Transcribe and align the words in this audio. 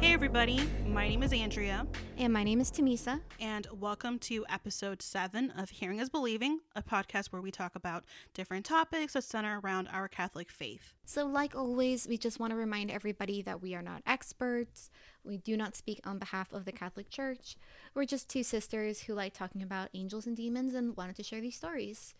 Hey, 0.00 0.14
everybody. 0.14 0.60
My 0.86 1.08
name 1.08 1.22
is 1.22 1.32
Andrea, 1.32 1.86
And 2.16 2.32
my 2.32 2.42
name 2.42 2.60
is 2.60 2.70
Tamisa. 2.70 3.20
and 3.38 3.66
welcome 3.72 4.18
to 4.20 4.46
episode 4.48 5.02
seven 5.02 5.50
of 5.52 5.68
Hearing 5.70 5.98
is 5.98 6.08
Believing, 6.08 6.60
a 6.74 6.82
podcast 6.82 7.26
where 7.28 7.42
we 7.42 7.50
talk 7.50 7.74
about 7.74 8.04
different 8.32 8.64
topics 8.64 9.12
that 9.12 9.24
center 9.24 9.60
around 9.60 9.88
our 9.88 10.08
Catholic 10.08 10.50
faith. 10.50 10.94
So, 11.04 11.26
like 11.26 11.54
always, 11.54 12.08
we 12.08 12.16
just 12.16 12.40
want 12.40 12.52
to 12.52 12.56
remind 12.56 12.90
everybody 12.90 13.42
that 13.42 13.60
we 13.60 13.74
are 13.74 13.82
not 13.82 14.02
experts. 14.06 14.90
We 15.22 15.36
do 15.36 15.56
not 15.56 15.76
speak 15.76 16.00
on 16.06 16.18
behalf 16.18 16.52
of 16.52 16.64
the 16.64 16.72
Catholic 16.72 17.10
Church. 17.10 17.56
We're 17.94 18.06
just 18.06 18.28
two 18.30 18.42
sisters 18.42 19.02
who 19.02 19.14
like 19.14 19.34
talking 19.34 19.62
about 19.62 19.90
angels 19.92 20.26
and 20.26 20.36
demons 20.36 20.72
and 20.74 20.96
wanted 20.96 21.16
to 21.16 21.22
share 21.22 21.40
these 21.42 21.56
stories. 21.56 22.14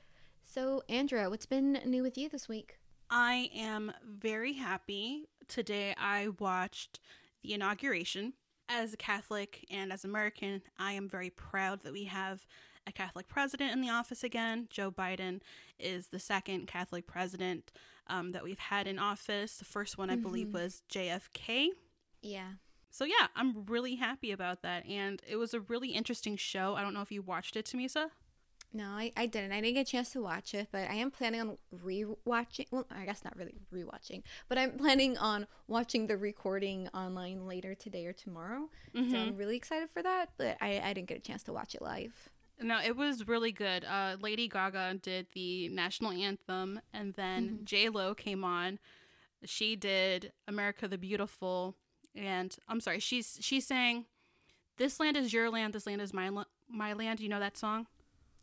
So, 0.53 0.83
Andrea, 0.89 1.31
what's 1.31 1.47
been 1.47 1.79
new 1.85 2.03
with 2.03 2.19
you 2.19 2.29
this 2.29 2.49
week? 2.49 2.77
I 3.09 3.51
am 3.55 3.93
very 4.05 4.55
happy. 4.55 5.29
Today 5.47 5.95
I 5.97 6.27
watched 6.41 6.99
the 7.45 7.55
inauguration. 7.55 8.33
As 8.69 8.93
a 8.93 8.97
Catholic 8.97 9.65
and 9.71 9.93
as 9.93 10.05
American, 10.05 10.63
I 10.77 10.93
am 10.95 11.09
very 11.09 11.31
proud 11.31 11.85
that 11.85 11.93
we 11.93 12.05
have 12.05 12.47
a 12.85 12.91
Catholic 12.91 13.29
president 13.29 13.73
in 13.73 13.81
the 13.81 13.91
office 13.91 14.25
again. 14.25 14.67
Joe 14.71 14.91
Biden 14.91 15.41
is 15.79 16.09
the 16.09 16.19
second 16.19 16.67
Catholic 16.67 17.07
president 17.07 17.71
um, 18.09 18.33
that 18.33 18.43
we've 18.43 18.59
had 18.59 18.89
in 18.89 18.99
office. 18.99 19.57
The 19.57 19.65
first 19.65 19.99
one, 19.99 20.11
I 20.11 20.17
believe, 20.17 20.49
Mhm. 20.49 20.53
was 20.55 20.83
JFK. 20.89 21.69
Yeah. 22.23 22.55
So 22.91 23.05
yeah, 23.05 23.29
I'm 23.37 23.67
really 23.67 23.95
happy 23.95 24.33
about 24.33 24.63
that. 24.63 24.85
And 24.87 25.23
it 25.29 25.37
was 25.37 25.55
a 25.55 25.61
really 25.61 25.91
interesting 25.91 26.37
show. 26.37 26.75
I 26.75 26.83
don't 26.83 26.93
know 26.93 27.03
if 27.03 27.13
you 27.13 27.23
watched 27.23 27.55
it, 27.55 27.67
Tamisa. 27.67 28.11
No, 28.73 28.85
I, 28.85 29.11
I 29.17 29.27
didn't. 29.27 29.51
I 29.53 29.61
didn't 29.61 29.75
get 29.75 29.89
a 29.89 29.91
chance 29.91 30.11
to 30.11 30.21
watch 30.23 30.55
it, 30.55 30.69
but 30.71 30.89
I 30.89 30.95
am 30.95 31.11
planning 31.11 31.41
on 31.41 31.59
re-watching. 31.83 32.67
Well, 32.71 32.87
I 32.91 33.05
guess 33.05 33.25
not 33.25 33.37
really 33.37 33.57
re-watching, 33.73 34.23
but 34.49 34.59
I'm 34.59 34.73
planning 34.79 35.19
on 35.19 35.49
watching 35.67 36.07
the 36.07 36.17
recording 36.17 36.89
online 36.95 37.47
later 37.49 37.75
today 37.75 38.07
or 38.07 38.13
tomorrow. 38.13 38.69
So 38.95 39.01
Mhm. 39.01 39.15
I'm 39.17 39.37
really 39.37 39.57
excited 39.57 39.91
for 39.91 40.03
that, 40.05 40.31
but 40.37 40.57
I, 40.61 40.81
I 40.85 40.93
didn't 40.93 41.09
get 41.09 41.19
a 41.19 41.21
chance 41.21 41.43
to 41.45 41.53
watch 41.53 41.75
it 41.75 41.83
live. 41.83 42.13
No, 42.61 42.79
it 42.81 42.95
was 42.97 43.27
really 43.27 43.53
good. 43.53 43.85
Uh, 43.85 44.17
Lady 44.21 44.47
Gaga 44.47 44.95
did 45.03 45.27
the 45.33 45.69
national 45.71 46.13
anthem, 46.13 46.81
and 46.93 47.15
then 47.15 47.59
Mhm. 47.61 47.65
J 47.65 47.89
Lo 47.89 48.15
came 48.15 48.45
on. 48.45 48.79
She 49.45 49.75
did 49.75 50.33
"America 50.47 50.87
the 50.87 50.99
Beautiful," 50.99 51.75
and 52.15 52.55
I'm 52.69 52.81
sorry, 52.81 53.01
she's 53.01 53.39
she 53.41 53.61
sang, 53.61 54.07
"This 54.77 55.01
land 55.01 55.17
is 55.17 55.33
your 55.33 55.49
land, 55.51 55.73
this 55.73 55.87
land 55.87 56.03
is 56.03 56.13
my 56.13 56.31
my 56.69 56.93
land." 56.93 57.19
You 57.21 57.31
know 57.31 57.41
that 57.41 57.57
song? 57.57 57.87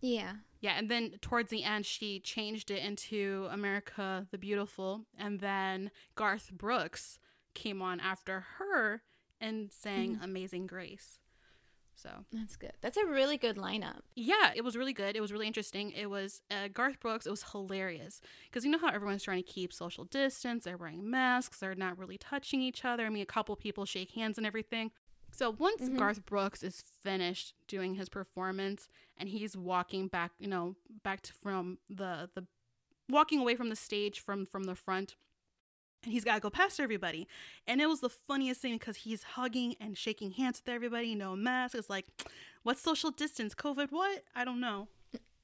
Yeah. 0.01 0.33
Yeah, 0.59 0.73
and 0.77 0.89
then 0.89 1.11
towards 1.21 1.49
the 1.49 1.63
end, 1.63 1.85
she 1.85 2.19
changed 2.19 2.71
it 2.71 2.83
into 2.83 3.47
America 3.51 4.27
the 4.31 4.37
Beautiful. 4.37 5.05
And 5.17 5.39
then 5.39 5.91
Garth 6.15 6.51
Brooks 6.51 7.19
came 7.53 7.81
on 7.81 7.99
after 7.99 8.45
her 8.57 9.03
and 9.39 9.71
sang 9.71 10.19
Amazing 10.21 10.67
Grace. 10.67 11.19
So, 11.95 12.09
That's 12.31 12.55
good. 12.55 12.73
That's 12.81 12.97
a 12.97 13.05
really 13.07 13.37
good 13.37 13.55
lineup. 13.55 14.01
yeah, 14.15 14.51
it 14.55 14.63
was 14.63 14.75
really 14.75 14.93
good. 14.93 15.15
It 15.15 15.21
was 15.21 15.31
really 15.31 15.47
interesting. 15.47 15.91
It 15.91 16.07
was 16.07 16.41
uh, 16.51 16.67
Garth 16.71 16.99
Brooks. 16.99 17.25
It 17.25 17.31
was 17.31 17.41
hilarious 17.51 18.21
because 18.47 18.63
you 18.63 18.69
know 18.69 18.77
how 18.77 18.89
everyone's 18.89 19.23
trying 19.23 19.43
to 19.43 19.51
keep 19.51 19.73
social 19.73 20.03
distance. 20.05 20.65
They're 20.65 20.77
wearing 20.77 21.09
masks. 21.09 21.59
They're 21.59 21.73
not 21.73 21.97
really 21.97 22.19
touching 22.19 22.61
each 22.61 22.85
other. 22.85 23.03
I 23.05 23.09
mean, 23.09 23.23
a 23.23 23.25
couple 23.25 23.55
people 23.55 23.85
shake 23.85 24.11
hands 24.11 24.37
and 24.37 24.45
everything. 24.45 24.91
So 25.37 25.51
once 25.51 25.81
Mhm. 25.83 25.97
Garth 25.99 26.25
Brooks 26.25 26.63
is 26.63 26.81
finished 26.81 27.53
doing 27.67 27.93
his 27.95 28.09
performance 28.09 28.87
and 29.17 29.29
he's 29.29 29.55
walking 29.55 30.07
back, 30.07 30.31
you 30.39 30.47
know, 30.47 30.75
back 31.03 31.21
to, 31.21 31.33
from 31.33 31.77
the 31.89 32.29
the 32.33 32.47
walking 33.07 33.39
away 33.39 33.55
from 33.55 33.69
the 33.69 33.75
stage 33.75 34.19
from 34.19 34.45
from 34.47 34.63
the 34.63 34.75
front 34.75 35.15
and 36.03 36.11
he's 36.11 36.23
got 36.23 36.35
to 36.35 36.39
go 36.39 36.49
past 36.49 36.79
everybody. 36.79 37.27
And 37.67 37.79
it 37.81 37.87
was 37.87 37.99
the 38.01 38.09
funniest 38.09 38.61
thing 38.61 38.73
because 38.79 38.97
he's 38.97 39.23
hugging 39.23 39.75
and 39.79 39.95
shaking 39.97 40.31
hands 40.31 40.59
with 40.63 40.73
everybody, 40.73 41.13
no 41.15 41.35
mask. 41.35 41.75
It's 41.75 41.89
like, 41.89 42.07
what's 42.63 42.81
social 42.81 43.11
distance? 43.11 43.53
COVID 43.55 43.91
what? 43.91 44.23
I 44.35 44.43
don't 44.43 44.59
know. 44.59 44.87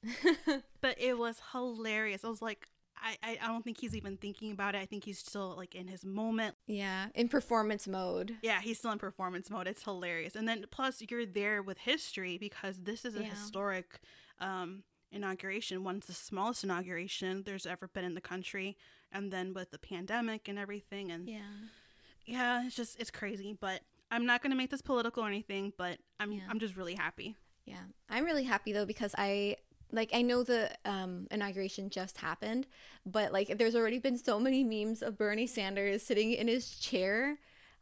But 0.80 1.00
it 1.00 1.16
was 1.18 1.40
hilarious. 1.52 2.24
I 2.24 2.28
was 2.28 2.42
like, 2.42 2.68
I, 3.06 3.18
I, 3.22 3.38
I 3.42 3.46
don't 3.48 3.62
think 3.62 3.78
he's 3.80 3.94
even 3.94 4.16
thinking 4.16 4.50
about 4.50 4.74
it. 4.74 4.78
I 4.78 4.86
think 4.86 5.04
he's 5.04 5.18
still 5.18 5.54
like 5.56 5.74
in 5.74 5.86
his 5.88 6.04
moment. 6.04 6.54
yeah, 6.66 7.08
in 7.14 7.28
performance 7.28 7.86
mode. 7.86 8.36
Yeah, 8.42 8.60
he's 8.62 8.78
still 8.78 8.92
in 8.92 8.98
performance 8.98 9.50
mode. 9.50 9.66
It's 9.68 9.82
hilarious. 9.84 10.34
And 10.34 10.48
then 10.48 10.64
plus 10.70 11.02
you're 11.10 11.26
there 11.26 11.62
with 11.62 11.78
history 11.78 12.38
because 12.38 12.78
this 12.84 13.04
is 13.04 13.14
a 13.14 13.20
Yeah. 13.22 13.30
historic 13.30 14.00
um 14.40 14.84
inauguration. 15.12 15.84
One's 15.84 16.06
the 16.06 16.12
smallest 16.14 16.64
inauguration 16.64 17.42
there's 17.44 17.66
ever 17.66 17.86
been 17.88 18.04
in 18.04 18.14
the 18.14 18.20
country. 18.20 18.76
And 19.12 19.30
then 19.32 19.52
with 19.54 19.70
the 19.70 19.78
pandemic 19.78 20.48
and 20.48 20.58
everything 20.58 21.12
and 21.12 21.28
Yeah. 21.28 21.40
yeah, 22.26 22.66
it's 22.66 22.74
just 22.76 22.98
it's 22.98 23.10
crazy. 23.10 23.56
But 23.60 23.82
I'm 24.10 24.26
not 24.26 24.42
gonna 24.42 24.56
make 24.56 24.70
this 24.70 24.82
political 24.82 25.22
or 25.24 25.28
anything, 25.28 25.72
but 25.76 25.98
I'm 26.18 26.32
Yeah. 26.32 26.42
I'm 26.48 26.58
just 26.58 26.74
really 26.76 26.94
happy. 26.94 27.36
Yeah. 27.66 27.84
I'm 28.08 28.24
really 28.24 28.44
happy 28.44 28.72
though 28.72 28.86
because 28.86 29.14
I 29.16 29.56
like 29.94 30.10
I 30.12 30.22
know 30.22 30.42
the 30.42 30.70
um 30.84 31.26
inauguration 31.30 31.88
just 31.90 32.18
happened, 32.18 32.66
but 33.06 33.32
like 33.32 33.56
there's 33.58 33.76
already 33.76 33.98
been 33.98 34.18
so 34.18 34.38
many 34.38 34.64
memes 34.64 35.02
of 35.02 35.16
Bernie 35.16 35.46
Sanders 35.46 36.02
sitting 36.02 36.32
in 36.32 36.48
his 36.48 36.76
chair 36.78 37.38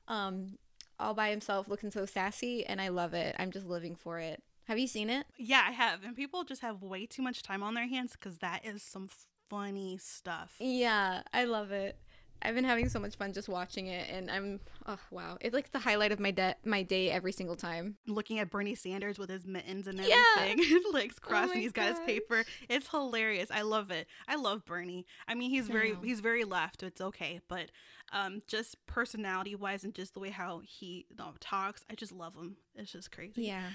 um 0.08 0.58
all 1.00 1.14
by 1.14 1.30
himself 1.30 1.68
looking 1.68 1.90
so 1.90 2.06
sassy 2.06 2.64
and 2.64 2.80
I 2.80 2.88
love 2.88 3.14
it. 3.14 3.34
I'm 3.38 3.50
just 3.50 3.66
living 3.66 3.96
for 3.96 4.18
it. 4.18 4.42
Have 4.64 4.78
you 4.78 4.86
seen 4.86 5.10
it? 5.10 5.26
Yeah, 5.36 5.64
I 5.66 5.72
have. 5.72 6.04
And 6.04 6.14
people 6.14 6.44
just 6.44 6.62
have 6.62 6.82
way 6.82 7.06
too 7.06 7.22
much 7.22 7.42
time 7.42 7.62
on 7.62 7.74
their 7.74 7.88
hands 7.88 8.12
because 8.12 8.38
that 8.38 8.64
is 8.64 8.82
some 8.82 9.08
funny 9.50 9.98
stuff. 9.98 10.54
Yeah, 10.60 11.22
I 11.32 11.44
love 11.44 11.72
it. 11.72 11.98
I've 12.44 12.54
been 12.54 12.64
having 12.64 12.88
so 12.88 12.98
much 12.98 13.14
fun 13.16 13.32
just 13.32 13.48
watching 13.48 13.86
it 13.86 14.08
and 14.10 14.30
I'm 14.30 14.60
oh 14.86 14.98
wow. 15.10 15.38
It's 15.40 15.54
like 15.54 15.70
the 15.70 15.78
highlight 15.78 16.12
of 16.12 16.18
my 16.20 16.30
day 16.32 16.54
my 16.64 16.82
day 16.82 17.10
every 17.10 17.32
single 17.32 17.56
time. 17.56 17.96
Looking 18.06 18.38
at 18.38 18.50
Bernie 18.50 18.74
Sanders 18.74 19.18
with 19.18 19.30
his 19.30 19.46
mittens 19.46 19.86
and 19.86 20.00
Yeah. 20.00 20.16
everything, 20.36 20.82
legs 20.92 21.18
crossed, 21.18 21.48
my 21.48 21.54
and 21.54 21.62
he's 21.62 21.72
got 21.72 21.88
his 21.88 22.00
paper. 22.06 22.44
It's 22.68 22.88
hilarious. 22.88 23.50
I 23.50 23.62
love 23.62 23.90
it. 23.90 24.06
I 24.26 24.34
love 24.36 24.64
Bernie. 24.64 25.06
I 25.28 25.34
mean, 25.34 25.50
he's 25.50 25.68
very 25.68 25.96
he's 26.02 26.20
very 26.20 26.44
left. 26.44 26.82
It's 26.82 27.00
okay, 27.00 27.40
but 27.48 27.70
um, 28.12 28.40
just 28.46 28.76
personality 28.86 29.54
wise 29.54 29.84
and 29.84 29.94
just 29.94 30.14
the 30.14 30.20
way 30.20 30.30
how 30.30 30.60
he 30.64 31.06
you 31.08 31.16
know, 31.16 31.32
talks, 31.40 31.84
I 31.90 31.94
just 31.94 32.12
love 32.12 32.34
him. 32.34 32.56
It's 32.74 32.92
just 32.92 33.10
crazy. 33.12 33.42
Yeah. 33.44 33.68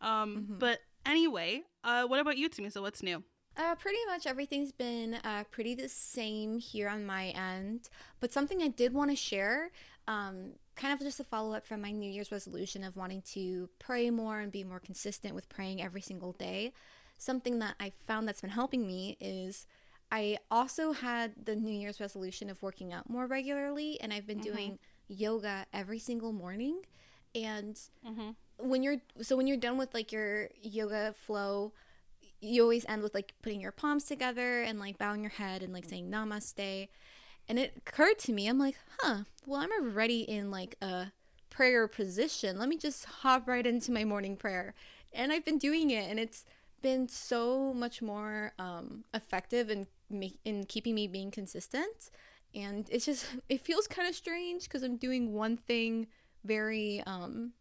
Um, 0.00 0.46
Mhm. 0.50 0.58
but 0.58 0.80
anyway, 1.06 1.62
uh, 1.84 2.04
what 2.06 2.20
about 2.20 2.36
you, 2.36 2.48
Timmy? 2.48 2.70
So 2.70 2.82
what's 2.82 3.02
new? 3.02 3.22
Uh, 3.58 3.74
pretty 3.74 3.98
much 4.06 4.26
everything's 4.26 4.70
been 4.70 5.14
uh, 5.24 5.42
pretty 5.50 5.74
the 5.74 5.88
same 5.88 6.58
here 6.58 6.88
on 6.88 7.04
my 7.04 7.26
end. 7.30 7.88
But 8.20 8.32
something 8.32 8.62
I 8.62 8.68
did 8.68 8.94
want 8.94 9.10
to 9.10 9.16
share, 9.16 9.72
um, 10.06 10.52
kind 10.76 10.94
of 10.94 11.00
just 11.00 11.18
a 11.18 11.24
follow 11.24 11.54
up 11.54 11.66
from 11.66 11.80
my 11.82 11.90
New 11.90 12.10
Year's 12.10 12.30
resolution 12.30 12.84
of 12.84 12.96
wanting 12.96 13.22
to 13.32 13.68
pray 13.80 14.10
more 14.10 14.38
and 14.40 14.52
be 14.52 14.62
more 14.62 14.78
consistent 14.78 15.34
with 15.34 15.48
praying 15.48 15.82
every 15.82 16.00
single 16.00 16.32
day. 16.32 16.72
Something 17.18 17.58
that 17.58 17.74
I 17.80 17.90
found 18.06 18.28
that's 18.28 18.40
been 18.42 18.50
helping 18.50 18.86
me 18.86 19.16
is 19.20 19.66
I 20.12 20.38
also 20.52 20.92
had 20.92 21.32
the 21.44 21.56
New 21.56 21.72
Year's 21.76 22.00
resolution 22.00 22.48
of 22.48 22.62
working 22.62 22.92
out 22.92 23.10
more 23.10 23.26
regularly, 23.26 24.00
and 24.00 24.12
I've 24.12 24.26
been 24.26 24.38
doing 24.38 24.78
yoga 25.08 25.66
every 25.72 25.98
single 25.98 26.32
morning. 26.32 26.82
And 27.34 27.78
Mm-hmm. 28.06 28.30
when 28.58 28.82
you're 28.84 28.98
so 29.20 29.36
when 29.36 29.46
you're 29.48 29.56
done 29.56 29.76
with 29.78 29.94
like 29.94 30.12
your 30.12 30.48
yoga 30.62 31.12
flow 31.26 31.72
you 32.40 32.62
always 32.62 32.86
end 32.88 33.02
with 33.02 33.14
like 33.14 33.34
putting 33.42 33.60
your 33.60 33.72
palms 33.72 34.04
together 34.04 34.62
and 34.62 34.78
like 34.78 34.98
bowing 34.98 35.22
your 35.22 35.30
head 35.30 35.62
and 35.62 35.72
like 35.72 35.84
saying 35.84 36.10
namaste. 36.10 36.88
And 37.48 37.58
it 37.58 37.74
occurred 37.76 38.18
to 38.20 38.32
me 38.32 38.46
i'm 38.46 38.58
like 38.58 38.76
huh 38.98 39.22
well 39.46 39.60
i'm 39.60 39.72
already 39.72 40.20
in 40.20 40.50
like 40.50 40.76
a 40.82 41.12
prayer 41.50 41.88
position. 41.88 42.58
Let 42.58 42.68
me 42.68 42.76
just 42.76 43.04
hop 43.04 43.48
right 43.48 43.66
into 43.66 43.90
my 43.90 44.04
morning 44.04 44.36
prayer. 44.36 44.74
And 45.12 45.32
i've 45.32 45.44
been 45.44 45.58
doing 45.58 45.90
it 45.90 46.08
and 46.10 46.20
it's 46.20 46.44
been 46.82 47.08
so 47.08 47.74
much 47.74 48.00
more 48.00 48.52
um, 48.58 49.04
effective 49.12 49.70
in 49.70 49.86
in 50.44 50.64
keeping 50.64 50.94
me 50.94 51.06
being 51.06 51.30
consistent. 51.30 52.10
And 52.54 52.88
it's 52.90 53.06
just 53.06 53.26
it 53.48 53.60
feels 53.60 53.86
kind 53.86 54.08
of 54.08 54.14
strange 54.14 54.64
because 54.64 54.82
i'm 54.82 54.96
doing 54.96 55.32
one 55.32 55.56
thing 55.56 56.06
very 56.44 57.02
um 57.06 57.52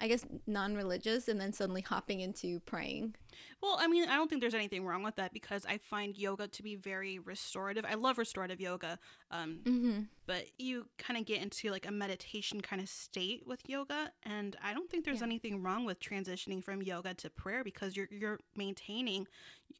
I 0.00 0.06
guess 0.06 0.24
non-religious 0.46 1.26
and 1.28 1.40
then 1.40 1.52
suddenly 1.52 1.80
hopping 1.80 2.20
into 2.20 2.60
praying. 2.60 3.16
Well, 3.60 3.76
I 3.80 3.88
mean, 3.88 4.08
I 4.08 4.14
don't 4.14 4.28
think 4.30 4.40
there's 4.40 4.54
anything 4.54 4.84
wrong 4.84 5.02
with 5.02 5.16
that 5.16 5.32
because 5.32 5.66
I 5.66 5.78
find 5.78 6.16
yoga 6.16 6.46
to 6.46 6.62
be 6.62 6.76
very 6.76 7.18
restorative. 7.18 7.84
I 7.84 7.94
love 7.94 8.16
restorative 8.18 8.60
yoga, 8.60 8.98
um, 9.32 9.60
Mm-hmm. 9.64 10.00
but 10.26 10.44
you 10.58 10.86
kind 10.98 11.18
of 11.18 11.26
get 11.26 11.42
into 11.42 11.70
like 11.70 11.86
a 11.86 11.90
meditation 11.90 12.60
kind 12.60 12.80
of 12.80 12.88
state 12.88 13.42
with 13.46 13.68
yoga, 13.68 14.12
and 14.22 14.56
I 14.62 14.72
don't 14.72 14.88
think 14.88 15.04
there's 15.04 15.18
Yeah. 15.20 15.26
anything 15.26 15.62
wrong 15.62 15.84
with 15.84 15.98
transitioning 16.00 16.62
from 16.62 16.80
yoga 16.82 17.14
to 17.14 17.30
prayer 17.30 17.64
because 17.64 17.96
you're 17.96 18.08
you're 18.10 18.38
maintaining 18.56 19.26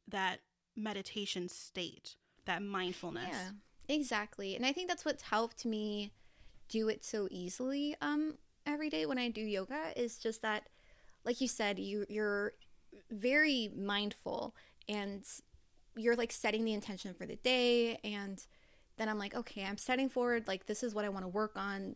that 0.09 0.41
meditation 0.75 1.47
state, 1.47 2.15
that 2.45 2.61
mindfulness. 2.61 3.29
Yeah, 3.31 3.51
exactly. 3.87 4.55
And 4.55 4.65
I 4.65 4.73
think 4.73 4.89
that's 4.89 5.05
what's 5.05 5.23
helped 5.23 5.65
me 5.65 6.11
do 6.67 6.87
it 6.89 7.03
so 7.03 7.27
easily 7.31 7.95
um 8.01 8.35
every 8.69 8.89
day 8.89 9.05
when 9.05 9.17
I 9.17 9.29
do 9.29 9.41
yoga 9.41 9.91
is 9.95 10.17
just 10.17 10.41
that 10.43 10.69
like 11.25 11.41
you 11.41 11.47
said 11.47 11.79
you 11.79 12.05
you're 12.09 12.53
very 13.11 13.69
mindful 13.75 14.55
and 14.87 15.23
you're 15.95 16.15
like 16.15 16.31
setting 16.31 16.63
the 16.65 16.73
intention 16.73 17.13
for 17.13 17.25
the 17.25 17.35
day 17.37 17.99
and 18.03 18.45
then 18.97 19.09
I'm 19.09 19.17
like, 19.17 19.33
okay, 19.33 19.63
I'm 19.63 19.77
setting 19.77 20.09
forward 20.09 20.47
like 20.47 20.65
this 20.65 20.83
is 20.83 20.93
what 20.93 21.05
I 21.05 21.09
want 21.09 21.23
to 21.23 21.29
work 21.29 21.53
on. 21.55 21.95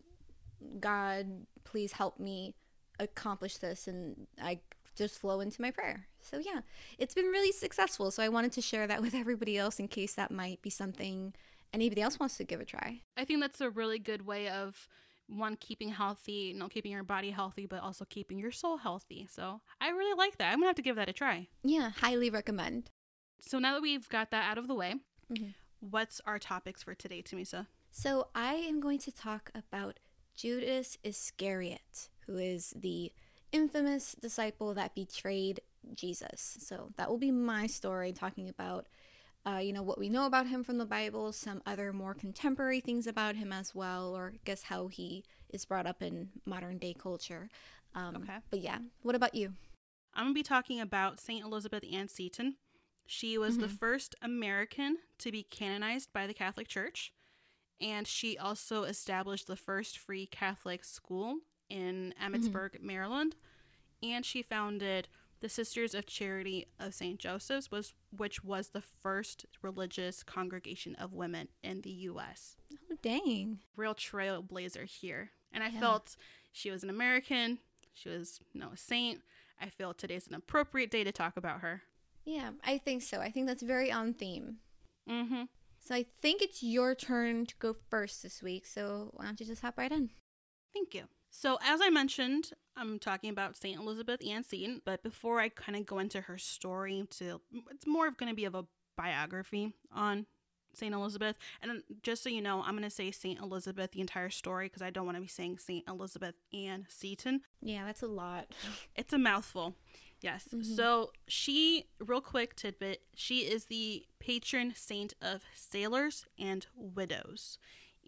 God, 0.80 1.28
please 1.64 1.92
help 1.92 2.20
me 2.20 2.56
accomplish 3.00 3.58
this 3.58 3.88
and 3.88 4.28
I 4.42 4.60
just 4.96 5.19
flow 5.19 5.42
into 5.42 5.62
my 5.62 5.72
prayer. 5.72 6.08
So 6.22 6.38
yeah, 6.38 6.62
it's 6.98 7.14
been 7.14 7.26
really 7.26 7.52
successful. 7.52 8.12
So 8.12 8.24
I 8.24 8.30
wanted 8.30 8.54
to 8.54 8.62
share 8.62 8.88
that 8.88 9.02
with 9.02 9.14
everybody 9.16 9.58
else 9.58 9.80
in 9.80 9.88
case 9.88 10.14
that 10.16 10.31
might 10.31 10.62
be 10.62 10.69
something 10.69 11.34
anybody 11.74 12.02
else 12.02 12.19
wants 12.19 12.38
to 12.38 12.44
give 12.44 12.62
a 12.62 12.66
try. 12.66 13.02
I 13.18 13.26
think 13.26 13.42
that's 13.42 13.60
a 13.60 13.69
really 13.69 14.00
good 14.00 14.26
way 14.26 14.48
of 14.48 14.88
one 15.28 15.56
keeping 15.56 15.90
healthy, 15.90 16.31
you 16.31 16.54
know, 16.54 16.68
keeping 16.68 16.92
your 16.92 17.04
body 17.04 17.31
healthy, 17.31 17.66
but 17.66 17.81
also 17.81 18.06
keeping 18.06 18.38
your 18.38 18.52
soul 18.52 18.78
healthy. 18.78 19.28
So 19.31 19.62
I 19.80 19.90
really 19.90 20.18
like 20.18 20.38
that. 20.38 20.52
I'm 20.52 20.60
gonna 20.60 20.68
have 20.68 20.75
to 20.75 20.81
give 20.81 20.96
that 20.96 21.10
a 21.10 21.14
try. 21.14 21.48
Yeah, 21.64 21.90
highly 21.90 22.30
recommend. 22.30 22.90
So 23.40 23.60
now 23.60 23.74
that 23.74 23.81
we've 23.81 24.08
got 24.10 24.31
that 24.31 24.50
out 24.50 24.58
of 24.58 24.68
the 24.68 24.75
way, 24.75 24.96
mm-hmm. 25.31 25.50
what's 25.80 26.22
our 26.25 26.40
topics 26.40 26.84
for 26.84 26.96
today, 26.96 27.22
Tamisa? 27.22 27.68
So 27.92 28.28
I 28.34 28.56
am 28.56 28.80
going 28.80 29.00
to 29.00 29.12
talk 29.12 29.52
about 29.54 30.00
Judas 30.36 30.98
Iscariot, 31.04 32.10
who 32.26 32.38
is 32.38 32.74
the 32.76 33.12
infamous 33.52 34.16
disciple 34.19 34.74
that 34.74 34.96
betrayed 34.96 35.62
Jesus. 35.94 36.58
So 36.60 36.92
that 36.98 37.10
will 37.10 37.18
be 37.18 37.31
my 37.31 37.68
story 37.68 38.12
talking 38.14 38.50
about 38.50 38.88
uh, 39.45 39.57
you 39.57 39.74
know, 39.74 39.84
what 39.84 40.00
we 40.00 40.10
know 40.10 40.25
about 40.25 40.48
him 40.48 40.63
from 40.63 40.78
the 40.78 40.86
Bible, 40.86 41.34
some 41.34 41.62
other 41.66 41.92
more 41.92 42.13
contemporary 42.13 42.80
things 42.80 43.07
about 43.07 43.36
him 43.36 43.51
as 43.51 43.75
well, 43.75 44.16
or 44.16 44.34
I 44.36 44.40
guess 44.45 44.63
how 44.63 44.88
he 44.88 45.24
is 45.50 45.66
brought 45.66 45.86
up 45.86 46.01
in 46.01 46.30
modern 46.45 46.78
day 46.78 46.95
culture. 46.98 47.50
Um, 47.94 48.16
okay. 48.18 48.38
But 48.50 48.62
yeah, 48.62 48.80
what 49.01 49.16
about 49.16 49.36
you? 49.36 49.54
I'm 50.13 50.25
going 50.25 50.34
to 50.34 50.40
be 50.40 50.44
talking 50.44 50.80
about 50.80 51.19
St. 51.19 51.44
Elizabeth 51.44 51.84
Ann 51.92 52.07
Seton. 52.07 52.56
She 53.06 53.38
was 53.38 53.54
mm-hmm. 53.56 53.63
the 53.63 53.69
first 53.69 54.16
American 54.22 54.98
to 55.19 55.31
be 55.31 55.44
canonized 55.44 56.13
by 56.13 56.25
the 56.25 56.34
Catholic 56.34 56.69
Church, 56.69 57.12
and 57.81 58.07
she 58.07 58.38
also 58.38 58.84
established 58.84 59.48
the 59.48 59.57
first 59.57 59.98
free 59.98 60.25
Catholic 60.25 60.86
school 60.86 61.40
in 61.69 62.13
Emmitsburg, 62.24 62.75
mm-hmm. 62.75 62.88
Maryland, 62.88 63.36
and 64.01 64.25
she 64.25 64.42
founded 64.42 65.10
the 65.44 65.50
Sisters 65.50 65.94
of 65.94 66.06
Charity 66.06 66.68
of 66.80 66.94
St. 66.94 67.19
Joseph's 67.19 67.69
was 67.69 67.94
which 68.16 68.45
was 68.45 68.69
the 68.69 68.80
first 68.81 69.45
religious 69.62 70.24
congregation 70.24 70.95
of 70.95 71.12
women 71.12 71.50
in 71.62 71.81
the 71.81 71.90
US. 71.90 72.56
Oh 72.74 72.95
dang. 73.01 73.60
Real 73.75 73.94
trailblazer 73.94 74.86
here. 74.86 75.31
And 75.51 75.62
I 75.62 75.68
yeah. 75.68 75.81
felt 75.81 76.16
she 76.54 76.72
was 76.72 76.81
an 76.81 76.90
American, 76.90 77.60
she 77.94 78.07
was 78.07 78.40
you 78.54 78.62
know, 78.62 78.69
a 78.74 78.78
saint. 78.78 79.19
I 79.60 79.68
feel 79.68 79.94
today's 79.94 80.28
an 80.28 80.34
appropriate 80.34 80.90
day 80.90 81.04
to 81.04 81.12
talk 81.12 81.36
about 81.36 81.60
her. 81.60 81.81
Yeah, 82.24 82.51
I 82.66 82.78
think 82.78 83.01
so. 83.01 83.19
I 83.19 83.30
think 83.30 83.45
that's 83.48 83.63
very 83.63 83.92
on 83.92 84.13
theme. 84.13 84.60
Mm-hmm. 85.10 85.44
So 85.78 85.94
I 85.94 86.06
think 86.22 86.42
it's 86.42 86.63
your 86.63 86.95
turn 86.95 87.48
to 87.48 87.56
go 87.60 87.75
first 87.90 88.24
this 88.24 88.42
week. 88.42 88.66
So 88.66 89.10
why 89.13 89.25
don't 89.25 89.42
you 89.42 89.45
just 89.45 89.62
hop 89.62 89.78
right 89.78 89.92
in? 89.92 90.10
Thank 90.74 90.94
you. 90.94 91.04
So, 91.35 91.57
as 91.65 91.81
I 91.81 91.89
mentioned, 91.89 92.51
I'm 92.77 93.00
talking 93.00 93.31
about 93.31 93.57
St. 93.57 93.80
Elizabeth 93.80 94.21
Ann 94.25 94.44
Seton, 94.44 94.83
but 94.85 95.01
before 95.01 95.39
I 95.39 95.50
kind 95.50 95.75
of 95.75 95.83
go 95.83 95.97
into 95.97 96.21
her 96.21 96.38
story, 96.38 97.07
to 97.18 97.41
it's 97.71 97.88
more 97.88 98.07
of 98.07 98.18
going 98.18 98.30
to 98.30 98.35
be 98.35 98.45
of 98.45 98.53
a 98.53 98.65
biography 98.95 99.74
on 99.91 100.27
St. 100.75 100.94
Elizabeth. 100.94 101.35
And 101.63 101.81
just 102.03 102.21
so 102.21 102.30
you 102.30 102.39
know, 102.39 102.62
I'm 102.62 102.74
going 102.74 102.83
to 102.83 102.89
say 102.91 103.09
St. 103.09 103.39
Elizabeth 103.39 103.94
the 103.94 104.01
entire 104.01 104.30
story 104.30 104.68
because 104.68 104.83
I 104.83 104.91
don't 104.91 105.06
want 105.06 105.18
to 105.18 105.21
be 105.21 105.27
saying 105.27 105.57
St. 105.57 105.83
Elizabeth 105.88 106.35
Ann 106.53 106.85
Seton. 106.88 107.41
Yeah, 107.63 107.83
that's 107.83 108.03
a 108.03 108.07
lot. 108.07 108.45
it's 108.95 109.12
a 109.12 109.18
mouthful. 109.18 109.74
Yes. 110.21 110.50
Mm-hmm. 110.53 110.75
So 110.75 111.13
she, 111.27 111.88
real 112.00 112.21
quick 112.21 112.56
tidbit, 112.56 113.01
she 113.15 113.39
is 113.39 113.65
the 113.65 114.06
patron 114.19 114.74
saint 114.75 115.15
of 115.19 115.41
sailors 115.56 116.25
and 116.38 116.68
widows. 116.75 117.57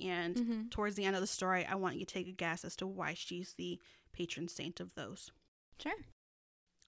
And 0.01 0.35
mm-hmm. 0.35 0.61
towards 0.69 0.95
the 0.95 1.05
end 1.05 1.15
of 1.15 1.21
the 1.21 1.27
story, 1.27 1.65
I 1.65 1.75
want 1.75 1.95
you 1.95 2.05
to 2.05 2.13
take 2.13 2.27
a 2.27 2.31
guess 2.31 2.65
as 2.65 2.75
to 2.77 2.87
why 2.87 3.13
she's 3.13 3.53
the 3.53 3.79
patron 4.13 4.47
saint 4.47 4.79
of 4.79 4.95
those. 4.95 5.31
Sure. 5.81 5.93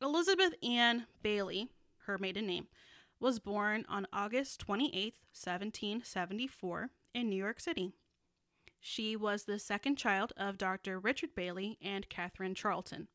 Elizabeth 0.02 0.54
Ann 0.64 1.08
Bayley, 1.24 1.70
her 2.06 2.18
maiden 2.18 2.48
name, 2.48 2.68
was 3.20 3.40
born 3.40 3.86
on 3.90 4.08
August 4.14 4.60
28, 4.60 4.94
1774, 5.34 6.90
in 7.14 7.30
New 7.30 7.36
York 7.36 7.60
City. 7.60 7.94
She 8.80 9.16
was 9.16 9.44
the 9.44 9.58
second 9.58 9.98
child 9.98 10.34
of 10.38 10.58
Dr. 10.58 11.00
Richard 11.00 11.34
Bayley 11.36 11.78
and 11.82 12.08
Catherine 12.10 12.54
Charlton. 12.54 13.08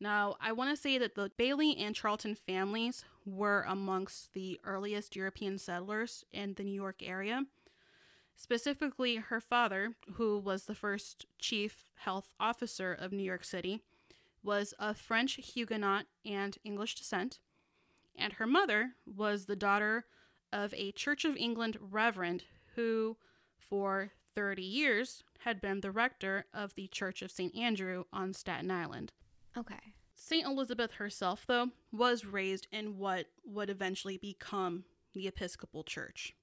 Now, 0.00 0.36
I 0.40 0.52
want 0.52 0.74
to 0.74 0.80
say 0.80 0.98
that 0.98 1.14
the 1.14 1.30
Bayley 1.36 1.76
and 1.76 1.94
Charlton 1.94 2.34
families 2.34 3.04
were 3.24 3.64
amongst 3.66 4.32
the 4.32 4.60
earliest 4.64 5.16
European 5.16 5.58
settlers 5.58 6.24
in 6.32 6.54
the 6.54 6.64
New 6.64 6.74
York 6.74 7.02
area 7.02 7.44
Specifically, 8.40 9.16
her 9.16 9.40
father, 9.40 9.94
who 10.14 10.38
was 10.38 10.64
the 10.64 10.74
first 10.74 11.26
chief 11.40 11.90
health 11.96 12.32
officer 12.38 12.92
of 12.94 13.10
New 13.10 13.24
York 13.24 13.44
City, 13.44 13.82
was 14.44 14.72
of 14.78 14.96
French 14.96 15.34
Huguenot 15.34 16.06
and 16.24 16.56
English 16.62 16.94
descent, 16.94 17.40
and 18.14 18.34
her 18.34 18.46
mother 18.46 18.92
was 19.04 19.46
the 19.46 19.56
daughter 19.56 20.04
of 20.52 20.72
a 20.74 20.92
Church 20.92 21.24
of 21.24 21.36
England 21.36 21.78
reverend 21.80 22.44
who, 22.76 23.16
for 23.58 24.12
30 24.36 24.62
years, 24.62 25.24
had 25.40 25.60
been 25.60 25.80
the 25.80 25.90
rector 25.90 26.46
of 26.54 26.76
the 26.76 26.86
Church 26.86 27.22
of 27.22 27.32
St. 27.32 27.54
Andrew 27.56 28.04
on 28.12 28.32
Staten 28.32 28.70
Island. 28.70 29.12
Okay. 29.56 29.94
St. 30.14 30.46
Elizabeth 30.46 30.92
herself, 30.92 31.44
though, 31.48 31.70
was 31.90 32.24
raised 32.24 32.68
in 32.70 32.98
what 32.98 33.26
would 33.44 33.68
eventually 33.68 34.16
become 34.16 34.84
the 35.12 35.26
Episcopal 35.26 35.82
Church. 35.82 36.34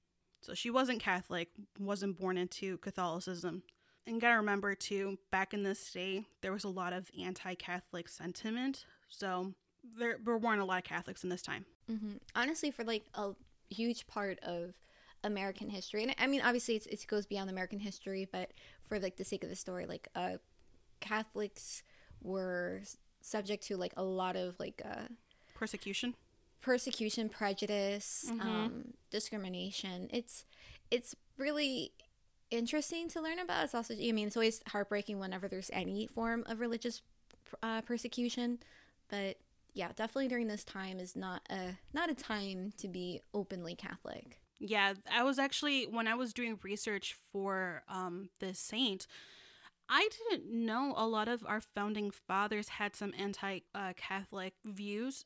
So 0.45 0.53
she 0.53 0.69
wasn't 0.69 1.01
Catholic, 1.01 1.49
wasn't 1.79 2.19
born 2.19 2.37
into 2.37 2.77
Catholicism. 2.77 3.63
And 4.05 4.21
gotta 4.21 4.37
remember 4.37 4.75
too, 4.75 5.17
back 5.31 5.53
in 5.53 5.63
this 5.63 5.91
day, 5.91 6.25
there 6.41 6.51
was 6.51 6.63
a 6.63 6.69
lot 6.69 6.93
of 6.93 7.09
anti 7.19 7.55
Catholic 7.55 8.07
sentiment. 8.07 8.85
So 9.09 9.53
there, 9.97 10.17
there 10.23 10.37
weren't 10.37 10.61
a 10.61 10.65
lot 10.65 10.77
of 10.77 10.83
Catholics 10.83 11.23
in 11.23 11.29
this 11.29 11.41
time. 11.41 11.65
Mm-hmm. 11.91 12.17
Honestly, 12.35 12.69
for 12.69 12.83
like 12.83 13.05
a 13.15 13.31
huge 13.69 14.05
part 14.05 14.39
of 14.43 14.75
American 15.23 15.69
history, 15.69 16.03
and 16.03 16.13
I 16.19 16.27
mean, 16.27 16.41
obviously 16.41 16.75
it 16.75 17.05
goes 17.07 17.25
beyond 17.25 17.49
American 17.49 17.79
history, 17.79 18.27
but 18.31 18.51
for 18.87 18.99
like 18.99 19.17
the 19.17 19.23
sake 19.23 19.43
of 19.43 19.49
the 19.49 19.55
story, 19.55 19.87
like 19.87 20.07
uh, 20.15 20.37
Catholics 20.99 21.81
were 22.21 22.81
subject 23.21 23.63
to 23.67 23.77
like 23.77 23.93
a 23.97 24.03
lot 24.03 24.35
of 24.35 24.55
like 24.59 24.83
uh, 24.85 25.07
persecution 25.55 26.13
persecution, 26.65 27.29
prejudice, 27.29 28.25
mm-hmm. 28.27 28.41
um, 28.41 28.93
discrimination. 29.11 30.09
It's 30.11 30.45
it's 30.89 31.15
really 31.37 31.91
interesting 32.49 33.07
to 33.09 33.21
learn 33.21 33.37
about. 33.37 33.65
It's 33.65 33.75
also, 33.75 33.93
I 33.93 34.11
mean, 34.11 34.27
it's 34.27 34.35
always 34.35 34.61
heartbreaking 34.67 35.19
whenever 35.19 35.47
there's 35.47 35.69
any 35.71 36.07
form 36.07 36.43
of 36.47 36.59
religious 36.59 37.03
uh, 37.61 37.81
persecution, 37.81 38.59
but 39.09 39.37
yeah, 39.73 39.89
definitely 39.95 40.27
during 40.27 40.47
this 40.47 40.63
time 40.63 40.99
is 40.99 41.15
not 41.15 41.41
a 41.51 41.77
not 41.93 42.09
a 42.09 42.15
time 42.15 42.73
to 42.77 42.87
be 42.87 43.21
openly 43.33 43.75
Catholic. 43.75 44.39
Yeah, 44.57 44.93
I 45.11 45.21
was 45.21 45.37
actually 45.37 45.85
when 45.85 46.07
I 46.07 46.15
was 46.15 46.33
doing 46.33 46.57
research 46.63 47.15
for 47.31 47.83
um, 47.87 48.29
this 48.39 48.57
saint. 48.57 49.05
I 49.87 50.09
didn't 50.29 50.51
know 50.51 50.95
a 50.97 51.05
lot 51.05 51.27
of 51.27 51.43
our 51.45 51.61
founding 51.61 52.09
fathers 52.09 52.69
had 52.69 52.95
some 52.95 53.13
anti 53.19 53.59
uh, 53.75 53.93
Catholic 53.95 54.53
views. 54.63 55.25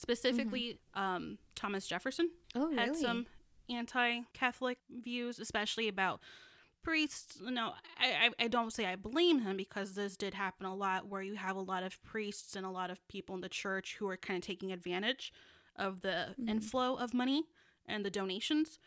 Specifically, 0.00 0.78
mm-hmm. 0.96 1.02
um, 1.02 1.38
Thomas 1.56 1.88
Jefferson 1.88 2.30
oh, 2.54 2.70
had 2.72 2.94
some 2.94 3.26
anti-Catholic 3.68 4.78
views, 4.88 5.40
especially 5.40 5.88
about 5.88 6.20
priests. 6.84 7.40
No, 7.42 7.72
I, 8.00 8.28
I, 8.38 8.44
I 8.44 8.48
don't 8.48 8.72
say 8.72 8.86
I 8.86 8.94
blame 8.94 9.40
him 9.40 9.56
because 9.56 9.96
this 9.96 10.16
did 10.16 10.34
happen 10.34 10.66
a 10.66 10.74
lot, 10.74 11.08
where 11.08 11.20
you 11.20 11.34
have 11.34 11.56
a 11.56 11.60
lot 11.60 11.82
of 11.82 12.00
priests 12.04 12.54
and 12.54 12.64
a 12.64 12.70
lot 12.70 12.92
of 12.92 13.06
people 13.08 13.34
in 13.34 13.40
the 13.40 13.48
church 13.48 13.96
who 13.98 14.08
are 14.08 14.16
kind 14.16 14.40
of 14.40 14.46
taking 14.46 14.70
advantage 14.70 15.32
of 15.74 16.02
the 16.02 16.28
mm-hmm. 16.30 16.48
inflow 16.48 16.94
of 16.94 17.12
money 17.12 17.46
and 17.84 18.04
the 18.04 18.10
donations. 18.10 18.78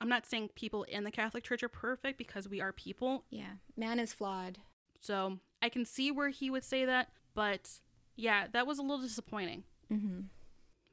I'm 0.00 0.08
not 0.08 0.26
saying 0.26 0.50
people 0.56 0.82
in 0.82 1.04
the 1.04 1.12
Catholic 1.12 1.44
Church 1.44 1.62
are 1.62 1.68
perfect 1.68 2.18
because 2.18 2.48
we 2.48 2.60
are 2.60 2.72
people. 2.72 3.24
Yeah, 3.30 3.52
man 3.76 4.00
is 4.00 4.12
flawed. 4.12 4.58
So 4.98 5.38
I 5.62 5.68
can 5.68 5.84
see 5.84 6.10
where 6.10 6.30
he 6.30 6.50
would 6.50 6.64
say 6.64 6.84
that, 6.84 7.10
but 7.34 7.70
yeah, 8.16 8.48
that 8.52 8.66
was 8.66 8.80
a 8.80 8.82
little 8.82 9.00
disappointing. 9.00 9.62
Mm-hmm. 9.92 10.22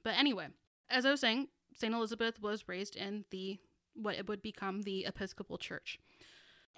But 0.03 0.15
anyway, 0.17 0.47
as 0.89 1.05
I 1.05 1.11
was 1.11 1.21
saying, 1.21 1.47
St. 1.73 1.93
Elizabeth 1.93 2.41
was 2.41 2.67
raised 2.67 2.95
in 2.95 3.25
the 3.31 3.59
what 3.95 4.15
it 4.15 4.27
would 4.27 4.41
become 4.41 4.81
the 4.81 5.05
Episcopal 5.05 5.57
Church. 5.57 5.99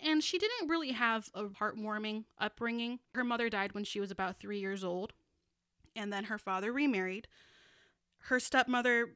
And 0.02 0.24
she 0.24 0.38
didn't 0.38 0.68
really 0.68 0.92
have 0.92 1.30
a 1.34 1.46
heartwarming 1.46 2.26
upbringing. 2.38 3.00
Her 3.14 3.24
mother 3.24 3.50
died 3.50 3.74
when 3.74 3.86
she 3.86 4.02
was 4.02 4.12
about 4.12 4.38
three 4.38 4.60
years 4.60 4.84
old, 4.84 5.14
and 5.96 6.12
then 6.12 6.26
her 6.26 6.38
father 6.38 6.74
remarried. 6.74 7.28
Her 8.24 8.40
stepmother 8.40 9.16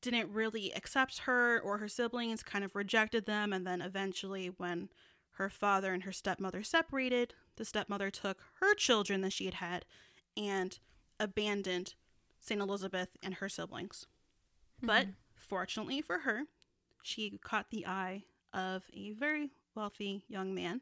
didn't 0.00 0.30
really 0.30 0.72
accept 0.74 1.20
her 1.20 1.58
or 1.60 1.78
her 1.78 1.88
siblings, 1.88 2.44
kind 2.44 2.64
of 2.64 2.76
rejected 2.76 3.26
them, 3.26 3.52
and 3.52 3.66
then 3.66 3.80
eventually, 3.80 4.46
when 4.56 4.88
her 5.32 5.50
father 5.50 5.92
and 5.92 6.04
her 6.04 6.12
stepmother 6.12 6.62
separated, 6.62 7.34
the 7.56 7.64
stepmother 7.64 8.10
took 8.10 8.40
her 8.60 8.74
children 8.74 9.22
that 9.22 9.32
she 9.32 9.46
had 9.46 9.54
had 9.54 9.84
and 10.36 10.78
abandoned 11.18 11.94
St. 12.46 12.60
Elizabeth 12.60 13.08
and 13.22 13.34
her 13.34 13.48
siblings. 13.48 14.06
Mm-hmm. 14.78 14.86
But 14.86 15.06
fortunately 15.34 16.00
for 16.00 16.20
her, 16.20 16.44
she 17.02 17.38
caught 17.42 17.70
the 17.70 17.86
eye 17.86 18.24
of 18.52 18.84
a 18.94 19.12
very 19.12 19.50
wealthy 19.74 20.24
young 20.28 20.54
man. 20.54 20.80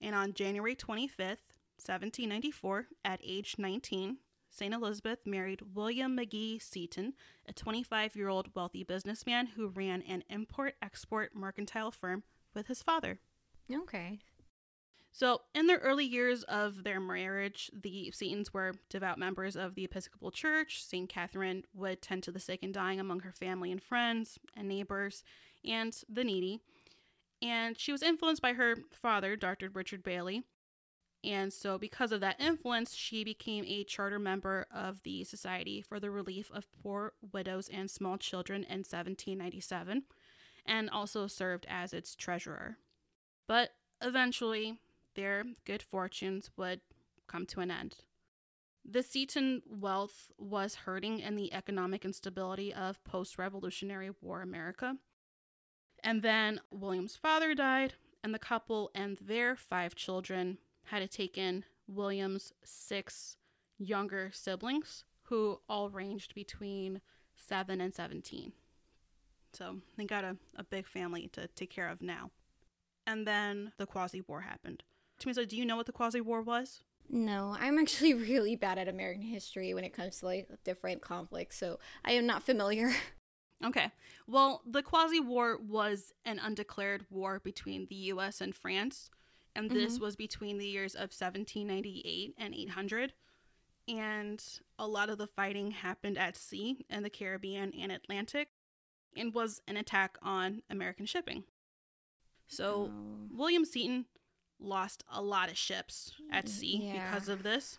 And 0.00 0.14
on 0.14 0.34
January 0.34 0.74
25th, 0.74 1.44
1794, 1.78 2.86
at 3.04 3.20
age 3.22 3.56
19, 3.58 4.18
St. 4.50 4.74
Elizabeth 4.74 5.26
married 5.26 5.60
William 5.74 6.14
Magee 6.14 6.58
Seton, 6.58 7.12
a 7.46 7.52
25 7.52 8.16
year 8.16 8.28
old 8.28 8.54
wealthy 8.54 8.82
businessman 8.82 9.48
who 9.48 9.68
ran 9.68 10.02
an 10.02 10.24
import 10.30 10.74
export 10.80 11.34
mercantile 11.34 11.90
firm 11.90 12.22
with 12.54 12.66
his 12.66 12.82
father. 12.82 13.18
Okay. 13.70 14.20
So, 15.16 15.40
in 15.54 15.66
the 15.66 15.78
early 15.78 16.04
years 16.04 16.42
of 16.42 16.84
their 16.84 17.00
marriage, 17.00 17.70
the 17.72 18.12
Setons 18.14 18.52
were 18.52 18.74
devout 18.90 19.18
members 19.18 19.56
of 19.56 19.74
the 19.74 19.84
Episcopal 19.84 20.30
Church. 20.30 20.84
St. 20.84 21.08
Catherine 21.08 21.64
would 21.72 22.02
tend 22.02 22.22
to 22.24 22.30
the 22.30 22.38
sick 22.38 22.62
and 22.62 22.74
dying 22.74 23.00
among 23.00 23.20
her 23.20 23.32
family 23.32 23.72
and 23.72 23.82
friends 23.82 24.38
and 24.54 24.68
neighbors 24.68 25.24
and 25.64 25.98
the 26.06 26.22
needy. 26.22 26.60
And 27.40 27.80
she 27.80 27.92
was 27.92 28.02
influenced 28.02 28.42
by 28.42 28.52
her 28.52 28.76
father, 28.92 29.36
Dr. 29.36 29.70
Richard 29.70 30.02
Bayley. 30.02 30.42
And 31.24 31.50
so, 31.50 31.78
because 31.78 32.12
of 32.12 32.20
that 32.20 32.38
influence, 32.38 32.94
she 32.94 33.24
became 33.24 33.64
a 33.64 33.84
charter 33.84 34.18
member 34.18 34.66
of 34.70 35.02
the 35.02 35.24
Society 35.24 35.80
for 35.80 35.98
the 35.98 36.10
Relief 36.10 36.50
of 36.52 36.66
Poor 36.82 37.14
Widows 37.32 37.70
and 37.72 37.90
Small 37.90 38.18
Children 38.18 38.64
in 38.64 38.80
1797 38.80 40.02
and 40.66 40.90
also 40.90 41.26
served 41.26 41.64
as 41.70 41.94
its 41.94 42.14
treasurer. 42.14 42.76
But 43.46 43.70
eventually, 44.02 44.78
their 45.16 45.44
good 45.64 45.82
fortunes 45.82 46.50
would 46.56 46.80
come 47.26 47.46
to 47.46 47.60
an 47.60 47.70
end. 47.70 47.96
The 48.88 49.02
Seton 49.02 49.62
wealth 49.68 50.30
was 50.38 50.76
hurting 50.76 51.18
in 51.18 51.34
the 51.34 51.52
economic 51.52 52.04
instability 52.04 52.72
of 52.72 53.02
post 53.02 53.36
Revolutionary 53.36 54.10
War 54.20 54.42
America. 54.42 54.96
And 56.04 56.22
then 56.22 56.60
William's 56.70 57.16
father 57.16 57.52
died, 57.54 57.94
and 58.22 58.32
the 58.32 58.38
couple 58.38 58.92
and 58.94 59.18
their 59.20 59.56
five 59.56 59.96
children 59.96 60.58
had 60.84 61.00
to 61.00 61.08
take 61.08 61.36
in 61.36 61.64
William's 61.88 62.52
six 62.62 63.36
younger 63.76 64.30
siblings, 64.32 65.04
who 65.24 65.60
all 65.68 65.90
ranged 65.90 66.34
between 66.34 67.00
7 67.34 67.80
and 67.80 67.92
17. 67.92 68.52
So 69.52 69.78
they 69.96 70.04
got 70.04 70.24
a, 70.24 70.36
a 70.56 70.62
big 70.62 70.86
family 70.86 71.28
to 71.32 71.48
take 71.48 71.70
care 71.70 71.88
of 71.88 72.02
now. 72.02 72.30
And 73.06 73.26
then 73.26 73.72
the 73.78 73.86
Quasi 73.86 74.20
War 74.20 74.42
happened. 74.42 74.82
Tamisa, 75.20 75.46
do 75.48 75.56
you 75.56 75.64
know 75.64 75.76
what 75.76 75.86
the 75.86 75.92
Quasi 75.92 76.20
War 76.20 76.42
was? 76.42 76.82
No, 77.08 77.56
I'm 77.58 77.78
actually 77.78 78.14
really 78.32 78.56
bad 78.56 78.78
at 78.78 78.88
American 78.88 79.22
history 79.22 79.72
when 79.74 79.84
it 79.84 79.92
comes 79.92 80.18
to 80.20 80.26
like 80.26 80.48
different 80.64 81.02
conflicts, 81.02 81.56
so 81.58 81.78
I 82.04 82.12
am 82.12 82.26
not 82.26 82.42
familiar. 82.42 82.92
Okay. 83.64 83.90
Well, 84.26 84.60
the 84.66 84.82
Quasi 84.82 85.18
War 85.18 85.56
was 85.56 86.12
an 86.26 86.38
undeclared 86.38 87.06
war 87.08 87.40
between 87.42 87.86
the 87.86 87.94
US 88.12 88.42
and 88.42 88.54
France, 88.54 89.10
and 89.54 89.70
this 89.70 89.96
Mhm. 89.96 90.00
was 90.02 90.14
between 90.14 90.58
the 90.58 90.66
years 90.66 90.94
of 90.94 91.10
1798 91.10 92.34
and 92.36 92.54
800. 92.54 93.14
And 93.88 94.44
a 94.78 94.86
lot 94.86 95.08
of 95.08 95.16
the 95.16 95.26
fighting 95.26 95.70
happened 95.70 96.18
at 96.18 96.36
sea 96.36 96.84
in 96.90 97.02
the 97.02 97.08
Caribbean 97.08 97.72
and 97.72 97.90
Atlantic 97.90 98.50
and 99.16 99.32
was 99.32 99.62
an 99.66 99.78
attack 99.78 100.18
on 100.20 100.62
American 100.68 101.06
shipping. 101.06 101.44
So, 102.46 102.90
Oh. 102.92 103.28
William 103.30 103.64
Seton 103.64 104.04
lost 104.58 105.04
a 105.08 105.22
lot 105.22 105.50
of 105.50 105.56
ships 105.58 106.12
at 106.30 106.48
sea 106.48 106.78
Yeah. 106.92 107.10
because 107.10 107.28
of 107.28 107.42
this. 107.42 107.78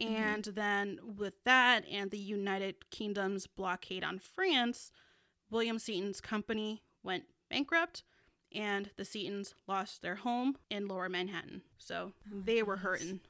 Mhm. 0.00 0.06
And 0.16 0.44
then, 0.46 1.16
with 1.16 1.42
that 1.44 1.86
and 1.86 2.10
the 2.10 2.18
United 2.18 2.90
Kingdom's 2.90 3.46
blockade 3.46 4.02
on 4.02 4.18
France, 4.18 4.90
William 5.50 5.78
Seton's 5.78 6.20
company 6.20 6.82
went 7.02 7.24
bankrupt 7.48 8.02
and 8.50 8.90
the 8.96 9.04
Setons 9.04 9.54
lost 9.66 10.02
their 10.02 10.16
home 10.16 10.58
in 10.70 10.88
lower 10.88 11.08
Manhattan. 11.08 11.62
So 11.78 12.14
Oh, 12.32 12.40
they 12.44 12.62
were 12.62 12.76
jeez. 12.78 12.80
hurting. 12.80 13.20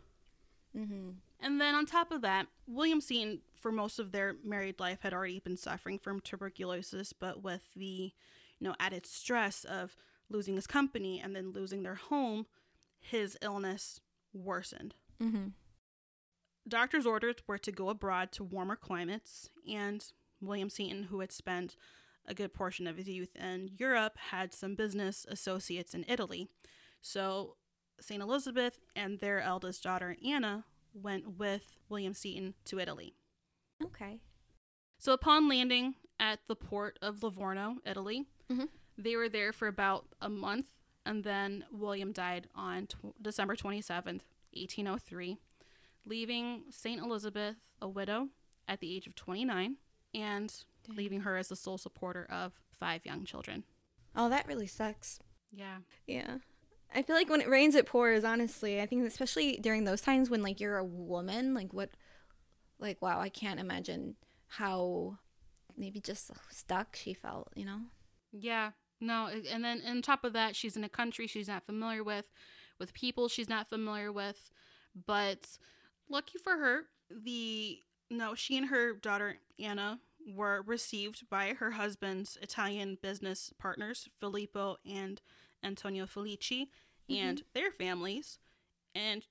Mm-hmm. 0.74 1.10
And 1.40 1.60
then 1.60 1.74
on 1.74 1.84
top 1.86 2.10
of 2.12 2.22
that, 2.22 2.46
William 2.66 3.00
Seton, 3.00 3.42
for 3.54 3.70
most 3.72 3.98
of 3.98 4.12
their 4.12 4.34
married 4.42 4.80
life, 4.80 5.00
had 5.02 5.12
already 5.12 5.40
been 5.40 5.56
suffering 5.56 5.98
from 5.98 6.20
tuberculosis, 6.20 7.12
but 7.12 7.42
with 7.42 7.62
the, 7.74 8.12
you 8.58 8.68
know, 8.68 8.74
added 8.80 9.04
stress 9.04 9.64
of 9.64 9.94
losing 10.32 10.56
his 10.56 10.66
company 10.66 11.20
and 11.20 11.36
then 11.36 11.52
losing 11.52 11.82
their 11.82 11.94
home, 11.94 12.46
his 12.98 13.36
illness 13.42 14.00
worsened. 14.32 14.94
Mm-hmm. 15.20 15.48
Doctors' 16.66 17.06
orders 17.06 17.36
were 17.46 17.58
to 17.58 17.72
go 17.72 17.88
abroad 17.88 18.32
to 18.32 18.44
warmer 18.44 18.76
climates, 18.76 19.50
and 19.68 20.04
William 20.40 20.70
Seton, 20.70 21.04
who 21.04 21.20
had 21.20 21.32
spent 21.32 21.76
a 22.24 22.34
good 22.34 22.54
portion 22.54 22.86
of 22.86 22.96
his 22.96 23.08
youth 23.08 23.34
in 23.34 23.70
Europe, 23.76 24.16
had 24.30 24.52
some 24.54 24.74
business 24.76 25.26
associates 25.28 25.92
in 25.92 26.04
Italy. 26.06 26.48
So 27.00 27.56
St. 28.00 28.22
Elizabeth 28.22 28.78
and 28.94 29.18
their 29.18 29.40
eldest 29.40 29.82
daughter, 29.82 30.16
Anna, 30.24 30.64
went 30.94 31.38
with 31.38 31.76
William 31.88 32.14
Seton 32.14 32.54
to 32.66 32.78
Italy. 32.78 33.14
Okay. 33.82 34.20
So 34.98 35.12
upon 35.12 35.48
landing 35.48 35.96
at 36.20 36.40
the 36.46 36.54
port 36.54 36.96
of 37.02 37.24
Livorno, 37.24 37.78
Italy, 37.84 38.26
Mhm. 38.48 38.68
They 38.98 39.16
were 39.16 39.28
there 39.28 39.52
for 39.52 39.68
about 39.68 40.06
a 40.20 40.28
month, 40.28 40.66
and 41.04 41.24
then 41.24 41.64
William 41.72 42.12
died 42.12 42.46
on 42.54 42.86
tw- 42.86 43.20
December 43.20 43.56
27th, 43.56 44.22
1803, 44.54 45.38
leaving 46.06 46.64
St. 46.70 47.00
Elizabeth 47.00 47.56
a 47.80 47.88
widow 47.88 48.28
at 48.68 48.80
the 48.80 48.94
age 48.94 49.06
of 49.06 49.14
29 49.14 49.76
and 50.14 50.64
Dang. 50.86 50.96
leaving 50.96 51.20
her 51.22 51.36
as 51.36 51.48
the 51.48 51.56
sole 51.56 51.78
supporter 51.78 52.26
of 52.30 52.52
five 52.70 53.04
young 53.04 53.24
children. 53.24 53.64
Oh, 54.14 54.28
that 54.28 54.46
really 54.46 54.66
sucks. 54.66 55.18
Yeah. 55.50 55.78
Yeah. 56.06 56.38
I 56.94 57.02
feel 57.02 57.16
like 57.16 57.30
when 57.30 57.40
it 57.40 57.48
rains, 57.48 57.74
it 57.74 57.86
pours, 57.86 58.22
honestly. 58.24 58.80
I 58.80 58.86
think, 58.86 59.06
especially 59.06 59.56
during 59.56 59.84
those 59.84 60.02
times 60.02 60.28
when, 60.28 60.42
like, 60.42 60.60
you're 60.60 60.76
a 60.76 60.84
woman, 60.84 61.54
like, 61.54 61.72
what, 61.72 61.90
like, 62.78 63.00
wow, 63.00 63.18
I 63.20 63.30
can't 63.30 63.58
imagine 63.58 64.16
how 64.48 65.16
maybe 65.76 66.00
just 66.00 66.30
stuck 66.50 66.94
she 66.94 67.14
felt, 67.14 67.48
you 67.56 67.64
know? 67.64 67.80
Yeah. 68.30 68.72
No, 69.02 69.28
and 69.50 69.64
then 69.64 69.82
on 69.84 70.00
top 70.00 70.22
of 70.22 70.32
that, 70.34 70.54
she's 70.54 70.76
in 70.76 70.84
a 70.84 70.88
country 70.88 71.26
she's 71.26 71.48
not 71.48 71.66
familiar 71.66 72.04
with, 72.04 72.26
with 72.78 72.94
people 72.94 73.28
she's 73.28 73.48
not 73.48 73.68
familiar 73.68 74.12
with. 74.12 74.48
But 75.06 75.58
lucky 76.08 76.38
for 76.38 76.56
her, 76.56 76.84
the 77.10 77.80
no, 78.10 78.36
she 78.36 78.56
and 78.56 78.68
her 78.68 78.92
daughter 78.94 79.38
Anna 79.58 79.98
were 80.32 80.62
received 80.66 81.28
by 81.28 81.54
her 81.54 81.72
husband's 81.72 82.38
Italian 82.40 82.96
business 83.02 83.52
partners, 83.58 84.08
Filippo 84.20 84.76
and 84.88 85.20
Antonio 85.64 86.06
Filicchi, 86.06 86.68
mm-hmm. 87.10 87.14
and 87.14 87.42
their 87.54 87.72
families. 87.72 88.38
And 88.94 89.26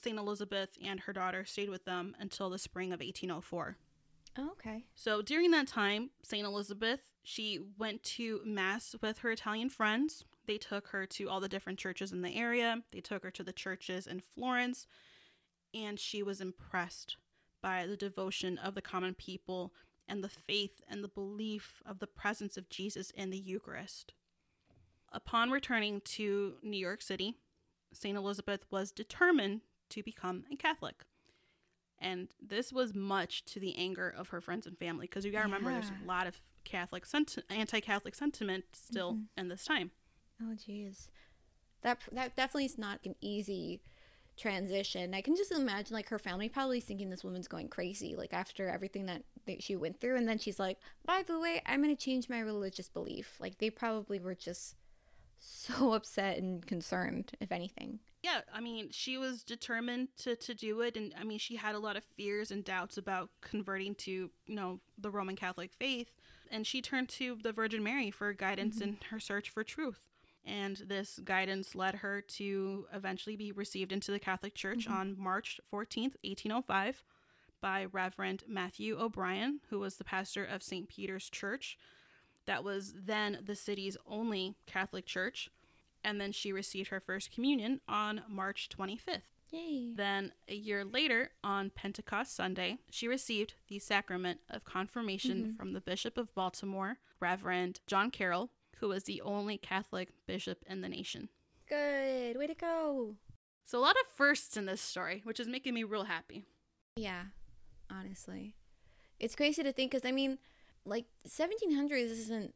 St. 0.00 0.16
Elizabeth 0.16 0.70
and 0.84 1.00
her 1.00 1.12
daughter 1.12 1.44
stayed 1.44 1.70
with 1.70 1.84
them 1.84 2.14
until 2.20 2.48
the 2.48 2.58
spring 2.58 2.92
of 2.92 3.00
1804. 3.00 3.76
Oh, 4.38 4.50
okay. 4.52 4.84
So 4.94 5.20
during 5.20 5.50
that 5.50 5.66
time, 5.66 6.10
St. 6.22 6.46
Elizabeth, 6.46 7.00
she 7.28 7.58
went 7.76 8.04
to 8.04 8.40
Mass 8.44 8.94
with 9.02 9.18
her 9.18 9.32
Italian 9.32 9.68
friends. 9.68 10.24
They 10.46 10.58
took 10.58 10.86
her 10.88 11.06
to 11.06 11.28
all 11.28 11.40
the 11.40 11.48
different 11.48 11.76
churches 11.76 12.12
in 12.12 12.22
the 12.22 12.36
area, 12.36 12.84
they 12.92 13.00
took 13.00 13.24
her 13.24 13.32
to 13.32 13.42
the 13.42 13.52
churches 13.52 14.06
in 14.06 14.20
Florence, 14.20 14.86
and 15.74 15.98
she 15.98 16.22
was 16.22 16.40
impressed 16.40 17.16
by 17.60 17.84
the 17.84 17.96
devotion 17.96 18.58
of 18.58 18.76
the 18.76 18.80
common 18.80 19.12
people 19.12 19.74
and 20.06 20.22
the 20.22 20.28
faith 20.28 20.80
and 20.88 21.02
the 21.02 21.08
belief 21.08 21.82
of 21.84 21.98
the 21.98 22.06
presence 22.06 22.56
of 22.56 22.68
Jesus 22.68 23.10
in 23.10 23.30
the 23.30 23.38
Eucharist. 23.38 24.12
Upon 25.10 25.50
returning 25.50 26.02
to 26.02 26.58
New 26.62 26.78
York 26.78 27.02
City, 27.02 27.34
St. 27.92 28.16
Elizabeth 28.16 28.64
was 28.70 28.92
determined 28.92 29.62
to 29.88 30.00
become 30.04 30.44
a 30.52 30.54
Catholic. 30.54 31.02
And 31.98 32.28
this 32.40 32.72
was 32.72 32.94
much 32.94 33.44
to 33.46 33.58
the 33.58 33.76
anger 33.76 34.08
of 34.08 34.28
her 34.28 34.40
friends 34.40 34.64
and 34.64 34.78
family 34.78 35.06
because 35.08 35.24
you 35.24 35.32
got 35.32 35.38
to 35.38 35.46
remember 35.46 35.72
there's 35.72 35.90
a 35.90 36.06
lot 36.06 36.28
of 36.28 36.40
Catholic 36.66 37.06
senti- 37.06 37.42
anti-Catholic 37.48 38.14
sentiment 38.14 38.64
still 38.74 39.14
Mhm. 39.14 39.26
in 39.38 39.48
this 39.48 39.64
time. 39.64 39.90
Oh, 40.42 40.54
jeez. 40.54 41.08
That, 41.82 42.00
that 42.12 42.36
definitely 42.36 42.66
is 42.66 42.76
not 42.76 43.00
an 43.04 43.14
easy 43.20 43.80
transition. 44.36 45.14
I 45.14 45.22
can 45.22 45.34
just 45.36 45.52
imagine, 45.52 45.94
like, 45.94 46.08
her 46.10 46.18
family 46.18 46.48
probably 46.50 46.80
thinking 46.80 47.08
this 47.08 47.24
woman's 47.24 47.48
going 47.48 47.68
crazy, 47.68 48.14
like, 48.14 48.34
after 48.34 48.68
everything 48.68 49.06
that, 49.06 49.22
that 49.46 49.62
she 49.62 49.76
went 49.76 50.00
through. 50.00 50.16
And 50.16 50.28
then 50.28 50.38
she's 50.38 50.58
like, 50.58 50.78
by 51.06 51.22
the 51.22 51.38
way, 51.38 51.62
I'm 51.64 51.82
going 51.82 51.96
to 51.96 52.02
change 52.04 52.28
my 52.28 52.40
religious 52.40 52.88
belief. 52.88 53.36
Like, 53.40 53.58
they 53.58 53.70
probably 53.70 54.18
were 54.18 54.34
just 54.34 54.74
so 55.38 55.92
upset 55.94 56.36
and 56.38 56.66
concerned, 56.66 57.32
if 57.40 57.50
anything. 57.52 58.00
Yeah, 58.26 58.40
I 58.52 58.60
mean, 58.60 58.88
she 58.90 59.18
was 59.18 59.44
determined 59.44 60.08
to, 60.18 60.34
to 60.34 60.52
do 60.52 60.80
it. 60.80 60.96
And 60.96 61.14
I 61.16 61.22
mean, 61.22 61.38
she 61.38 61.54
had 61.54 61.76
a 61.76 61.78
lot 61.78 61.96
of 61.96 62.02
fears 62.16 62.50
and 62.50 62.64
doubts 62.64 62.98
about 62.98 63.30
converting 63.40 63.94
to, 63.96 64.10
you 64.10 64.54
know, 64.54 64.80
the 64.98 65.10
Roman 65.12 65.36
Catholic 65.36 65.72
faith. 65.72 66.10
And 66.50 66.66
she 66.66 66.82
turned 66.82 67.08
to 67.10 67.38
the 67.40 67.52
Virgin 67.52 67.84
Mary 67.84 68.10
for 68.10 68.32
guidance 68.32 68.80
in 68.80 68.98
her 69.10 69.20
search 69.20 69.48
for 69.50 69.62
truth. 69.62 70.00
And 70.44 70.76
this 70.76 71.20
guidance 71.24 71.76
led 71.76 71.96
her 71.96 72.20
to 72.20 72.86
eventually 72.92 73.36
be 73.36 73.52
received 73.52 73.92
into 73.92 74.10
the 74.10 74.18
Catholic 74.18 74.54
Church 74.56 74.86
Mhm. 74.88 74.92
on 74.92 75.16
March 75.18 75.60
14th, 75.72 76.16
1805, 76.24 77.04
by 77.60 77.84
Reverend 77.84 78.42
Matthew 78.48 78.98
O'Brien, 79.00 79.60
who 79.70 79.78
was 79.78 79.96
the 79.98 80.04
pastor 80.04 80.44
of 80.44 80.64
St. 80.64 80.88
Peter's 80.88 81.30
Church. 81.30 81.78
That 82.46 82.64
was 82.64 82.92
then 82.92 83.38
the 83.44 83.56
city's 83.56 83.96
only 84.04 84.56
Catholic 84.66 85.06
church. 85.06 85.48
And 86.06 86.20
then 86.20 86.30
she 86.30 86.52
received 86.52 86.90
her 86.90 87.00
first 87.00 87.32
communion 87.32 87.80
on 87.88 88.22
March 88.28 88.68
25th. 88.68 89.22
Yay. 89.50 89.92
Then, 89.92 90.32
a 90.46 90.54
year 90.54 90.84
later, 90.84 91.32
on 91.42 91.70
Pentecost 91.70 92.32
Sunday, 92.32 92.78
she 92.90 93.08
received 93.08 93.54
the 93.66 93.80
sacrament 93.80 94.40
of 94.48 94.64
confirmation 94.64 95.44
Mhm. 95.54 95.56
from 95.56 95.72
the 95.72 95.80
Bishop 95.80 96.16
of 96.16 96.32
Baltimore, 96.32 97.00
Reverend 97.18 97.80
John 97.88 98.12
Carroll, 98.12 98.52
who 98.76 98.86
was 98.86 99.02
the 99.02 99.20
only 99.20 99.58
Catholic 99.58 100.10
bishop 100.26 100.62
in 100.68 100.80
the 100.80 100.88
nation. 100.88 101.28
Good. 101.68 102.36
Way 102.36 102.46
to 102.46 102.54
go. 102.54 103.16
So, 103.64 103.76
a 103.78 103.80
lot 103.80 103.96
of 104.00 104.06
firsts 104.06 104.56
in 104.56 104.66
this 104.66 104.80
story, 104.80 105.22
which 105.24 105.40
is 105.40 105.48
making 105.48 105.74
me 105.74 105.82
real 105.82 106.04
happy. 106.04 106.44
Yeah, 106.94 107.26
honestly. 107.90 108.54
It's 109.18 109.34
crazy 109.34 109.64
to 109.64 109.72
think 109.72 109.90
because, 109.90 110.04
I 110.06 110.12
mean, 110.12 110.38
like, 110.84 111.06
1700s 111.26 112.12
isn't. 112.12 112.54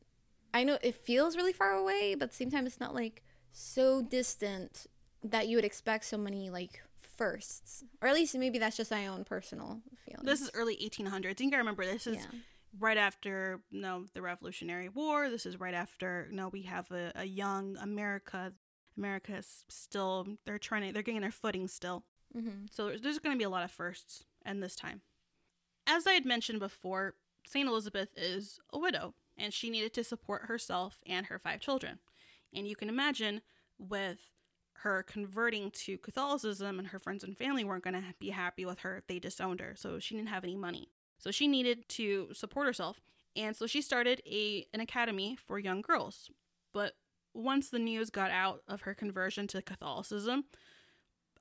I 0.55 0.63
know 0.63 0.79
it 0.83 0.95
feels 0.95 1.37
really 1.37 1.53
far 1.53 1.73
away, 1.73 2.15
but 2.15 2.25
at 2.25 2.31
the 2.31 2.37
same 2.37 2.51
time, 2.51 2.67
it's 2.67 2.79
not 2.81 2.95
like 2.95 3.25
so 3.53 4.03
distant 4.03 4.87
that 5.23 5.49
you 5.49 5.57
would 5.57 5.65
expect 5.65 6.05
so 6.05 6.17
many, 6.17 6.51
like, 6.51 6.83
firsts. 7.17 7.85
Or 8.01 8.09
at 8.09 8.15
least 8.15 8.35
maybe 8.37 8.59
that's 8.59 8.77
just 8.79 8.91
my 8.91 9.07
own 9.07 9.25
personal 9.25 9.83
feeling. 10.07 10.25
This 10.25 10.41
is 10.41 10.51
early 10.55 10.77
1800s. 10.77 11.39
You 11.41 11.51
gotta 11.51 11.59
remember, 11.59 11.85
this 11.85 12.07
is 12.07 12.17
Yeah. 12.17 12.39
right 12.79 12.97
after 12.97 13.61
you 13.71 13.83
know, 13.83 14.07
the 14.15 14.23
Revolutionary 14.23 14.89
War. 14.89 15.29
This 15.29 15.45
is 15.45 15.61
right 15.61 15.75
after 15.75 16.29
you 16.31 16.37
know, 16.37 16.49
we 16.49 16.63
have 16.63 16.91
a, 16.91 17.13
a 17.15 17.25
young 17.25 17.77
America. 17.77 18.55
America 18.97 19.37
is 19.37 19.65
still, 19.69 20.27
they're 20.47 20.59
trying 20.59 20.87
to, 20.87 20.93
they're 20.93 21.03
getting 21.03 21.21
their 21.21 21.31
footing 21.31 21.69
still. 21.69 22.05
Mm-hmm. 22.35 22.67
So 22.71 22.87
there's, 22.87 23.03
there's 23.03 23.19
going 23.19 23.35
to 23.35 23.39
be 23.39 23.45
a 23.45 23.51
lot 23.51 23.65
of 23.65 23.71
firsts 23.71 24.25
and 24.45 24.63
this 24.63 24.75
time. 24.77 25.03
As 25.87 26.07
I 26.07 26.13
had 26.13 26.25
mentioned 26.25 26.61
before, 26.61 27.17
St. 27.47 27.69
Elizabeth 27.69 28.09
is 28.17 28.61
a 28.73 28.79
widow 28.79 29.15
and 29.37 29.53
she 29.53 29.69
needed 29.69 29.93
to 29.95 30.05
support 30.05 30.43
herself 30.47 31.01
and 31.07 31.27
her 31.27 31.39
five 31.39 31.61
children. 31.61 31.99
And 32.55 32.67
you 32.67 32.77
can 32.77 32.89
imagine 32.89 33.41
with 33.79 34.19
her 34.83 35.03
converting 35.03 35.71
to 35.71 35.99
Catholicism 35.99 36.79
and 36.79 36.89
her 36.89 36.99
friends 36.99 37.23
and 37.23 37.37
family 37.37 37.65
weren't 37.65 37.85
going 37.85 37.95
to 37.95 38.15
be 38.19 38.31
happy 38.31 38.65
with 38.65 38.81
her 38.81 38.97
if 38.97 39.07
they 39.07 39.19
disowned 39.19 39.61
her. 39.61 39.75
So 39.77 39.99
she 39.99 40.17
didn't 40.17 40.31
have 40.31 40.45
any 40.45 40.57
money. 40.57 40.89
So 41.19 41.31
she 41.31 41.47
needed 41.47 41.89
to 41.91 42.29
support 42.33 42.67
herself. 42.67 43.01
And 43.37 43.55
so 43.55 43.67
she 43.67 43.83
started 43.83 44.23
a 44.27 44.67
an 44.73 44.81
academy 44.81 45.37
for 45.37 45.59
young 45.59 45.83
girls. 45.83 46.31
But 46.73 46.95
once 47.35 47.69
the 47.69 47.79
news 47.79 48.11
got 48.11 48.31
out 48.31 48.63
of 48.67 48.83
her 48.83 48.95
conversion 48.95 49.47
to 49.49 49.63
Catholicism, 49.63 50.45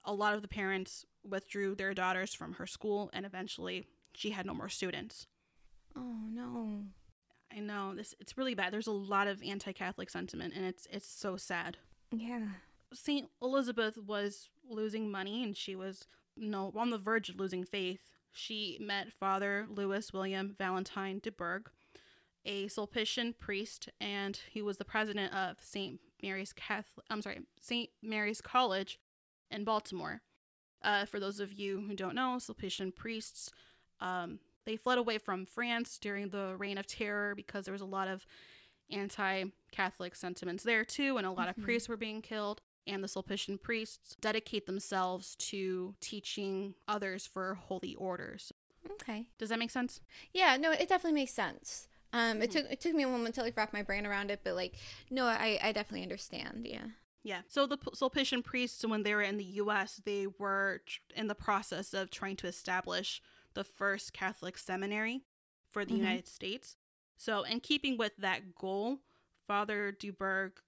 a 0.04 0.14
lot 0.14 0.36
of 0.36 0.42
the 0.42 0.48
parents 0.48 1.06
withdrew 1.24 1.76
their 1.76 1.94
daughters 1.94 2.34
from 2.34 2.54
her 2.54 2.68
school 2.68 3.10
and 3.14 3.26
eventually 3.26 3.88
she 4.14 4.32
had 4.32 4.46
no 4.46 4.54
more 4.54 4.70
students. 4.70 5.28
Oh, 5.96 6.16
no. 6.30 6.84
I 7.56 7.60
know 7.60 7.94
this 7.96 8.16
it's 8.20 8.38
really 8.38 8.56
bad. 8.56 8.74
There's 8.74 8.88
a 8.88 8.92
lot 8.92 9.28
of 9.28 9.42
anti-Catholic 9.44 10.10
sentiment 10.10 10.54
and 10.56 10.66
it's 10.66 10.88
it's 10.92 11.08
so 11.08 11.38
sad. 11.38 11.78
Yeah. 12.12 12.48
St. 12.94 13.30
Elizabeth 13.42 13.98
was 13.98 14.50
losing 14.68 15.12
money 15.12 15.44
and 15.44 15.56
she 15.56 15.76
was 15.76 16.08
no 16.36 16.72
on 16.76 16.90
the 16.90 16.98
verge 16.98 17.30
of 17.30 17.40
losing 17.40 17.64
faith. 17.64 18.02
She 18.32 18.78
met 18.80 19.12
Father 19.12 19.66
Louis 19.70 20.14
William 20.14 20.56
Valentine 20.58 21.20
Dubourg, 21.20 21.68
a 22.46 22.68
Sulpician 22.68 23.38
priest, 23.38 23.90
and 24.00 24.40
he 24.52 24.62
was 24.62 24.78
the 24.78 24.86
president 24.86 25.34
of 25.34 25.58
St. 25.62 26.00
Mary's 26.22 26.54
Catholic 26.54 27.06
I'm 27.10 27.22
sorry, 27.22 27.42
St. 27.60 27.90
Mary's 28.02 28.42
College 28.42 29.00
in 29.50 29.64
Baltimore. 29.64 30.22
Uh, 30.82 31.06
for 31.06 31.20
those 31.20 31.40
of 31.40 31.52
you 31.52 31.82
who 31.88 31.96
don't 31.96 32.16
know, 32.16 32.38
Sulpician 32.40 32.96
priests, 32.96 33.52
um, 34.00 34.40
they 34.66 34.76
fled 34.76 34.98
away 34.98 35.18
from 35.18 35.46
France 35.46 35.98
during 35.98 36.30
the 36.30 36.56
Reign 36.58 36.78
of 36.78 36.86
Terror 36.88 37.34
because 37.36 37.66
there 37.66 37.72
was 37.72 37.82
a 37.82 37.86
lot 37.86 38.08
of 38.08 38.26
anti-Catholic 38.92 40.16
sentiments 40.16 40.64
there 40.64 40.84
too, 40.84 41.18
and 41.18 41.26
a 41.26 41.32
lot 41.32 41.48
Mhm. 41.48 41.58
of 41.58 41.64
priests 41.64 41.90
were 41.90 41.98
being 41.98 42.22
killed. 42.22 42.62
And 42.88 43.04
the 43.04 43.08
Sulpician 43.08 43.62
priests 43.62 44.16
dedicate 44.20 44.66
themselves 44.66 45.36
to 45.36 45.96
teaching 46.00 46.74
others 46.88 47.28
for 47.28 47.54
holy 47.56 47.94
orders. 47.96 48.52
Okay. 48.90 49.28
Does 49.38 49.50
that 49.50 49.60
make 49.60 49.70
sense? 49.70 50.02
Yeah, 50.34 50.58
no, 50.58 50.72
it 50.72 50.90
definitely 50.90 51.14
makes 51.20 51.34
sense. 51.34 51.88
Um, 52.14 52.42
it 52.42 52.50
Mhm. 52.50 52.54
took 52.54 52.72
it 52.72 52.82
took 52.82 52.96
me 52.96 53.04
a 53.04 53.08
moment 53.08 53.36
to 53.36 53.42
like 53.42 53.56
wrap 53.56 53.74
my 53.74 53.84
brain 53.84 54.08
around 54.08 54.32
it, 54.32 54.42
but 54.44 54.56
like, 54.56 54.76
no, 55.12 55.26
I 55.28 55.60
I 55.62 55.72
definitely 55.72 56.02
understand. 56.04 56.66
Yeah. 56.68 56.88
Yeah. 57.22 57.42
So 57.48 57.68
the 57.68 57.78
Sulpician 57.78 58.44
priests, 58.44 58.84
when 58.84 59.04
they 59.04 59.14
were 59.14 59.22
in 59.22 59.38
the 59.38 59.44
U.S., 59.44 59.98
they 60.04 60.26
were 60.26 60.82
tr- 60.86 61.02
in 61.16 61.28
the 61.28 61.36
process 61.36 61.94
of 61.94 62.10
trying 62.10 62.38
to 62.38 62.48
establish 62.48 63.22
the 63.54 63.64
first 63.64 64.14
Catholic 64.14 64.58
seminary 64.58 65.22
for 65.68 65.86
the 65.86 65.94
Mhm. 65.94 65.98
United 65.98 66.28
States. 66.28 66.78
So, 67.18 67.44
in 67.44 67.60
keeping 67.60 67.98
with 67.98 68.16
that 68.18 68.56
goal, 68.56 69.00
Father 69.48 69.92
Dubourg 69.92 70.62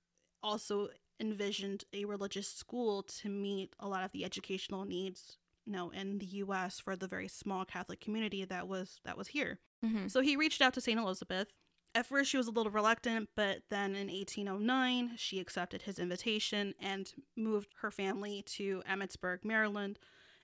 also 0.44 0.89
envisioned 1.20 1.86
a 1.94 2.06
religious 2.06 2.48
school 2.48 3.04
to 3.04 3.30
meet 3.30 3.76
a 3.80 3.88
lot 3.88 4.04
of 4.04 4.12
the 4.12 4.26
educational 4.26 4.86
needs, 4.86 5.38
you 5.65 5.72
know, 5.72 5.91
in 5.91 6.17
the 6.17 6.26
U.S. 6.26 6.80
for 6.80 6.96
the 6.96 7.08
very 7.08 7.28
small 7.28 7.63
Catholic 7.63 8.02
community 8.02 8.44
that 8.46 8.67
was 8.67 9.00
that 9.04 9.17
was 9.17 9.30
here. 9.30 9.60
Mm-hmm. 9.86 10.08
So 10.08 10.22
he 10.22 10.36
reached 10.36 10.62
out 10.62 10.74
to 10.74 10.82
St. 10.82 11.00
Elizabeth. 11.00 11.52
At 11.94 12.06
first, 12.06 12.30
she 12.32 12.38
was 12.38 12.48
a 12.48 12.52
little 12.52 12.72
reluctant, 12.72 13.30
but 13.36 13.63
then 13.70 13.96
in 13.96 14.10
1809, 14.10 15.17
she 15.17 15.39
accepted 15.39 15.82
his 15.84 16.00
invitation 16.00 16.74
and 16.80 17.13
moved 17.36 17.74
her 17.82 17.91
family 17.91 18.41
to 18.44 18.82
Emmitsburg, 18.89 19.44
Maryland. 19.44 20.00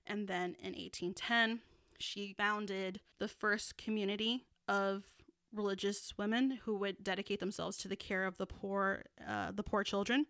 And 0.06 0.28
then 0.28 0.56
in 0.60 0.74
1810, 0.74 1.60
she 1.98 2.32
founded 2.34 3.00
the 3.18 3.28
first 3.28 3.76
community 3.76 4.44
of 4.66 5.04
religious 5.52 6.12
women 6.18 6.58
who 6.64 6.76
would 6.76 7.02
dedicate 7.02 7.40
themselves 7.40 7.76
to 7.78 7.88
the 7.88 7.96
care 7.96 8.26
of 8.26 8.36
the 8.36 8.46
poor, 8.46 9.04
uh, 9.26 9.50
the 9.52 9.62
poor 9.62 9.82
children. 9.82 10.26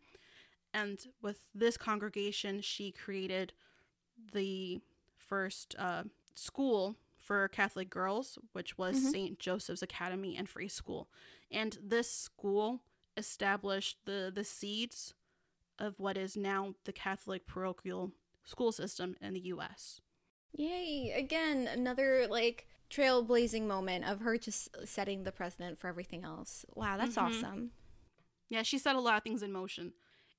And 0.72 0.98
with 1.22 1.44
this 1.54 1.76
congregation, 1.76 2.60
she 2.60 2.92
created 2.92 3.52
the 4.32 4.80
first 5.16 5.74
uh, 5.78 6.04
school 6.34 6.96
for 7.16 7.48
Catholic 7.48 7.90
girls, 7.90 8.38
which 8.52 8.78
was 8.78 8.96
Mhm. 8.96 9.10
St. 9.10 9.38
Joseph's 9.38 9.82
Academy 9.82 10.36
and 10.36 10.48
Free 10.48 10.68
School. 10.68 11.08
And 11.50 11.76
this 11.82 12.10
school 12.10 12.82
established 13.16 13.98
the, 14.04 14.30
the 14.34 14.44
seeds 14.44 15.14
of 15.78 15.98
what 15.98 16.16
is 16.16 16.36
now 16.36 16.74
the 16.84 16.92
Catholic 16.92 17.46
parochial 17.46 18.12
school 18.44 18.72
system 18.72 19.16
in 19.20 19.34
the 19.34 19.40
US. 19.54 20.00
Yay! 20.52 21.12
Again, 21.16 21.66
another 21.66 22.26
like 22.28 22.66
trailblazing 22.90 23.66
moment 23.66 24.04
of 24.04 24.20
her 24.20 24.38
just 24.38 24.68
setting 24.86 25.24
the 25.24 25.32
precedent 25.32 25.78
for 25.78 25.88
everything 25.88 26.24
else. 26.24 26.64
Wow, 26.74 26.96
that's 26.96 27.16
Mhm. 27.16 27.22
awesome. 27.22 27.72
Yeah, 28.48 28.62
she 28.62 28.78
set 28.78 28.96
a 28.96 29.00
lot 29.00 29.18
of 29.18 29.22
things 29.22 29.42
in 29.42 29.52
motion. 29.52 29.92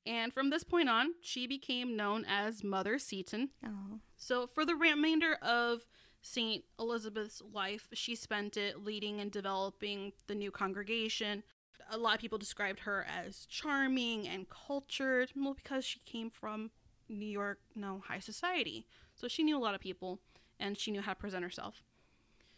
And 0.06 0.34
from 0.34 0.50
this 0.50 0.63
point 0.63 0.89
on, 0.89 1.13
she 1.22 1.45
became 1.45 1.95
known 1.95 2.26
as 2.26 2.63
Mother 2.63 2.98
Seton. 2.98 3.52
Oh. 3.63 4.00
So, 4.15 4.48
for 4.48 4.65
the 4.65 4.76
remainder 4.76 5.36
of 5.36 5.86
St. 6.22 6.65
Elizabeth's 6.80 7.41
life, 7.41 7.88
she 7.93 8.15
spent 8.15 8.58
it 8.58 8.80
leading 8.84 9.19
and 9.22 9.32
developing 9.32 10.13
the 10.28 10.36
new 10.36 10.52
congregation. 10.52 11.43
A 11.91 11.98
lot 11.98 12.15
of 12.15 12.22
people 12.22 12.38
described 12.38 12.82
her 12.82 13.04
as 13.04 13.45
charming 13.45 14.28
and 14.28 14.50
cultured, 14.50 15.32
well, 15.36 15.54
because 15.54 15.86
she 15.86 16.00
came 16.00 16.30
from 16.30 16.72
New 17.08 17.26
York, 17.28 17.62
no, 17.76 18.00
high 18.00 18.19
society. 18.19 18.88
So, 19.19 19.27
she 19.27 19.43
knew 19.43 19.58
a 19.58 19.60
lot 19.60 19.75
of 19.75 19.82
people 19.82 20.19
and 20.60 20.77
she 20.77 20.91
knew 20.91 21.01
how 21.01 21.13
to 21.13 21.19
present 21.19 21.43
herself. 21.43 21.84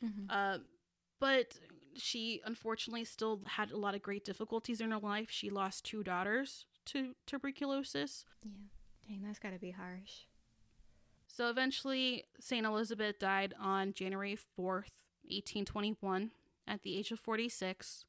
Mhm. 0.03 0.25
Uh, 0.29 0.59
but 1.19 1.59
she 1.95 2.41
unfortunately 2.45 3.05
still 3.05 3.41
had 3.45 3.71
a 3.71 3.77
lot 3.77 3.95
of 3.95 4.01
great 4.01 4.23
difficulties 4.23 4.81
in 4.81 4.91
her 4.91 4.97
life. 4.99 5.29
She 5.29 5.49
lost 5.49 5.85
two 5.85 6.03
daughters 6.03 6.65
to 6.85 7.15
tuberculosis. 7.25 8.25
Yeah. 8.43 8.51
Dang, 9.07 9.21
that's 9.23 9.39
got 9.39 9.51
to 9.51 9.59
be 9.59 9.71
harsh. 9.71 10.25
So 11.27 11.49
eventually, 11.49 12.25
St. 12.39 12.65
Elizabeth 12.65 13.19
died 13.19 13.53
on 13.59 13.93
January 13.93 14.35
4th, 14.35 14.91
1821, 15.23 16.31
at 16.67 16.81
the 16.83 16.97
age 16.97 17.11
of 17.11 17.19
46. 17.19 18.05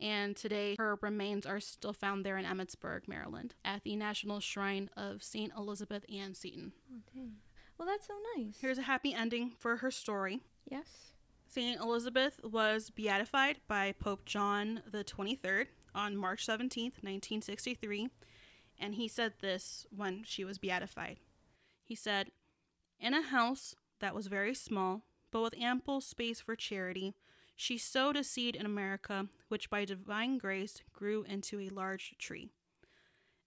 And 0.00 0.36
today, 0.36 0.76
her 0.78 0.96
remains 1.00 1.44
are 1.44 1.60
still 1.60 1.92
found 1.92 2.24
there 2.24 2.38
in 2.38 2.44
Emmitsburg, 2.44 3.08
Maryland, 3.08 3.54
at 3.64 3.82
the 3.82 3.96
National 3.96 4.38
Shrine 4.40 4.90
of 4.96 5.22
St. 5.22 5.52
Elizabeth 5.56 6.04
Ann 6.12 6.34
Seton. 6.34 6.72
Oh, 6.92 7.00
dang. 7.12 7.36
Well, 7.78 7.86
that's 7.86 8.08
so 8.08 8.14
nice. 8.36 8.56
Here's 8.60 8.78
a 8.78 8.82
happy 8.82 9.14
ending 9.14 9.52
for 9.58 9.76
her 9.76 9.90
story. 9.90 10.40
yes. 10.68 11.12
St. 11.46 11.80
Elizabeth 11.80 12.40
was 12.44 12.90
beatified 12.90 13.60
by 13.66 13.92
Pope 13.92 14.26
John 14.26 14.82
the 14.90 15.02
23rd 15.02 15.68
on 15.94 16.14
March 16.16 16.46
17th, 16.46 17.00
1963, 17.02 18.10
and 18.78 18.96
he 18.96 19.08
said 19.08 19.32
this 19.40 19.86
when 19.90 20.24
she 20.24 20.44
was 20.44 20.58
beatified. 20.58 21.20
He 21.82 21.94
said, 21.94 22.32
In 23.00 23.14
a 23.14 23.22
house 23.22 23.74
that 24.00 24.14
was 24.14 24.26
very 24.26 24.54
small, 24.54 25.04
but 25.30 25.40
with 25.40 25.58
ample 25.58 26.02
space 26.02 26.40
for 26.40 26.54
charity, 26.54 27.14
she 27.56 27.78
sowed 27.78 28.16
a 28.16 28.22
seed 28.22 28.54
in 28.54 28.66
America, 28.66 29.28
which 29.48 29.70
by 29.70 29.86
divine 29.86 30.36
grace 30.36 30.82
grew 30.92 31.22
into 31.22 31.58
a 31.60 31.70
large 31.70 32.14
tree. 32.18 32.50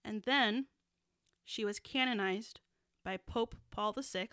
And 0.04 0.22
then 0.24 0.66
she 1.44 1.64
was 1.64 1.78
canonized 1.78 2.60
by 3.04 3.16
Pope 3.16 3.54
Paul 3.70 3.94
VI 4.00 4.28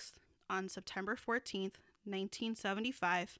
on 0.49 0.69
September 0.69 1.15
14th, 1.15 1.77
1975. 2.05 3.37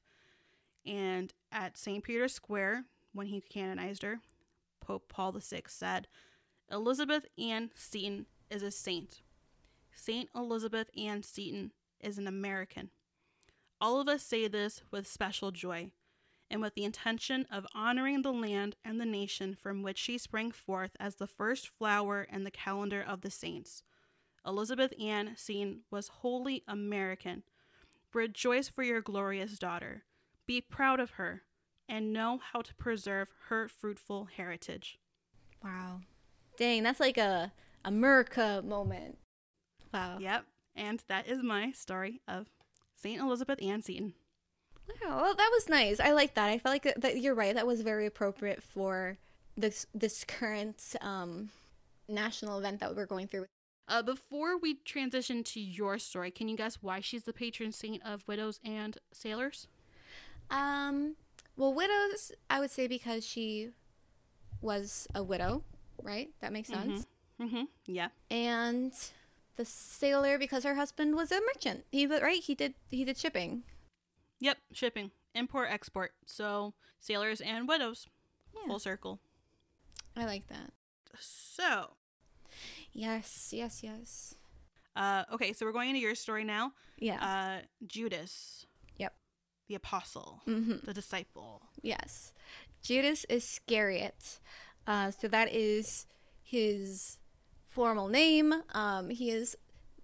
And 0.86 1.32
at 1.52 1.76
St. 1.76 2.02
Peter's 2.02 2.34
Square, 2.34 2.84
when 3.12 3.26
he 3.26 3.40
canonized 3.40 4.02
her, 4.02 4.20
Pope 4.80 5.08
Paul 5.08 5.32
VI 5.32 5.62
said, 5.66 6.08
Elizabeth 6.70 7.26
Ann 7.38 7.70
Seton 7.74 8.26
is 8.50 8.62
a 8.62 8.70
saint. 8.70 9.22
Saint 9.94 10.28
Elizabeth 10.34 10.88
Ann 10.96 11.22
Seton 11.22 11.72
is 12.00 12.18
an 12.18 12.26
American. 12.26 12.90
All 13.80 14.00
of 14.00 14.08
us 14.08 14.22
say 14.22 14.46
this 14.46 14.82
with 14.90 15.06
special 15.06 15.50
joy 15.50 15.90
and 16.50 16.60
with 16.60 16.74
the 16.74 16.84
intention 16.84 17.46
of 17.50 17.66
honoring 17.74 18.22
the 18.22 18.32
land 18.32 18.76
and 18.84 19.00
the 19.00 19.06
nation 19.06 19.54
from 19.54 19.82
which 19.82 19.98
she 19.98 20.18
sprang 20.18 20.50
forth 20.50 20.90
as 20.98 21.16
the 21.16 21.26
first 21.26 21.68
flower 21.68 22.26
in 22.30 22.44
the 22.44 22.50
calendar 22.50 23.04
of 23.06 23.20
the 23.20 23.30
saints. 23.30 23.82
Elizabeth 24.46 24.92
Ann 25.00 25.32
Seton 25.36 25.80
was 25.90 26.08
wholly 26.08 26.62
American. 26.66 27.42
Rejoice 28.12 28.68
for 28.68 28.82
your 28.82 29.00
glorious 29.00 29.58
daughter. 29.58 30.04
Be 30.46 30.60
proud 30.60 31.00
of 31.00 31.12
her 31.12 31.42
and 31.88 32.12
know 32.12 32.40
how 32.52 32.62
to 32.62 32.74
preserve 32.74 33.28
her 33.48 33.68
fruitful 33.68 34.28
heritage. 34.36 34.98
Wow. 35.62 36.00
Dang, 36.56 36.82
that's 36.82 37.00
like 37.00 37.18
a 37.18 37.52
America 37.84 38.62
moment. 38.64 39.18
Wow. 39.92 40.18
Yep. 40.20 40.44
And 40.74 41.02
that 41.08 41.26
is 41.26 41.42
my 41.42 41.72
story 41.72 42.20
of 42.28 42.46
St. 42.96 43.20
Elizabeth 43.20 43.60
Ann 43.62 43.82
Seton. 43.82 44.14
Wow, 45.02 45.22
well, 45.22 45.34
that 45.34 45.50
was 45.52 45.68
nice. 45.68 46.00
I 46.00 46.12
like 46.12 46.34
that. 46.34 46.48
I 46.48 46.58
felt 46.58 46.72
like 46.74 46.82
that, 46.82 47.00
that 47.00 47.18
you're 47.18 47.34
right. 47.34 47.54
That 47.54 47.66
was 47.66 47.82
very 47.82 48.06
appropriate 48.06 48.62
for 48.62 49.18
this 49.56 49.86
this 49.94 50.24
current 50.24 50.96
um, 51.00 51.50
national 52.08 52.58
event 52.58 52.80
that 52.80 52.94
we're 52.96 53.06
going 53.06 53.28
through. 53.28 53.46
Uh, 53.90 54.02
before 54.02 54.56
we 54.56 54.74
transition 54.74 55.42
to 55.42 55.60
your 55.60 55.98
story, 55.98 56.30
can 56.30 56.46
you 56.46 56.56
guess 56.56 56.78
why 56.80 57.00
she's 57.00 57.24
the 57.24 57.32
patron 57.32 57.72
saint 57.72 58.00
of 58.06 58.22
widows 58.28 58.60
and 58.64 58.96
sailors? 59.12 59.66
Um, 60.48 61.16
well, 61.56 61.74
widows, 61.74 62.30
I 62.48 62.60
would 62.60 62.70
say 62.70 62.86
because 62.86 63.26
she 63.26 63.70
was 64.60 65.08
a 65.12 65.24
widow, 65.24 65.64
right? 66.04 66.30
That 66.40 66.52
makes 66.52 66.68
sense. 66.68 67.06
Mm-hmm. 67.40 67.44
mm-hmm. 67.44 67.64
Yeah. 67.86 68.08
And 68.30 68.92
the 69.56 69.64
sailor 69.64 70.38
because 70.38 70.62
her 70.62 70.76
husband 70.76 71.16
was 71.16 71.32
a 71.32 71.40
merchant. 71.40 71.84
He 71.90 72.06
right. 72.06 72.40
He 72.40 72.54
did 72.54 72.74
he 72.90 73.04
did 73.04 73.18
shipping. 73.18 73.64
Yep, 74.38 74.58
shipping, 74.72 75.10
import, 75.34 75.68
export. 75.68 76.12
So 76.26 76.74
sailors 77.00 77.40
and 77.40 77.66
widows, 77.66 78.06
yeah. 78.54 78.68
full 78.68 78.78
circle. 78.78 79.18
I 80.16 80.26
like 80.26 80.46
that. 80.46 80.70
So. 81.18 81.90
Yes, 82.92 83.50
yes, 83.52 83.82
yes. 83.82 84.34
Uh, 84.96 85.24
okay, 85.32 85.52
so 85.52 85.64
we're 85.64 85.72
going 85.72 85.90
into 85.90 86.00
your 86.00 86.14
story 86.14 86.44
now. 86.44 86.72
Yeah. 86.98 87.24
Uh, 87.24 87.66
Judas. 87.86 88.66
Yep. 88.98 89.14
The 89.68 89.74
apostle, 89.76 90.42
mm-hmm. 90.46 90.84
the 90.84 90.94
disciple. 90.94 91.62
Yes. 91.82 92.32
Judas 92.82 93.24
Iscariot. 93.28 94.40
Uh, 94.86 95.10
so 95.10 95.28
that 95.28 95.52
is 95.52 96.06
his 96.42 97.18
formal 97.68 98.08
name. 98.08 98.52
Um, 98.74 99.10
he 99.10 99.30
is, 99.30 99.56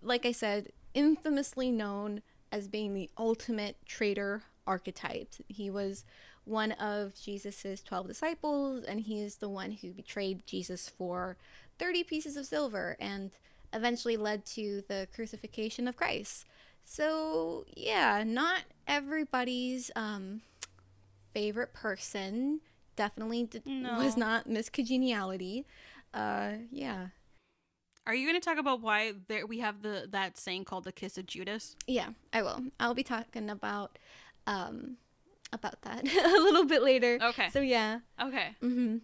like 0.03 0.25
I 0.25 0.33
said, 0.33 0.69
infamously 0.95 1.71
known 1.71 2.23
as 2.53 2.69
being 2.69 2.95
the 2.95 3.11
ultimate 3.19 3.77
traitor 3.87 4.43
archetype. 4.67 5.35
He 5.49 5.71
was 5.71 6.05
one 6.45 6.73
of 6.73 7.15
Jesus's 7.15 7.83
12 7.83 8.07
disciples, 8.07 8.85
and 8.85 9.01
he 9.01 9.21
is 9.21 9.37
the 9.37 9.49
one 9.49 9.73
who 9.73 9.93
betrayed 9.93 10.47
Jesus 10.47 10.89
for 10.89 11.37
30 11.79 12.05
pieces 12.05 12.37
of 12.37 12.47
silver 12.47 12.97
and 13.01 13.31
eventually 13.73 14.17
led 14.17 14.45
to 14.47 14.83
the 14.89 15.09
crucifixion 15.15 15.89
of 15.89 15.97
Christ. 15.97 16.47
So, 16.85 17.65
yeah, 17.77 18.23
not 18.25 18.63
everybody's 18.87 19.91
um, 19.97 20.43
favorite 21.35 21.73
person. 21.73 22.61
Definitely 22.95 23.45
d- 23.45 23.63
no. 23.67 23.97
was 23.97 24.17
not 24.17 24.49
Miss 24.49 24.71
Congeniality. 24.71 25.67
Uh, 26.15 26.53
yeah. 26.71 27.09
Are 28.07 28.15
you 28.15 28.27
going 28.27 28.41
to 28.41 28.45
talk 28.45 28.59
about 28.59 28.81
why 28.81 29.15
there 29.27 29.47
we 29.47 29.59
have 29.59 29.83
the 29.83 30.07
that 30.13 30.39
saying 30.39 30.65
called 30.65 30.85
the 30.85 30.93
kiss 30.93 31.19
of 31.19 31.27
Judas? 31.27 31.75
Yeah, 31.89 32.11
I 32.33 32.43
will. 32.43 32.63
I'll 32.79 32.95
be 32.95 33.03
talking 33.03 33.51
about 33.51 33.99
um 34.47 34.97
about 35.53 35.83
that 35.83 36.05
a 36.09 36.41
little 36.41 36.65
bit 36.65 36.83
later. 36.83 37.19
Okay. 37.21 37.49
So 37.51 37.61
yeah. 37.61 38.01
Okay. 38.23 38.55
Mhm. 38.63 39.01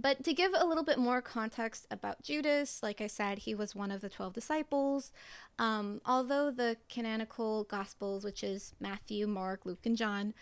But 0.00 0.24
to 0.24 0.32
give 0.32 0.52
a 0.56 0.66
little 0.66 0.84
bit 0.84 0.98
more 0.98 1.20
context 1.20 1.86
about 1.90 2.22
Judas, 2.22 2.82
like 2.82 3.00
I 3.00 3.06
said, 3.06 3.38
he 3.38 3.54
was 3.54 3.74
one 3.74 3.90
of 3.90 4.00
the 4.00 4.08
12 4.08 4.32
disciples. 4.32 5.12
Um, 5.58 6.00
although 6.04 6.50
the 6.50 6.76
canonical 6.88 7.64
gospels, 7.64 8.24
which 8.24 8.42
is 8.42 8.74
Matthew, 8.80 9.26
Mark, 9.26 9.64
Luke, 9.64 9.84
and 9.84 9.96
John, 9.96 10.34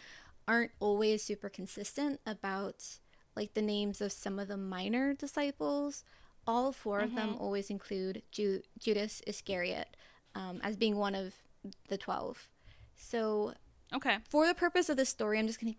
aren't 0.47 0.73
always 0.81 1.23
super 1.23 1.49
consistent 1.49 2.21
about 2.27 2.85
like 3.37 3.55
the 3.55 3.63
names 3.63 4.01
of 4.01 4.13
some 4.13 4.39
of 4.39 4.49
the 4.49 4.57
minor 4.57 5.15
disciples, 5.15 6.05
all 6.47 6.73
4 6.73 6.99
mm-hmm. 6.99 7.05
of 7.05 7.15
them 7.15 7.29
mm-hmm. 7.31 7.43
always 7.43 7.71
include 7.71 8.23
Ju- 8.31 8.63
Judas 8.79 9.23
Iscariot 9.27 9.97
um, 10.35 10.61
as 10.63 10.77
being 10.77 10.97
one 10.97 11.15
of 11.15 11.35
the 11.89 11.99
12. 11.99 12.49
So, 12.97 13.55
okay. 13.93 14.19
For 14.29 14.47
the 14.47 14.55
purpose 14.55 14.89
of 14.89 14.97
this 14.97 15.09
story, 15.09 15.39
I'm 15.39 15.47
just 15.47 15.61
going 15.61 15.73
to 15.73 15.79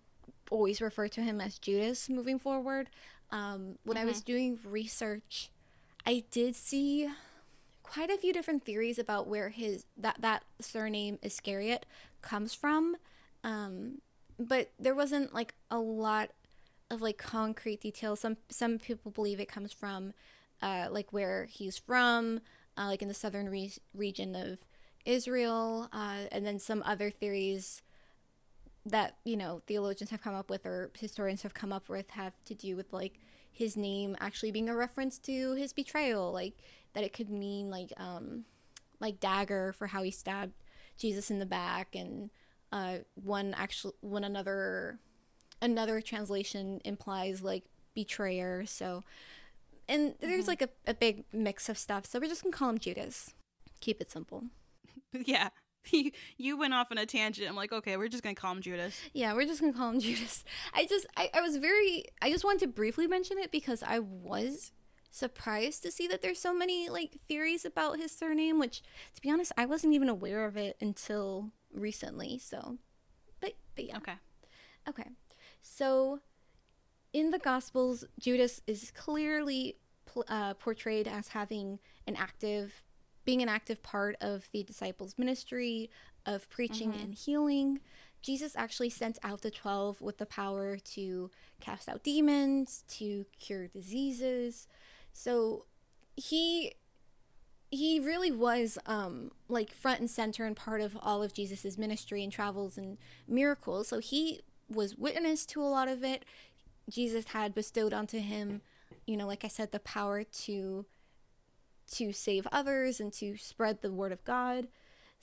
always 0.50 0.82
refer 0.82 1.08
to 1.10 1.22
him 1.22 1.42
as 1.42 1.58
Judas 1.58 2.10
moving 2.10 2.40
forward. 2.40 2.90
Um, 3.32 3.78
when 3.84 3.98
mm-hmm. 3.98 4.04
I 4.04 4.06
was 4.06 4.18
mm-hmm. 4.18 4.32
doing 4.32 4.60
research, 4.64 5.50
I 6.06 6.24
did 6.32 6.56
see 6.56 7.10
quite 7.84 8.10
a 8.10 8.18
few 8.18 8.34
different 8.34 8.64
theories 8.64 9.00
about 9.00 9.28
where 9.28 9.50
his 9.50 9.86
that 9.98 10.18
that 10.20 10.44
surname 10.60 11.20
Iscariot 11.22 11.86
comes 12.22 12.54
from. 12.54 12.98
Um, 13.44 14.02
but 14.40 14.72
there 14.80 14.96
wasn't 14.96 15.34
like 15.34 15.54
a 15.72 15.80
lot 15.80 16.32
of 16.90 17.02
like 17.02 17.18
concrete 17.18 17.82
details. 17.82 18.20
Some 18.20 18.38
some 18.50 18.80
people 18.80 19.12
believe 19.12 19.40
it 19.40 19.48
comes 19.48 19.74
from 19.74 20.14
uh, 20.62 20.88
like 20.92 21.12
where 21.12 21.46
he's 21.46 21.78
from, 21.78 22.42
uh, 22.78 22.86
like 22.86 23.02
in 23.02 23.08
the 23.08 23.14
southern 23.14 23.50
re- 23.50 23.74
region 23.94 24.36
of 24.36 24.60
Israel, 25.06 25.90
uh, 25.94 26.24
and 26.32 26.46
then 26.46 26.60
some 26.60 26.84
other 26.86 27.10
theories 27.10 27.82
that 28.86 29.17
you 29.24 29.36
know 29.36 29.62
theologians 29.65 30.12
have 30.12 30.21
come 30.21 30.36
up 30.36 30.50
with 30.50 30.65
or 30.65 30.91
historians 30.98 31.41
have 31.41 31.54
come 31.54 31.74
up 31.74 31.89
with 31.89 32.12
have 32.12 32.34
to 32.45 32.54
do 32.54 32.76
with 32.76 32.93
like 32.93 33.19
his 33.56 33.78
name 33.78 34.17
actually 34.19 34.52
being 34.52 34.67
a 34.67 34.76
reference 34.76 35.17
to 35.17 35.54
his 35.54 35.71
betrayal, 35.71 36.32
like 36.32 36.58
that 36.93 37.06
it 37.06 37.13
could 37.13 37.30
mean 37.30 37.69
like 37.69 37.91
um, 37.95 38.43
like 39.00 39.19
dagger 39.21 39.74
for 39.74 39.88
how 39.88 40.04
he 40.04 40.12
stabbed 40.12 40.54
Jesus 40.98 41.32
in 41.32 41.39
the 41.39 41.45
back, 41.45 41.95
and 41.95 42.30
uh, 42.74 42.98
one 43.15 43.54
actually 43.58 43.93
one 44.02 44.26
another 44.26 45.00
another 45.62 46.02
translation 46.02 46.82
implies 46.84 47.41
like 47.41 47.63
betrayer. 47.95 48.65
So 48.65 49.04
and 49.88 50.15
there's 50.19 50.41
mm-hmm. 50.41 50.50
like 50.50 50.62
a, 50.62 50.69
a 50.86 50.93
big 50.93 51.24
mix 51.32 51.69
of 51.69 51.78
stuff. 51.78 52.06
So 52.06 52.19
we're 52.19 52.28
just 52.28 52.43
gonna 52.43 52.56
call 52.56 52.69
him 52.69 52.78
Judas. 52.78 53.34
Keep 53.80 54.02
it 54.02 54.12
simple. 54.12 54.43
yeah. 55.13 55.50
You, 55.91 56.12
you 56.38 56.58
went 56.58 56.74
off 56.74 56.91
on 56.91 56.98
a 56.98 57.06
tangent. 57.06 57.48
I'm 57.48 57.56
like, 57.56 57.71
okay, 57.71 57.95
we're 57.95 58.08
just 58.08 58.24
gonna 58.24 58.36
call 58.36 58.52
him 58.54 58.62
Judas. 58.62 59.00
Yeah, 59.13 59.34
we're 59.34 59.45
just 59.45 59.62
gonna 59.62 59.74
call 59.74 59.91
him 59.91 60.00
Judas. 60.02 60.43
I 60.74 60.86
just, 60.86 61.06
I, 61.15 61.30
I 61.34 61.41
was 61.41 61.58
very, 61.58 62.06
I 62.21 62.32
just 62.32 62.43
wanted 62.43 62.62
to 62.62 62.67
briefly 62.67 63.08
mention 63.08 63.38
it 63.38 63.52
because 63.52 63.84
I 63.84 64.00
was 64.00 64.71
surprised 65.12 65.84
to 65.84 65.91
see 65.91 66.08
that 66.08 66.21
there's 66.21 66.39
so 66.39 66.54
many 66.54 66.89
like 66.89 67.19
theories 67.28 67.65
about 67.65 68.00
his 68.00 68.12
surname. 68.12 68.60
Which, 68.60 68.82
to 69.15 69.21
be 69.21 69.30
honest, 69.30 69.52
I 69.58 69.65
wasn't 69.65 69.93
even 69.93 70.10
aware 70.10 70.45
of 70.45 70.58
it 70.58 70.76
until 70.82 71.52
recently. 71.74 72.38
So, 72.39 72.78
but, 73.39 73.54
but 73.76 73.86
yeah. 73.86 73.98
Okay. 73.98 74.15
Okay. 74.89 75.10
So 75.62 76.19
in 77.13 77.32
the 77.32 77.39
Gospels, 77.39 78.04
Judas 78.19 78.62
is 78.67 78.91
clearly 78.91 79.78
uh, 80.28 80.54
portrayed 80.56 81.08
as 81.08 81.30
having 81.30 81.80
an 82.08 82.15
active, 82.15 82.84
being 83.26 83.42
an 83.42 83.50
active 83.50 83.84
part 83.84 84.16
of 84.22 84.48
the 84.52 84.64
disciples' 84.64 85.16
ministry 85.18 85.90
of 86.26 86.50
preaching 86.50 86.92
mm-hmm. 86.92 87.02
and 87.02 87.14
healing. 87.14 87.80
Jesus 88.22 88.56
actually 88.56 88.90
sent 88.90 89.20
out 89.24 89.42
the 89.42 89.52
12 89.52 90.02
with 90.02 90.18
the 90.18 90.26
power 90.26 90.78
to 90.78 91.30
cast 91.60 91.88
out 91.90 92.04
demons, 92.04 92.84
to 92.88 93.26
cure 93.40 93.68
diseases. 93.68 94.68
So 95.14 95.66
he 96.16 96.74
he 97.72 98.00
really 98.00 98.32
was 98.32 98.78
um 98.86 99.32
like 99.50 99.72
front 99.72 100.00
and 100.00 100.10
center 100.10 100.46
and 100.46 100.56
part 100.56 100.82
of 100.82 100.98
all 101.02 101.22
of 101.22 101.34
Jesus's 101.34 101.78
ministry 101.78 102.24
and 102.24 102.32
travels 102.32 102.78
and 102.78 102.98
miracles. 103.28 103.88
So 103.88 104.00
he 104.00 104.42
was 104.70 104.96
witness 104.96 105.46
to 105.48 105.62
a 105.62 105.66
lot 105.66 105.88
of 105.88 106.04
it. 106.04 106.26
Jesus 106.90 107.26
had 107.28 107.54
bestowed 107.54 107.94
onto 107.94 108.20
him, 108.20 108.62
you 109.06 109.18
know, 109.18 109.28
like 109.28 109.44
I 109.44 109.48
said, 109.48 109.72
the 109.72 109.80
power 109.80 110.24
to 110.24 110.86
to 111.93 112.12
save 112.12 112.48
others 112.52 113.00
and 113.00 113.12
to 113.13 113.38
spread 113.38 113.82
the 113.82 113.91
word 113.91 114.12
of 114.12 114.24
God. 114.24 114.67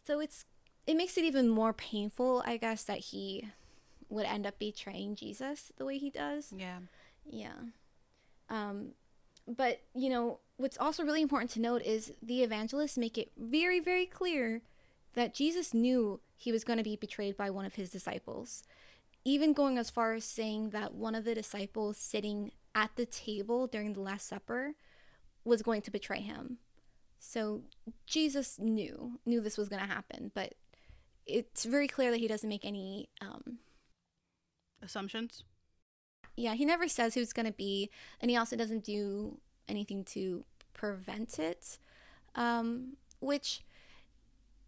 So 0.05 0.21
it's 0.21 0.45
it 0.87 0.97
makes 0.97 1.17
it 1.17 1.25
even 1.25 1.49
more 1.49 1.73
painful, 1.73 2.43
I 2.45 2.57
guess, 2.57 2.83
that 2.85 2.99
he 2.99 3.49
would 4.09 4.27
end 4.27 4.47
up 4.47 4.59
betraying 4.59 5.15
Jesus 5.15 5.73
the 5.77 5.85
way 5.85 5.99
he 5.99 6.11
does. 6.11 6.53
Yeah. 6.57 6.79
Yeah. 7.29 7.53
Um 8.49 8.93
but, 9.49 9.81
you 9.93 10.09
know, 10.09 10.39
what's 10.57 10.79
also 10.79 11.03
really 11.03 11.21
important 11.21 11.51
to 11.53 11.61
note 11.61 11.83
is 11.83 12.13
the 12.23 12.43
evangelists 12.43 12.99
make 12.99 13.19
it 13.19 13.33
very 13.37 13.81
very 13.81 14.07
clear 14.07 14.63
that 15.15 15.35
Jesus 15.35 15.75
knew 15.75 16.21
he 16.37 16.53
was 16.53 16.65
going 16.65 16.79
to 16.79 16.83
be 16.83 16.97
betrayed 16.97 17.37
by 17.37 17.51
one 17.51 17.65
of 17.67 17.75
his 17.75 17.91
disciples, 17.91 18.63
even 19.25 19.53
going 19.53 19.79
as 19.79 19.91
far 19.91 20.15
as 20.15 20.25
saying 20.25 20.71
that 20.71 20.95
one 20.95 21.15
of 21.15 21.25
the 21.25 21.35
disciples 21.35 21.97
sitting 21.99 22.51
at 22.75 22.91
the 22.97 23.07
table 23.07 23.67
during 23.67 23.93
the 23.93 24.01
Last 24.01 24.27
Supper 24.27 24.75
was 25.45 25.63
going 25.63 25.83
to 25.83 25.91
betray 25.91 26.21
him. 26.21 26.59
So 27.19 27.63
Jesus 28.07 28.59
knew 28.59 29.21
knew 29.25 29.41
this 29.41 29.59
was 29.59 29.69
going 29.69 29.83
to 29.83 29.89
happen, 29.89 30.33
but 30.35 30.55
it's 31.27 31.65
very 31.65 31.87
clear 31.87 32.11
that 32.11 32.19
he 32.19 32.27
doesn't 32.29 32.49
make 32.49 32.65
any 32.65 33.09
um, 33.21 33.59
Assumptions. 34.83 35.45
yeah, 36.37 36.55
he 36.55 36.65
never 36.65 36.89
says 36.89 37.15
who 37.15 37.21
it's 37.21 37.33
going 37.33 37.47
to 37.47 37.53
be, 37.53 37.91
and 38.21 38.31
he 38.31 38.37
also 38.37 38.57
doesn't 38.57 38.85
do 38.85 39.39
anything 39.69 40.05
to 40.07 40.45
prevent 40.75 41.39
it. 41.39 41.79
Um, 42.35 42.97
which, 43.21 43.61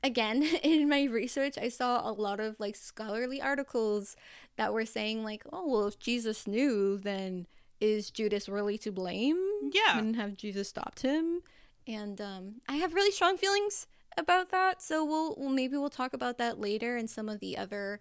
again, 0.04 0.42
in 0.62 0.88
my 0.88 1.04
research, 1.04 1.58
I 1.60 1.68
saw 1.68 2.08
a 2.08 2.12
lot 2.12 2.38
of 2.38 2.60
like 2.60 2.76
scholarly 2.76 3.42
articles 3.42 4.14
that 4.56 4.72
were 4.72 4.87
saying 4.87 5.24
like, 5.24 5.42
oh 5.52 5.68
well, 5.68 5.88
if 5.88 5.98
Jesus 5.98 6.46
knew, 6.46 6.96
then 6.96 7.46
is 7.80 8.10
Judas 8.10 8.48
really 8.48 8.78
to 8.78 8.92
blame? 8.92 9.37
Yeah. 9.72 9.94
Couldn't 9.94 10.14
have 10.14 10.37
Jesus 10.37 10.68
stopped 10.68 11.03
him? 11.03 11.42
And 11.87 12.20
um, 12.20 12.55
I 12.68 12.77
have 12.77 12.94
really 12.94 13.11
strong 13.11 13.37
feelings 13.37 13.87
about 14.16 14.50
that. 14.50 14.83
So 14.83 15.05
we'll, 15.05 15.35
we'll 15.37 15.50
maybe 15.50 15.77
we'll 15.77 15.90
talk 15.90 16.12
about 16.14 16.38
that 16.38 16.59
later 16.59 16.96
and 16.96 17.09
some 17.09 17.29
of 17.29 17.40
the 17.40 17.59
other, 17.59 18.00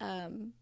um, 0.00 0.52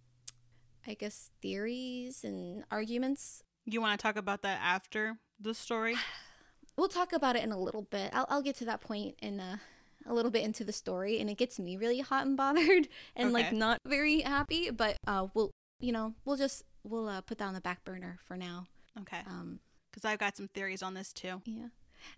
I 0.87 0.95
guess, 0.95 1.31
theories 1.41 2.25
and 2.25 2.65
arguments 2.71 3.43
You 3.67 3.81
want 3.81 3.99
to 3.99 4.03
talk 4.03 4.17
about 4.17 4.43
that 4.43 4.61
after 4.63 5.19
the 5.41 5.55
story? 5.55 5.97
we'll 6.79 6.89
talk 6.89 7.13
about 7.13 7.37
it 7.37 7.43
in 7.43 7.53
a 7.53 7.59
little 7.59 7.83
bit. 7.83 8.11
I'll, 8.15 8.27
I'll 8.31 8.43
get 8.43 8.57
to 8.57 8.65
that 8.67 8.81
point 8.81 9.17
in 9.21 9.41
a, 9.41 9.61
a 10.07 10.15
little 10.15 10.31
bit 10.31 10.45
into 10.45 10.65
the 10.65 10.73
story, 10.73 11.21
and 11.21 11.29
it 11.29 11.37
gets 11.37 11.59
me 11.59 11.77
really 11.77 12.01
hot 12.01 12.25
and 12.25 12.37
bothered 12.37 12.89
and 13.17 13.33
like 13.33 13.53
not 13.53 13.81
very 13.85 14.21
happy. 14.21 14.71
But 14.71 14.97
uh, 15.07 15.27
we'll 15.35 15.51
you 15.81 15.93
know 15.93 16.15
we'll 16.25 16.37
just 16.37 16.63
we'll 16.85 17.09
uh, 17.09 17.21
put 17.21 17.39
that 17.39 17.45
on 17.47 17.55
the 17.55 17.61
back 17.61 17.85
burner 17.85 18.19
for 18.27 18.37
now. 18.37 18.67
Okay. 19.01 19.21
Um, 19.27 19.61
Because 19.99 20.13
I've 20.13 20.19
got 20.21 20.37
some 20.37 20.47
theories 20.47 20.81
on 20.81 20.95
this 20.95 21.13
too. 21.13 21.43
yeah, 21.45 21.67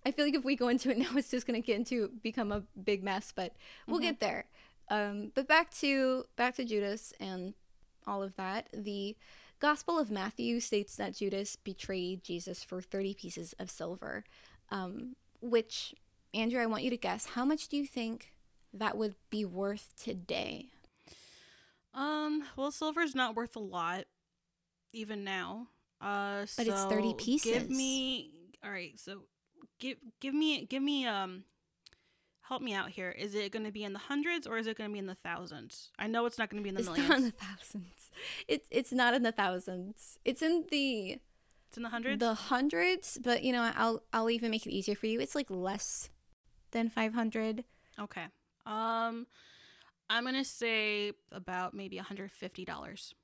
I 0.04 0.10
feel 0.10 0.26
like 0.26 0.34
if 0.34 0.44
we 0.44 0.54
go 0.54 0.68
into 0.68 0.90
it 0.90 0.98
now, 0.98 1.08
it's 1.16 1.30
just 1.30 1.46
gonna 1.46 1.60
get 1.60 1.76
into 1.76 2.08
become 2.22 2.52
a 2.52 2.60
big 2.84 3.02
mess. 3.02 3.32
But 3.34 3.54
we'll 3.86 4.00
Mhm. 4.00 4.02
get 4.02 4.20
there. 4.20 4.44
Um, 4.88 5.32
but 5.34 5.48
back 5.48 5.70
to 5.76 6.26
back 6.36 6.56
to 6.56 6.64
Judas 6.64 7.14
and 7.18 7.54
all 8.06 8.22
of 8.22 8.36
that. 8.36 8.68
The 8.74 9.16
Gospel 9.60 9.98
of 9.98 10.10
Matthew 10.10 10.60
states 10.60 10.94
that 10.96 11.16
Judas 11.16 11.56
betrayed 11.56 12.22
Jesus 12.22 12.62
for 12.62 12.82
30 12.82 13.14
pieces 13.14 13.54
of 13.58 13.70
silver, 13.70 14.24
um, 14.70 15.16
which, 15.40 15.94
Andrea, 16.34 16.62
I 16.62 16.66
want 16.66 16.82
you 16.82 16.90
to 16.90 16.96
guess 16.98 17.26
how 17.26 17.44
much 17.46 17.68
do 17.68 17.76
you 17.78 17.86
think 17.86 18.32
that 18.74 18.96
would 18.98 19.14
be 19.30 19.44
worth 19.46 19.92
today? 20.02 20.66
Um, 21.94 22.44
well, 22.56 22.70
silver's 22.70 23.14
not 23.14 23.34
worth 23.36 23.54
a 23.56 23.60
lot, 23.60 24.04
even 24.92 25.24
now. 25.24 25.68
Uh, 26.00 26.46
But 26.56 26.66
it's 26.66 26.84
30 26.84 27.14
pieces. 27.14 27.52
Give 27.52 27.70
me, 27.70 28.30
all 28.64 28.70
right. 28.70 28.98
So, 28.98 29.22
give 29.78 29.98
give 30.20 30.34
me 30.34 30.64
give 30.66 30.82
me 30.82 31.06
um, 31.06 31.44
help 32.42 32.62
me 32.62 32.72
out 32.74 32.90
here. 32.90 33.10
Is 33.10 33.34
it 33.34 33.52
going 33.52 33.64
to 33.64 33.70
be 33.72 33.84
in 33.84 33.92
the 33.92 33.98
hundreds 33.98 34.46
or 34.46 34.56
is 34.58 34.66
it 34.66 34.76
going 34.78 34.88
to 34.90 34.92
be 34.92 34.98
in 34.98 35.06
the 35.06 35.14
thousands? 35.16 35.90
I 35.98 36.06
know 36.06 36.26
it's 36.26 36.38
not 36.38 36.48
going 36.50 36.62
to 36.62 36.64
be 36.64 36.68
in 36.70 36.74
the 36.74 36.80
It's 36.80 36.88
millions. 36.88 37.08
not 37.08 37.18
in 37.18 37.24
the 37.24 37.30
thousands. 37.32 38.10
It's 38.48 38.68
it's 38.70 38.92
not 38.92 39.14
in 39.14 39.22
the 39.22 39.32
thousands. 39.32 40.18
It's 40.24 40.42
in 40.42 40.64
the 40.70 41.18
it's 41.68 41.76
in 41.76 41.82
the 41.84 41.88
hundreds. 41.90 42.18
the 42.20 42.34
hundreds. 42.34 43.18
But 43.22 43.42
you 43.42 43.52
know, 43.52 43.70
I'll 43.76 44.02
I'll 44.12 44.30
even 44.30 44.50
make 44.50 44.66
it 44.66 44.72
easier 44.72 44.94
for 44.94 45.06
you. 45.06 45.20
It's 45.20 45.34
like 45.34 45.50
less 45.50 46.10
than 46.72 46.88
500. 46.88 47.64
okay. 48.00 48.24
Um, 48.66 49.26
I'm 50.08 50.24
gonna 50.24 50.44
say 50.44 51.12
about 51.32 51.72
maybe 51.74 51.96
150 51.96 52.64
dollars. 52.64 53.14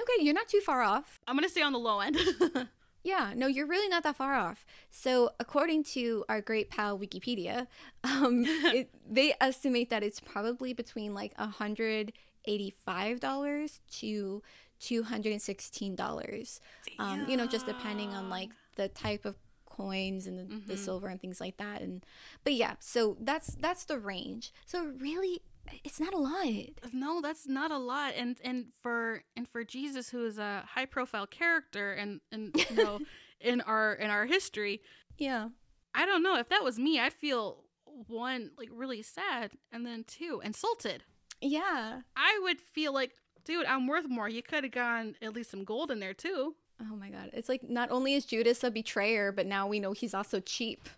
Okay, 0.00 0.24
you're 0.24 0.34
not 0.34 0.48
too 0.48 0.60
far 0.60 0.82
off. 0.82 1.18
I'm 1.26 1.36
gonna 1.36 1.48
say 1.48 1.62
on 1.62 1.72
the 1.72 1.78
low 1.78 2.00
end. 2.00 2.18
Yeah, 3.06 3.34
no, 3.36 3.48
you're 3.48 3.66
really 3.66 3.86
not 3.90 4.02
that 4.04 4.16
far 4.16 4.34
off. 4.34 4.64
So, 4.90 5.28
according 5.38 5.84
to 5.92 6.24
our 6.26 6.40
great 6.40 6.70
pal 6.70 6.98
Wikipedia, 6.98 7.66
um, 8.02 8.44
it, 8.46 8.88
they 9.06 9.34
estimate 9.42 9.90
that 9.90 10.02
it's 10.02 10.20
probably 10.20 10.72
between 10.72 11.12
like 11.12 11.36
$185 11.36 13.80
to 14.00 14.42
$216. 14.80 16.60
Um, 16.98 17.24
you 17.28 17.36
know, 17.36 17.46
just 17.46 17.66
depending 17.66 18.14
on 18.14 18.30
like 18.30 18.52
the 18.76 18.88
type 18.88 19.26
of 19.26 19.36
coins 19.66 20.26
and 20.26 20.38
the, 20.38 20.44
the 20.66 20.74
Mhm. 20.74 20.78
silver 20.78 21.08
and 21.08 21.20
things 21.20 21.42
like 21.42 21.58
that. 21.58 21.82
And 21.82 22.06
but 22.42 22.54
yeah, 22.54 22.76
so 22.80 23.18
that's 23.20 23.54
that's 23.56 23.84
the 23.84 23.98
range. 23.98 24.50
So 24.64 24.94
really, 24.98 25.42
it's 25.84 26.00
not 26.00 26.14
a 26.14 26.18
lot. 26.18 26.46
No, 26.92 27.20
that's 27.20 27.46
not 27.46 27.70
a 27.70 27.78
lot, 27.78 28.14
and 28.16 28.38
and 28.44 28.66
for 28.82 29.22
and 29.36 29.48
for 29.48 29.64
Jesus, 29.64 30.10
who 30.10 30.24
is 30.26 30.38
a 30.38 30.64
high 30.74 30.86
profile 30.86 31.26
character, 31.26 31.92
and 31.92 32.20
and 32.32 32.54
you 32.70 32.76
know, 32.76 33.00
in 33.40 33.60
our 33.62 33.94
in 33.94 34.10
our 34.10 34.26
history, 34.26 34.80
Yeah. 35.18 35.48
I 35.96 36.06
don't 36.06 36.22
know 36.24 36.36
if 36.38 36.48
that 36.48 36.64
was 36.64 36.76
me, 36.78 36.98
I'd 36.98 37.12
feel 37.12 37.64
one 38.08 38.50
like 38.58 38.68
really 38.72 39.02
sad, 39.02 39.52
and 39.72 39.86
then 39.86 40.04
two 40.04 40.40
insulted. 40.44 41.04
Yeah. 41.40 42.00
I 42.16 42.40
would 42.42 42.60
feel 42.60 42.92
like, 42.92 43.12
dude, 43.44 43.66
I'm 43.66 43.86
worth 43.86 44.08
more. 44.08 44.28
You 44.28 44.42
could 44.42 44.64
have 44.64 44.72
gone 44.72 45.14
at 45.22 45.34
least 45.34 45.50
some 45.52 45.62
gold 45.64 45.90
in 45.92 46.00
there 46.00 46.14
too. 46.14 46.56
Oh 46.80 46.96
my 46.96 47.10
god. 47.10 47.30
It's 47.32 47.48
like 47.48 47.62
not 47.62 47.90
only 47.92 48.14
is 48.14 48.24
Judas 48.24 48.64
a 48.64 48.70
betrayer, 48.70 49.30
but 49.30 49.46
now 49.46 49.68
we 49.68 49.78
know 49.78 49.92
he's 49.92 50.14
also 50.14 50.40
cheap. 50.40 50.88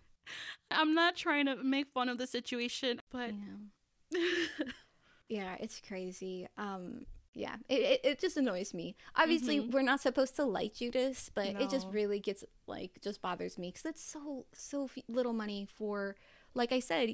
I'm 0.71 0.95
not 0.95 1.15
trying 1.17 1.45
to 1.47 1.57
make 1.57 1.89
fun 1.93 2.09
of 2.09 2.17
the 2.19 2.27
situation, 2.27 3.01
but 3.13 3.31
Yeah. 3.35 3.57
Yeah, 5.29 5.57
it's 5.61 5.81
crazy. 5.87 6.47
Um 6.57 7.07
yeah, 7.35 7.57
it, 7.69 7.81
it, 7.81 8.01
it 8.05 8.19
just 8.21 8.39
annoys 8.39 8.73
me. 8.73 8.97
Obviously, 9.15 9.59
Mhm. 9.61 9.71
we're 9.71 9.83
not 9.83 10.01
supposed 10.01 10.37
to 10.37 10.45
like 10.45 10.73
Judas, 10.75 11.31
but 11.35 11.49
it 11.61 11.69
just 11.69 11.87
really 11.91 12.19
gets 12.19 12.45
like 12.67 12.93
just 13.03 13.21
bothers 13.21 13.59
me 13.59 13.69
because 13.71 13.85
it's 13.85 14.03
so 14.03 14.47
so 14.55 14.85
f- 14.85 14.99
little 15.09 15.33
money 15.35 15.67
for. 15.77 16.17
Like 16.55 16.73
I 16.73 16.81
said, 16.81 17.11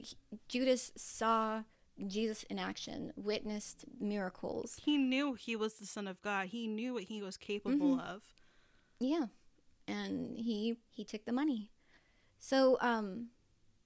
Judas 0.46 0.92
saw 0.96 1.64
Jesus 2.06 2.44
in 2.44 2.60
action, 2.60 3.12
witnessed 3.16 3.84
miracles. 3.98 4.80
he 4.84 4.96
knew 4.96 5.34
he 5.34 5.56
was 5.56 5.74
the 5.74 5.86
son 5.86 6.06
of 6.06 6.22
God. 6.22 6.46
He 6.48 6.68
knew 6.68 6.94
what 6.94 7.04
he 7.04 7.20
was 7.22 7.36
capable 7.36 7.98
of. 7.98 8.22
Yeah, 9.00 9.26
and 9.88 10.38
he 10.38 10.76
he 10.90 11.02
took 11.04 11.24
the 11.24 11.32
money. 11.32 11.70
So 12.38 12.76
um, 12.80 13.30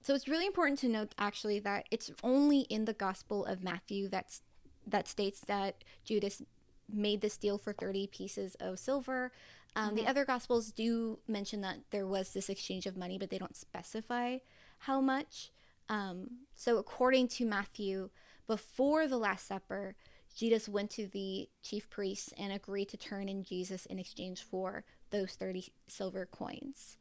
so 0.07 0.15
it's 0.15 0.29
really 0.29 0.45
important 0.45 0.79
to 0.79 0.87
note 0.87 1.13
actually 1.17 1.59
that 1.59 1.85
it's 1.91 2.09
only 2.23 2.61
in 2.61 2.85
the 2.85 2.93
Gospel 2.93 3.45
of 3.45 3.61
Matthew 3.61 4.07
that's 4.07 4.41
that 4.87 5.05
states 5.05 5.41
that 5.47 5.83
Judas 6.05 6.41
made 6.89 7.19
this 7.19 7.35
deal 7.35 7.57
for 7.57 7.73
thirty 7.73 8.07
pieces 8.07 8.55
of 8.61 8.79
silver. 8.79 9.33
Um, 9.75 9.95
The 9.95 10.07
other 10.07 10.23
Gospels 10.23 10.71
do 10.71 11.19
mention 11.27 11.59
that 11.59 11.79
there 11.91 12.07
was 12.07 12.31
this 12.31 12.47
exchange 12.47 12.85
of 12.85 12.95
money, 12.95 13.17
but 13.17 13.29
they 13.29 13.37
don't 13.37 13.57
specify 13.57 14.37
how 14.77 15.01
much. 15.01 15.51
Um, 15.89 16.29
so 16.55 16.77
according 16.77 17.27
to 17.27 17.45
Matthew, 17.45 18.09
before 18.47 19.09
the 19.09 19.17
Last 19.17 19.45
Supper, 19.45 19.97
Judas 20.33 20.69
went 20.69 20.89
to 20.91 21.05
the 21.05 21.49
chief 21.61 21.89
priests 21.89 22.33
and 22.37 22.53
agreed 22.53 22.87
to 22.89 22.97
turn 22.97 23.27
in 23.27 23.43
Jesus 23.43 23.85
in 23.85 23.99
exchange 23.99 24.41
for 24.41 24.85
those 25.09 25.33
30 25.33 25.65
silver 25.87 26.25
coins. 26.25 26.95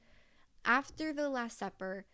After 0.65 1.13
the 1.13 1.29
Last 1.29 1.61
Supper, 1.61 2.07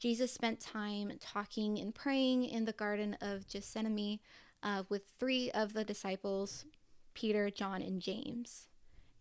Jesus 0.00 0.32
spent 0.32 0.60
time 0.60 1.12
talking 1.20 1.78
and 1.78 1.94
praying 1.94 2.44
in 2.44 2.64
the 2.64 2.72
Garden 2.72 3.16
of 3.20 3.46
Gethsemane 3.46 4.18
uh, 4.62 4.82
with 4.88 5.02
three 5.18 5.50
of 5.52 5.74
the 5.74 5.84
disciples, 5.84 6.64
Peter, 7.14 7.50
John, 7.50 7.82
and 7.82 8.00
James. 8.00 8.66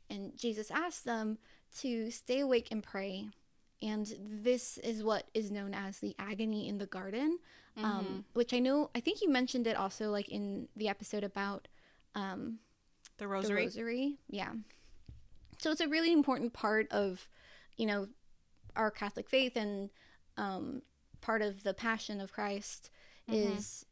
And 0.10 0.36
Jesus 0.38 0.72
asked 0.72 1.06
them 1.06 1.38
to 1.80 2.10
stay 2.10 2.40
awake 2.40 2.70
and 2.72 2.82
pray. 2.82 3.28
And 3.82 4.12
this 4.20 4.78
is 4.80 5.04
what 5.04 5.26
is 5.34 5.52
known 5.52 5.74
as 5.74 6.00
the 6.00 6.16
agony 6.18 6.68
in 6.68 6.78
the 6.78 6.86
garden, 6.86 7.40
um, 7.78 8.26
which 8.34 8.54
I 8.54 8.60
know, 8.60 8.90
I 8.96 9.00
think 9.00 9.22
you 9.22 9.30
mentioned 9.30 9.68
it 9.68 9.78
also 9.78 10.10
like 10.10 10.30
in 10.30 10.68
the 10.76 10.90
episode 10.90 11.24
about 11.24 11.68
um, 12.16 12.60
The 13.18 13.26
the 13.26 13.28
rosary. 13.28 13.64
rosary. 13.66 14.18
Yeah. 14.30 14.52
So 15.60 15.72
it's 15.72 15.82
a 15.82 15.88
really 15.88 16.12
important 16.12 16.54
part 16.54 16.92
of, 16.92 17.28
you 17.78 17.86
know, 17.86 18.08
our 18.76 18.92
Catholic 18.92 19.30
faith 19.30 19.56
and 19.56 19.90
um, 20.40 20.82
part 21.22 21.42
of 21.42 21.64
the 21.64 21.74
Passion 21.74 22.22
of 22.22 22.32
Christ 22.32 22.90
Mhm. 23.28 23.36
is 23.58 23.86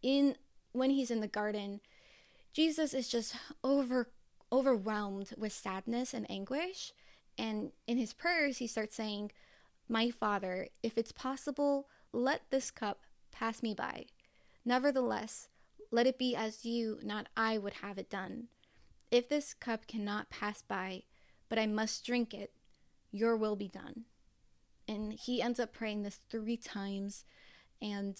in 0.00 0.36
when 0.72 0.90
he's 0.90 1.10
in 1.10 1.20
the 1.20 1.28
garden, 1.28 1.80
Jesus 2.52 2.94
is 2.94 3.08
just 3.08 3.34
over 3.62 4.10
overwhelmed 4.50 5.34
with 5.36 5.52
sadness 5.52 6.12
and 6.14 6.30
anguish, 6.30 6.92
and 7.38 7.72
in 7.86 7.96
his 7.98 8.12
prayers 8.12 8.58
he 8.58 8.66
starts 8.66 8.94
saying, 8.94 9.32
"My 9.88 10.10
Father, 10.10 10.68
if 10.82 10.96
it's 10.98 11.12
possible, 11.12 11.88
let 12.12 12.50
this 12.50 12.70
cup 12.70 13.00
pass 13.30 13.62
me 13.62 13.74
by. 13.74 14.06
Nevertheless, 14.64 15.48
let 15.90 16.06
it 16.06 16.18
be 16.18 16.36
as 16.36 16.64
you, 16.64 17.00
not 17.02 17.28
I, 17.36 17.58
would 17.58 17.74
have 17.74 17.98
it 17.98 18.08
done. 18.10 18.48
If 19.10 19.28
this 19.28 19.52
cup 19.54 19.86
cannot 19.86 20.30
pass 20.30 20.62
by, 20.62 21.04
but 21.48 21.58
I 21.58 21.66
must 21.66 22.04
drink 22.04 22.32
it, 22.32 22.54
your 23.10 23.36
will 23.36 23.56
be 23.56 23.68
done. 23.68 24.06
And 24.88 25.12
he 25.12 25.40
ends 25.40 25.60
up 25.60 25.72
praying 25.72 26.02
this 26.02 26.18
three 26.30 26.56
times. 26.56 27.24
And 27.80 28.18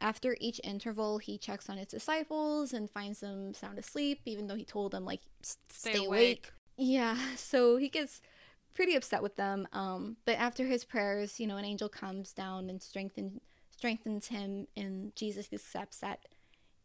after 0.00 0.36
each 0.40 0.60
interval, 0.62 1.18
he 1.18 1.38
checks 1.38 1.68
on 1.68 1.78
his 1.78 1.88
disciples 1.88 2.72
and 2.72 2.90
finds 2.90 3.20
them 3.20 3.54
sound 3.54 3.78
asleep, 3.78 4.20
even 4.24 4.46
though 4.46 4.54
he 4.54 4.64
told 4.64 4.92
them 4.92 5.04
like 5.04 5.20
Stay 5.42 5.92
stay, 5.92 5.98
awake." 5.98 6.08
awake. 6.08 6.52
Yeah, 6.76 7.16
so 7.36 7.76
he 7.76 7.88
gets 7.88 8.20
pretty 8.74 8.94
upset 8.94 9.22
with 9.22 9.36
them. 9.36 9.66
Um, 9.72 10.16
but 10.24 10.38
after 10.38 10.64
his 10.64 10.84
prayers, 10.84 11.40
you 11.40 11.46
know, 11.46 11.56
an 11.56 11.64
angel 11.64 11.88
comes 11.88 12.32
down 12.32 12.70
and 12.70 12.82
strengthen 12.82 13.40
strengthens 13.76 14.28
him, 14.28 14.66
and 14.76 15.14
Jesus 15.16 15.48
accepts 15.52 15.98
that 16.00 16.20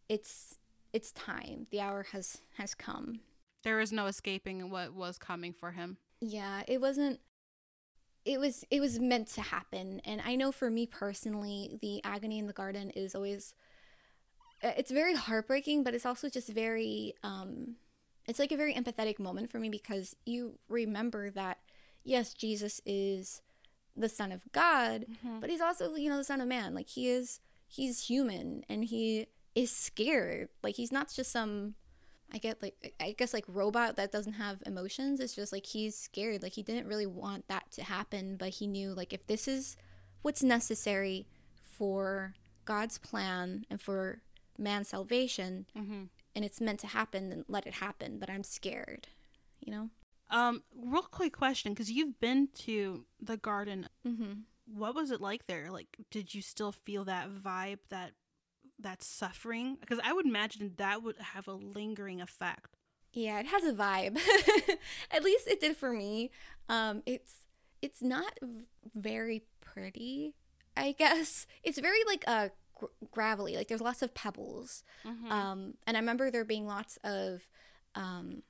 it's 0.10 0.58
it's 0.94 1.12
time. 1.12 1.68
The 1.72 1.82
hour 1.82 2.06
has 2.12 2.42
has 2.58 2.74
come. 2.74 3.20
There 3.64 3.80
is 3.80 3.92
no 3.92 4.08
escaping 4.08 4.70
what 4.70 4.94
was 4.94 5.18
coming 5.18 5.54
for 5.54 5.72
him. 5.72 5.98
Yeah, 6.20 6.64
it 6.68 6.82
wasn't 6.82 7.20
it 8.26 8.40
was 8.40 8.64
it 8.70 8.80
was 8.80 9.00
meant 9.00 9.28
to 9.30 9.42
happen. 9.42 10.02
And 10.06 10.22
I 10.24 10.36
know 10.36 10.52
for 10.52 10.70
me 10.70 10.86
personally 10.86 11.78
the 11.82 12.02
agony 12.04 12.40
in 12.40 12.48
the 12.48 12.54
garden 12.54 12.90
is 12.92 13.16
always 13.16 13.54
uh, 14.64 14.72
it's 14.78 14.92
very 14.92 15.16
heartbreaking 15.16 15.84
but 15.84 15.94
it's 15.94 16.06
also 16.06 16.30
just 16.30 16.50
very 16.50 17.14
um 17.24 17.76
it's 18.28 18.38
like 18.40 18.52
a 18.52 18.58
very 18.58 18.74
empathetic 18.74 19.18
moment 19.18 19.52
for 19.52 19.60
me 19.60 19.70
because 19.70 20.16
you 20.26 20.60
remember 20.70 21.32
that 21.32 21.58
yes 22.04 22.34
Jesus 22.34 22.80
is 22.86 23.42
the 23.98 24.08
son 24.08 24.32
of 24.32 24.44
God 24.52 25.06
but 25.40 25.50
he's 25.50 25.62
also 25.62 25.96
you 25.96 26.10
know 26.10 26.18
the 26.18 26.24
son 26.24 26.42
of 26.42 26.48
man. 26.48 26.74
Like 26.74 26.90
he 26.90 27.10
is 27.10 27.40
he's 27.68 28.08
human 28.08 28.64
and 28.70 28.86
he 28.86 29.28
is 29.56 29.72
scared. 29.72 30.50
Like 30.64 30.76
he's 30.76 30.92
not 30.92 31.12
just 31.12 31.32
some 31.32 31.76
I 32.34 32.38
get 32.38 32.62
like 32.62 32.94
I 33.00 33.14
guess 33.18 33.34
like 33.34 33.46
robot 33.48 33.96
that 33.98 34.12
doesn't 34.12 34.34
have 34.34 34.62
emotions. 34.66 35.20
It's 35.20 35.36
just 35.36 35.52
like 35.52 35.66
he's 35.66 35.98
scared. 35.98 36.42
Like 36.44 36.54
he 36.54 36.64
didn't 36.64 36.88
really 36.88 37.06
want 37.06 37.48
that 37.48 37.72
to 37.74 37.84
happen, 37.84 38.38
but 38.38 38.50
he 38.50 38.68
knew 38.68 38.94
like 38.94 39.14
if 39.14 39.28
this 39.28 39.48
is 39.48 39.76
what's 40.22 40.44
necessary 40.44 41.28
for 41.64 42.36
God's 42.66 42.98
plan 42.98 43.66
and 43.70 43.82
for 43.82 44.22
man's 44.58 44.90
salvation, 44.90 45.66
Mm-hmm. 45.78 46.04
and 46.36 46.46
it's 46.46 46.62
meant 46.62 46.80
to 46.82 46.88
happen, 46.88 47.30
then 47.30 47.44
let 47.48 47.66
it 47.66 47.74
happen. 47.76 48.18
But 48.20 48.30
I'm 48.30 48.44
scared, 48.44 49.08
you 49.60 49.72
know. 49.72 49.90
Um, 50.30 50.64
real 50.76 51.02
quick 51.02 51.36
question, 51.36 51.74
because 51.74 51.92
you've 51.92 52.20
been 52.20 52.48
to 52.60 53.06
the 53.20 53.38
garden. 53.38 53.90
Mm-hmm. 54.08 54.34
What 54.74 54.96
was 54.96 55.12
it 55.12 55.20
like 55.20 55.48
there? 55.48 55.70
Like, 55.72 55.98
did 56.10 56.34
you 56.34 56.42
still 56.42 56.72
feel 56.72 57.04
that 57.06 57.30
vibe, 57.30 57.80
that 57.90 58.12
that 58.84 59.04
suffering? 59.04 59.78
Because 59.80 60.00
I 60.04 60.14
would 60.14 60.26
imagine 60.26 60.74
that 60.78 61.04
would 61.04 61.18
have 61.18 61.48
a 61.48 61.54
lingering 61.54 62.22
effect. 62.22 62.76
Yeah, 63.14 63.40
it 63.40 63.48
has 63.48 63.64
a 63.64 63.74
vibe. 63.74 64.20
At 65.12 65.24
least 65.24 65.48
it 65.48 65.60
did 65.60 65.76
for 65.76 65.92
me. 65.92 66.32
Um, 66.70 67.04
it's 67.06 67.46
it's 67.82 68.02
not 68.02 68.38
very 68.96 69.44
pretty. 69.60 70.36
I 70.78 70.94
guess 70.94 71.48
it's 71.64 71.80
very 71.80 72.04
like 72.08 72.24
uh 72.28 72.50
gr- 72.76 73.06
gravelly. 73.12 73.56
Like 73.56 73.68
there's 73.68 73.82
lots 73.82 74.02
of 74.02 74.14
pebbles. 74.14 74.84
Mm-hmm. 75.06 75.32
Um, 75.32 75.74
and 75.86 75.98
I 75.98 76.00
remember 76.00 76.32
there 76.32 76.46
being 76.46 76.68
lots 76.68 76.98
of 77.04 77.48
um, 77.96 78.44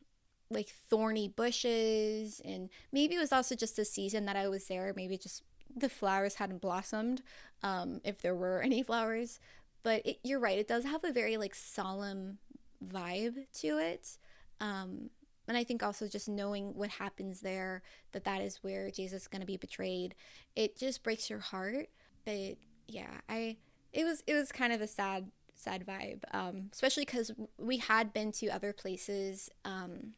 like 0.49 0.69
thorny 0.89 1.27
bushes, 1.27 2.41
and 2.43 2.69
maybe 2.91 3.15
it 3.15 3.19
was 3.19 3.31
also 3.31 3.55
just 3.55 3.75
the 3.75 3.85
season 3.85 4.25
that 4.25 4.35
I 4.35 4.47
was 4.47 4.67
there. 4.67 4.93
Maybe 4.95 5.17
just 5.17 5.43
the 5.75 5.89
flowers 5.89 6.35
hadn't 6.35 6.61
blossomed, 6.61 7.21
um, 7.63 8.01
if 8.03 8.21
there 8.21 8.35
were 8.35 8.61
any 8.65 8.83
flowers. 8.83 9.39
But 9.83 10.05
it, 10.05 10.19
you're 10.23 10.39
right; 10.39 10.59
it 10.59 10.67
does 10.67 10.83
have 10.83 11.03
a 11.03 11.11
very 11.11 11.37
like 11.37 11.55
solemn 11.55 12.37
vibe 12.85 13.45
to 13.61 13.77
it. 13.77 14.17
Um, 14.59 15.09
and 15.47 15.57
I 15.57 15.63
think 15.63 15.83
also 15.83 16.07
just 16.07 16.29
knowing 16.29 16.75
what 16.75 16.89
happens 16.89 17.41
there, 17.41 17.81
that 18.11 18.23
that 18.23 18.41
is 18.41 18.63
where 18.63 18.91
Jesus 18.91 19.23
is 19.23 19.27
going 19.27 19.41
to 19.41 19.47
be 19.47 19.57
betrayed, 19.57 20.15
it 20.55 20.77
just 20.77 21.03
breaks 21.03 21.29
your 21.29 21.39
heart. 21.39 21.89
But 22.25 22.57
yeah, 22.87 23.19
I 23.27 23.57
it 23.91 24.05
was 24.05 24.23
it 24.27 24.33
was 24.33 24.51
kind 24.51 24.71
of 24.73 24.81
a 24.81 24.87
sad 24.87 25.31
sad 25.55 25.85
vibe, 25.85 26.23
um, 26.31 26.69
especially 26.71 27.05
because 27.05 27.31
we 27.57 27.77
had 27.77 28.13
been 28.13 28.31
to 28.33 28.47
other 28.47 28.73
places 28.73 29.49
um, 29.65 30.13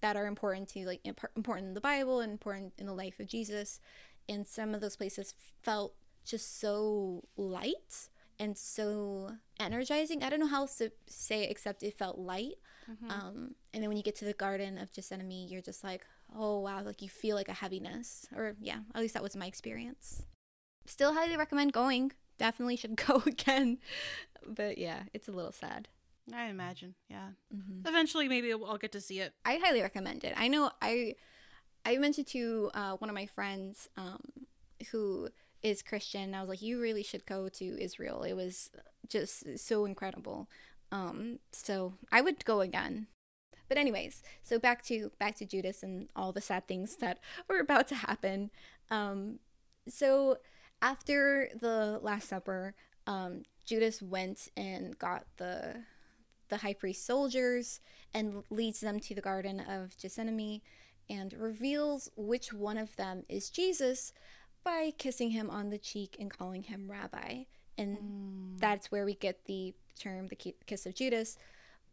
that 0.00 0.16
are 0.16 0.26
important 0.26 0.68
to 0.70 0.84
like 0.86 1.00
imp- 1.04 1.30
important 1.36 1.68
in 1.68 1.74
the 1.74 1.80
Bible 1.80 2.20
and 2.20 2.32
important 2.32 2.72
in 2.78 2.86
the 2.86 2.94
life 2.94 3.20
of 3.20 3.26
Jesus, 3.26 3.80
and 4.28 4.46
some 4.46 4.74
of 4.74 4.80
those 4.80 4.96
places 4.96 5.34
felt 5.62 5.94
just 6.24 6.60
so 6.60 7.24
light 7.36 8.08
and 8.42 8.58
so 8.58 9.30
energizing. 9.60 10.24
I 10.24 10.28
don't 10.28 10.40
know 10.40 10.48
how 10.48 10.62
else 10.62 10.76
to 10.78 10.90
say 11.06 11.44
it 11.44 11.50
except 11.50 11.84
it 11.84 11.96
felt 11.96 12.18
light. 12.18 12.54
Mm-hmm. 12.90 13.10
Um, 13.10 13.54
and 13.72 13.80
then 13.82 13.88
when 13.88 13.96
you 13.96 14.02
get 14.02 14.16
to 14.16 14.24
the 14.24 14.32
Garden 14.32 14.78
of 14.78 14.92
Gethsemane, 14.92 15.48
you're 15.48 15.62
just 15.62 15.84
like, 15.84 16.04
oh 16.36 16.58
wow, 16.58 16.82
like 16.82 17.00
you 17.00 17.08
feel 17.08 17.36
like 17.36 17.48
a 17.48 17.52
heaviness. 17.52 18.26
Or 18.34 18.56
yeah, 18.60 18.80
at 18.94 19.00
least 19.00 19.14
that 19.14 19.22
was 19.22 19.36
my 19.36 19.46
experience. 19.46 20.24
Still 20.86 21.14
highly 21.14 21.36
recommend 21.36 21.72
going. 21.72 22.10
Definitely 22.36 22.74
should 22.74 22.96
go 23.06 23.22
again. 23.24 23.78
But 24.44 24.76
yeah, 24.76 25.04
it's 25.14 25.28
a 25.28 25.32
little 25.32 25.52
sad. 25.52 25.86
I 26.34 26.46
imagine. 26.46 26.96
Yeah. 27.08 27.28
hmm 27.52 27.86
Eventually, 27.86 28.26
maybe 28.28 28.52
I'll 28.52 28.64
I'll 28.64 28.76
get 28.76 28.92
to 28.92 29.00
see 29.00 29.20
it. 29.20 29.34
I 29.44 29.60
highly 29.62 29.82
recommend 29.82 30.24
it. 30.24 30.34
I 30.36 30.48
know 30.48 30.72
I 30.82 31.14
I 31.84 31.96
mentioned 31.98 32.26
to 32.28 32.72
uh, 32.74 32.96
one 32.96 33.08
of 33.08 33.14
my 33.14 33.26
friends 33.26 33.88
um, 33.96 34.20
who 34.90 35.28
is 35.62 35.82
Christian. 35.82 36.34
I 36.34 36.40
was 36.40 36.48
like, 36.48 36.62
you 36.62 36.80
really 36.80 37.02
should 37.02 37.26
go 37.26 37.48
to 37.48 37.82
Israel. 37.82 38.22
It 38.22 38.34
was 38.34 38.70
just 39.08 39.58
so 39.58 39.84
incredible. 39.84 40.48
Um, 40.90 41.38
so 41.52 41.94
I 42.10 42.20
would 42.20 42.44
go 42.44 42.60
again. 42.60 43.06
But 43.68 43.78
anyways, 43.78 44.22
so 44.42 44.58
back 44.58 44.84
to 44.86 45.10
back 45.18 45.36
to 45.36 45.46
Judas 45.46 45.82
and 45.82 46.08
all 46.14 46.32
the 46.32 46.40
sad 46.40 46.68
things 46.68 46.96
that 46.96 47.18
were 47.48 47.60
about 47.60 47.88
to 47.88 47.94
happen. 47.94 48.50
Um, 48.90 49.38
so 49.88 50.38
after 50.82 51.48
the 51.58 51.98
Last 52.02 52.28
Supper, 52.28 52.74
um, 53.06 53.42
Judas 53.64 54.02
went 54.02 54.48
and 54.56 54.98
got 54.98 55.24
the 55.38 55.84
the 56.48 56.58
high 56.58 56.74
priest 56.74 57.06
soldiers 57.06 57.80
and 58.12 58.42
leads 58.50 58.80
them 58.80 59.00
to 59.00 59.14
the 59.14 59.22
Garden 59.22 59.60
of 59.60 59.96
Gethsemane 59.96 60.60
and 61.08 61.32
reveals 61.32 62.10
which 62.14 62.52
one 62.52 62.76
of 62.76 62.94
them 62.96 63.24
is 63.28 63.48
Jesus 63.48 64.12
by 64.64 64.92
kissing 64.96 65.30
him 65.30 65.50
on 65.50 65.70
the 65.70 65.78
cheek 65.78 66.16
and 66.18 66.30
calling 66.30 66.64
him 66.64 66.90
rabbi. 66.90 67.44
And 67.78 67.96
Mm. 67.98 68.58
that's 68.60 68.90
where 68.92 69.04
we 69.04 69.14
get 69.14 69.44
the 69.46 69.74
term 69.98 70.28
the 70.28 70.36
kiss 70.36 70.86
of 70.86 70.94
Judas. 70.94 71.36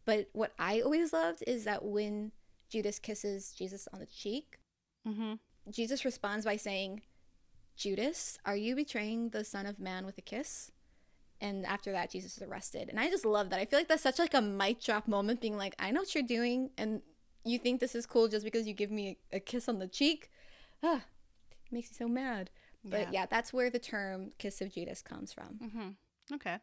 But 0.04 0.28
what 0.32 0.52
I 0.58 0.80
always 0.80 1.12
loved 1.12 1.42
is 1.46 1.64
that 1.64 1.84
when 1.84 2.32
Judas 2.68 2.98
kisses 2.98 3.52
Jesus 3.52 3.88
on 3.92 4.00
the 4.00 4.06
cheek, 4.06 4.58
Mm-hmm. 5.08 5.34
Jesus 5.70 6.04
responds 6.04 6.44
by 6.44 6.56
saying, 6.56 7.00
Judas, 7.76 8.38
are 8.44 8.56
you 8.56 8.76
betraying 8.76 9.30
the 9.30 9.44
Son 9.44 9.64
of 9.64 9.78
Man 9.78 10.04
with 10.04 10.18
a 10.18 10.22
kiss? 10.22 10.70
And 11.40 11.64
after 11.64 11.90
that, 11.92 12.10
Jesus 12.10 12.36
is 12.36 12.42
arrested. 12.42 12.90
And 12.90 13.00
I 13.00 13.08
just 13.08 13.24
love 13.24 13.48
that. 13.48 13.60
I 13.60 13.64
feel 13.64 13.78
like 13.78 13.88
that's 13.88 14.02
such 14.02 14.18
like 14.18 14.34
a 14.34 14.42
mic 14.42 14.82
drop 14.82 15.08
moment, 15.08 15.40
being 15.40 15.56
like, 15.56 15.74
I 15.78 15.90
know 15.90 16.02
what 16.02 16.14
you're 16.14 16.22
doing, 16.22 16.70
and 16.76 17.00
you 17.44 17.58
think 17.58 17.80
this 17.80 17.94
is 17.94 18.04
cool 18.04 18.28
just 18.28 18.44
because 18.44 18.66
you 18.66 18.74
give 18.74 18.90
me 18.90 19.16
a, 19.32 19.36
a 19.36 19.40
kiss 19.40 19.68
on 19.68 19.78
the 19.78 19.88
cheek. 19.88 20.30
Ah, 20.82 21.04
makes 21.70 21.90
me 21.90 21.94
so 21.96 22.08
mad. 22.08 22.50
But 22.84 23.12
yeah. 23.12 23.26
that's 23.26 23.52
where 23.52 23.70
the 23.70 23.78
term 23.78 24.30
kiss 24.38 24.60
of 24.60 24.72
Judas 24.72 25.02
comes 25.02 25.32
from. 25.32 25.58
Mm-hmm. 25.62 26.34
Okay. 26.34 26.58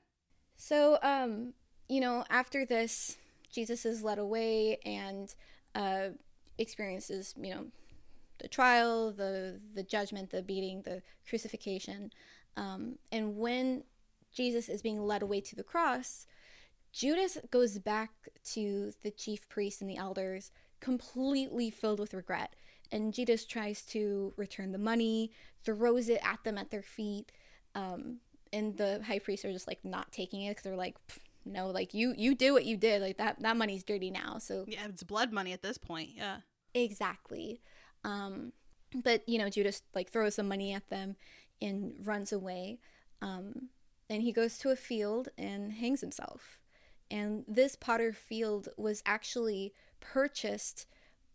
So, 0.56 0.98
um, 1.04 1.54
you 1.88 2.00
know, 2.00 2.26
after 2.30 2.66
this, 2.66 3.18
Jesus 3.52 3.86
is 3.86 4.04
led 4.04 4.18
away 4.18 4.78
and 4.86 5.34
uh, 5.76 6.10
experiences, 6.58 7.36
you 7.40 7.54
know, 7.54 7.66
the 8.40 8.48
trial, 8.48 9.12
the 9.12 9.60
the 9.74 9.84
judgment, 9.84 10.30
the 10.30 10.42
beating, 10.42 10.82
the 10.84 11.02
crucifixion, 11.28 12.12
um, 12.58 12.98
and 13.12 13.38
when 13.38 13.84
Jesus 14.34 14.68
is 14.68 14.82
being 14.82 15.00
led 15.00 15.22
away 15.22 15.42
to 15.42 15.56
the 15.56 15.64
cross, 15.64 16.26
Judas 16.92 17.38
goes 17.52 17.78
back 17.80 18.12
to 18.54 18.92
the 19.04 19.12
chief 19.12 19.48
priests 19.48 19.82
and 19.82 19.90
the 19.90 19.98
elders, 19.98 20.52
completely 20.80 21.70
filled 21.70 22.00
with 22.00 22.14
regret. 22.14 22.56
And 22.91 23.13
Judas 23.13 23.45
tries 23.45 23.82
to 23.88 24.34
return 24.38 24.71
the 24.71 24.78
money, 24.78 25.32
throws 25.63 26.10
it 26.10 26.19
at 26.23 26.43
them 26.43 26.58
at 26.58 26.71
their 26.71 26.82
feet. 26.82 27.32
Um, 27.76 28.17
and 28.54 28.78
the 28.78 29.02
high 29.06 29.19
priests 29.19 29.43
are 29.45 29.52
just 29.52 29.67
like 29.67 29.84
not 29.84 30.12
taking 30.12 30.43
it 30.43 30.52
because 30.52 30.63
they're 30.63 30.76
like, 30.76 30.95
no, 31.45 31.67
like 31.67 31.93
you 31.93 32.13
you 32.17 32.36
do 32.36 32.54
what 32.54 32.65
you 32.65 32.78
did, 32.78 33.02
like 33.02 33.17
that 33.17 33.41
that 33.41 33.58
money's 33.58 33.84
dirty 33.84 34.12
now. 34.12 34.38
So 34.40 34.65
Yeah, 34.67 34.85
it's 34.88 35.04
blood 35.04 35.31
money 35.31 35.54
at 35.54 35.62
this 35.62 35.77
point. 35.77 36.10
Yeah. 36.15 36.38
exactly. 36.73 37.62
Um, 38.04 38.54
but 39.04 39.27
you 39.27 39.38
know, 39.38 39.50
Judas 39.50 39.81
like 39.94 40.10
throws 40.12 40.35
some 40.35 40.48
money 40.48 40.73
at 40.73 40.90
them 40.90 41.15
and 41.62 41.94
runs 42.04 42.31
away. 42.31 42.79
Um, 43.21 43.69
and 44.10 44.21
he 44.21 44.31
goes 44.31 44.58
to 44.60 44.69
a 44.69 44.75
field 44.75 45.29
and 45.38 45.73
hangs 45.73 46.02
himself. 46.02 46.60
And 47.10 47.46
this 47.48 47.75
potter 47.75 48.13
field 48.13 48.69
was 48.77 49.02
actually 49.06 49.73
purchased 50.00 50.85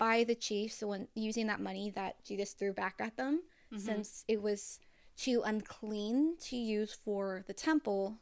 by 0.03 0.25
the 0.25 0.35
chiefs 0.35 0.83
when 0.83 1.07
using 1.15 1.47
that 1.47 1.61
money 1.61 1.89
that 1.91 2.25
Judas 2.25 2.55
threw 2.55 2.73
back 2.73 2.97
at 2.99 3.17
them, 3.17 3.41
Mhm. 3.71 3.81
since 3.81 4.25
it 4.27 4.43
was 4.43 4.81
too 5.17 5.43
unclean 5.45 6.37
to 6.39 6.57
use 6.57 6.93
for 6.93 7.45
the 7.47 7.55
temple. 7.55 8.19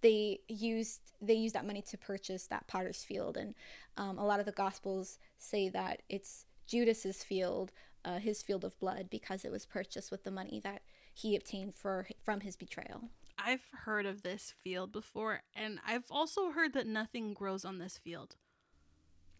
They 0.00 0.40
used 0.48 1.00
they 1.20 1.34
used 1.34 1.54
that 1.54 1.64
money 1.64 1.80
to 1.82 1.96
purchase 1.96 2.48
that 2.48 2.66
potter's 2.66 3.04
field, 3.04 3.36
and 3.36 3.54
um, 3.96 4.18
a 4.18 4.26
lot 4.26 4.40
of 4.40 4.46
the 4.46 4.52
gospels 4.64 5.20
say 5.38 5.68
that 5.68 6.02
it's 6.08 6.44
Judas's 6.66 7.22
field 7.22 7.70
uh, 8.04 8.18
his 8.18 8.42
field 8.42 8.64
of 8.64 8.76
blood 8.80 9.08
because 9.08 9.44
it 9.44 9.52
was 9.52 9.64
purchased 9.64 10.10
with 10.10 10.24
the 10.24 10.30
money 10.32 10.58
that 10.58 10.82
he 11.14 11.36
obtained 11.36 11.72
for 11.76 12.08
from 12.24 12.40
his 12.40 12.56
betrayal. 12.56 13.10
I've 13.38 13.68
heard 13.84 14.06
of 14.06 14.22
this 14.22 14.50
field 14.50 14.90
before, 14.90 15.42
and 15.54 15.78
I've 15.86 16.10
also 16.10 16.50
heard 16.50 16.72
that 16.72 16.88
nothing 16.88 17.32
grows 17.32 17.64
on 17.64 17.78
this 17.78 17.96
field. 17.98 18.34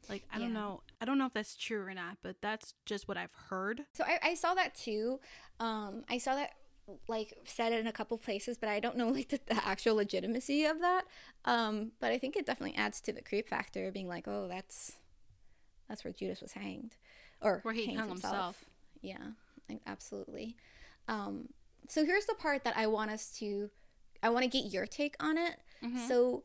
Like 0.08 0.24
I 0.32 0.38
don't 0.38 0.52
know, 0.52 0.82
I 1.02 1.04
don't 1.04 1.18
know 1.18 1.26
if 1.26 1.32
that's 1.32 1.56
true 1.56 1.82
or 1.84 1.92
not, 1.94 2.18
but 2.22 2.36
that's 2.40 2.74
just 2.86 3.08
what 3.08 3.16
I've 3.16 3.34
heard. 3.48 3.82
So 3.92 4.04
I, 4.04 4.30
I 4.30 4.34
saw 4.34 4.54
that 4.54 4.76
too. 4.76 5.18
Um, 5.58 6.04
I 6.08 6.18
saw 6.18 6.36
that 6.36 6.52
like 7.08 7.34
said 7.44 7.72
in 7.72 7.88
a 7.88 7.92
couple 7.92 8.16
places, 8.18 8.56
but 8.56 8.68
I 8.68 8.78
don't 8.78 8.96
know 8.96 9.08
like 9.10 9.28
the, 9.28 9.40
the 9.46 9.66
actual 9.66 9.96
legitimacy 9.96 10.64
of 10.64 10.80
that. 10.80 11.02
Um, 11.44 11.90
but 11.98 12.12
I 12.12 12.18
think 12.18 12.36
it 12.36 12.46
definitely 12.46 12.76
adds 12.76 13.00
to 13.00 13.12
the 13.12 13.20
creep 13.20 13.48
factor, 13.48 13.90
being 13.90 14.06
like, 14.06 14.28
oh, 14.28 14.46
that's 14.48 14.92
that's 15.88 16.04
where 16.04 16.12
Judas 16.12 16.40
was 16.40 16.52
hanged, 16.52 16.94
or 17.40 17.58
Where 17.64 17.74
he 17.74 17.92
hung 17.94 18.08
himself. 18.08 18.64
Yeah, 19.00 19.16
absolutely. 19.86 20.56
Um, 21.08 21.48
so 21.88 22.04
here's 22.06 22.26
the 22.26 22.34
part 22.34 22.62
that 22.62 22.76
I 22.76 22.86
want 22.86 23.10
us 23.10 23.36
to, 23.40 23.70
I 24.22 24.28
want 24.28 24.44
to 24.44 24.48
get 24.48 24.72
your 24.72 24.86
take 24.86 25.16
on 25.18 25.36
it. 25.36 25.56
Mhm. 25.84 26.06
So, 26.06 26.44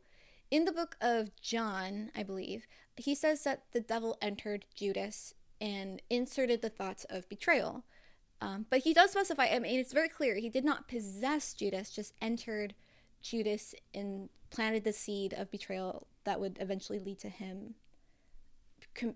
in 0.50 0.66
the 0.66 0.72
book 0.72 0.98
of 1.00 1.30
John, 1.42 2.10
I 2.16 2.24
believe, 2.24 2.66
he 3.00 3.16
says 3.16 3.44
that 3.44 3.64
the 3.72 3.80
devil 3.82 4.18
entered 4.22 4.66
Judas 4.76 5.34
and 5.60 6.02
inserted 6.10 6.62
the 6.62 6.70
thoughts 6.70 7.06
of 7.10 7.30
betrayal. 7.30 7.84
Um, 8.40 8.68
but 8.70 8.82
he 8.82 8.94
does 8.94 9.12
specify, 9.12 9.48
I 9.48 9.60
mean, 9.60 9.80
it's 9.80 9.94
very 9.94 10.10
clear, 10.10 10.36
he 10.36 10.50
did 10.50 10.64
not 10.64 10.88
possess 10.88 11.54
Judas, 11.54 11.90
just 11.90 12.14
entered 12.22 12.76
Judas 13.22 13.74
and 13.94 14.30
planted 14.52 14.84
the 14.84 14.94
seed 14.94 15.34
of 15.34 15.50
betrayal 15.50 16.08
that 16.24 16.40
would 16.40 16.58
eventually 16.60 17.00
lead 17.00 17.20
to 17.20 17.30
him, 17.30 17.74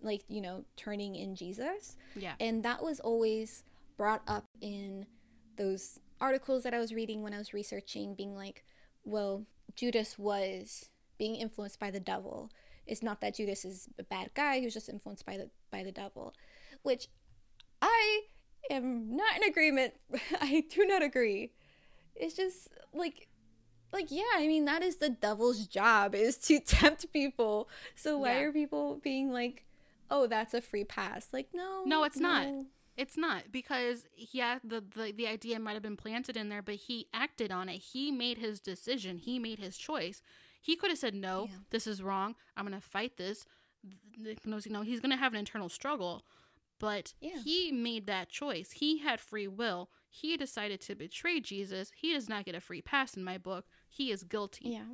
like, 0.01 0.23
you 0.27 0.41
know, 0.41 0.65
turning 0.75 1.15
in 1.15 1.35
Jesus. 1.35 1.97
Yeah. 2.15 2.33
And 2.39 2.63
that 2.63 2.81
was 2.81 2.99
always 2.99 3.63
brought 3.95 4.23
up 4.27 4.45
in 4.59 5.05
those 5.57 5.99
articles 6.19 6.63
that 6.63 6.73
I 6.73 6.79
was 6.79 6.93
reading 6.93 7.21
when 7.21 7.33
I 7.33 7.37
was 7.37 7.53
researching, 7.53 8.15
being 8.15 8.35
like, 8.35 8.63
well, 9.03 9.45
Judas 9.75 10.17
was 10.17 10.89
being 11.17 11.35
influenced 11.35 11.79
by 11.79 11.91
the 11.91 11.99
devil. 11.99 12.49
It's 12.87 13.03
not 13.03 13.21
that 13.21 13.35
Judas 13.35 13.63
is 13.65 13.87
a 13.99 14.03
bad 14.03 14.31
guy, 14.33 14.59
he 14.59 14.65
was 14.65 14.73
just 14.73 14.89
influenced 14.89 15.25
by 15.25 15.37
the 15.37 15.49
by 15.71 15.83
the 15.83 15.91
devil. 15.91 16.33
Which 16.83 17.07
I 17.81 18.21
am 18.69 19.15
not 19.15 19.37
in 19.37 19.43
agreement. 19.43 19.93
I 20.41 20.63
do 20.69 20.85
not 20.85 21.01
agree. 21.03 21.51
It's 22.15 22.35
just 22.35 22.69
like 22.93 23.27
like 23.93 24.07
yeah, 24.11 24.23
I 24.35 24.47
mean 24.47 24.65
that 24.65 24.83
is 24.83 24.97
the 24.97 25.09
devil's 25.09 25.67
job 25.67 26.15
is 26.15 26.37
to 26.47 26.59
tempt 26.65 27.11
people. 27.13 27.69
So 27.95 28.17
why 28.19 28.33
Yeah. 28.39 28.39
are 28.45 28.51
people 28.51 28.99
being 29.03 29.31
like, 29.31 29.65
"Oh, 30.09 30.27
that's 30.27 30.53
a 30.53 30.61
free 30.61 30.83
pass." 30.83 31.27
Like, 31.33 31.49
no. 31.53 31.83
No, 31.85 32.03
it's 32.03 32.19
not. 32.19 32.47
It's 32.97 33.17
not 33.17 33.51
because 33.51 34.05
yeah, 34.15 34.59
the, 34.63 34.83
the 34.95 35.11
the 35.11 35.27
idea 35.27 35.59
might 35.59 35.73
have 35.73 35.81
been 35.81 35.97
planted 35.97 36.35
in 36.37 36.49
there, 36.49 36.61
but 36.61 36.75
he 36.75 37.07
acted 37.13 37.51
on 37.51 37.69
it. 37.69 37.77
He 37.77 38.11
made 38.11 38.37
his 38.37 38.59
decision. 38.59 39.17
He 39.17 39.39
made 39.39 39.59
his 39.59 39.77
choice. 39.77 40.21
He 40.61 40.75
could 40.75 40.89
have 40.91 40.99
said 40.99 41.15
no. 41.15 41.47
Yeah. 41.49 41.57
This 41.71 41.87
is 41.87 42.01
wrong. 42.01 42.35
I'm 42.55 42.63
gonna 42.65 42.79
fight 42.79 43.17
this. 43.17 43.45
Th- 44.23 44.37
th- 44.43 44.65
You 44.65 44.71
know, 44.71 44.81
he's 44.83 44.99
gonna 45.01 45.17
have 45.17 45.33
an 45.33 45.39
internal 45.39 45.67
struggle, 45.69 46.23
but 46.79 47.13
Yeah. 47.19 47.41
he 47.43 47.71
made 47.71 48.05
that 48.07 48.29
choice. 48.29 48.71
He 48.73 48.99
had 48.99 49.19
free 49.19 49.47
will. 49.47 49.89
He 50.09 50.37
decided 50.37 50.79
to 50.81 50.95
betray 50.95 51.39
Jesus. 51.39 51.91
He 51.95 52.13
does 52.13 52.29
not 52.29 52.45
get 52.45 52.53
a 52.55 52.61
free 52.61 52.81
pass 52.81 53.17
in 53.17 53.23
my 53.23 53.37
book. 53.37 53.65
He 53.89 54.11
is 54.11 54.23
guilty. 54.23 54.69
Yeah, 54.69 54.85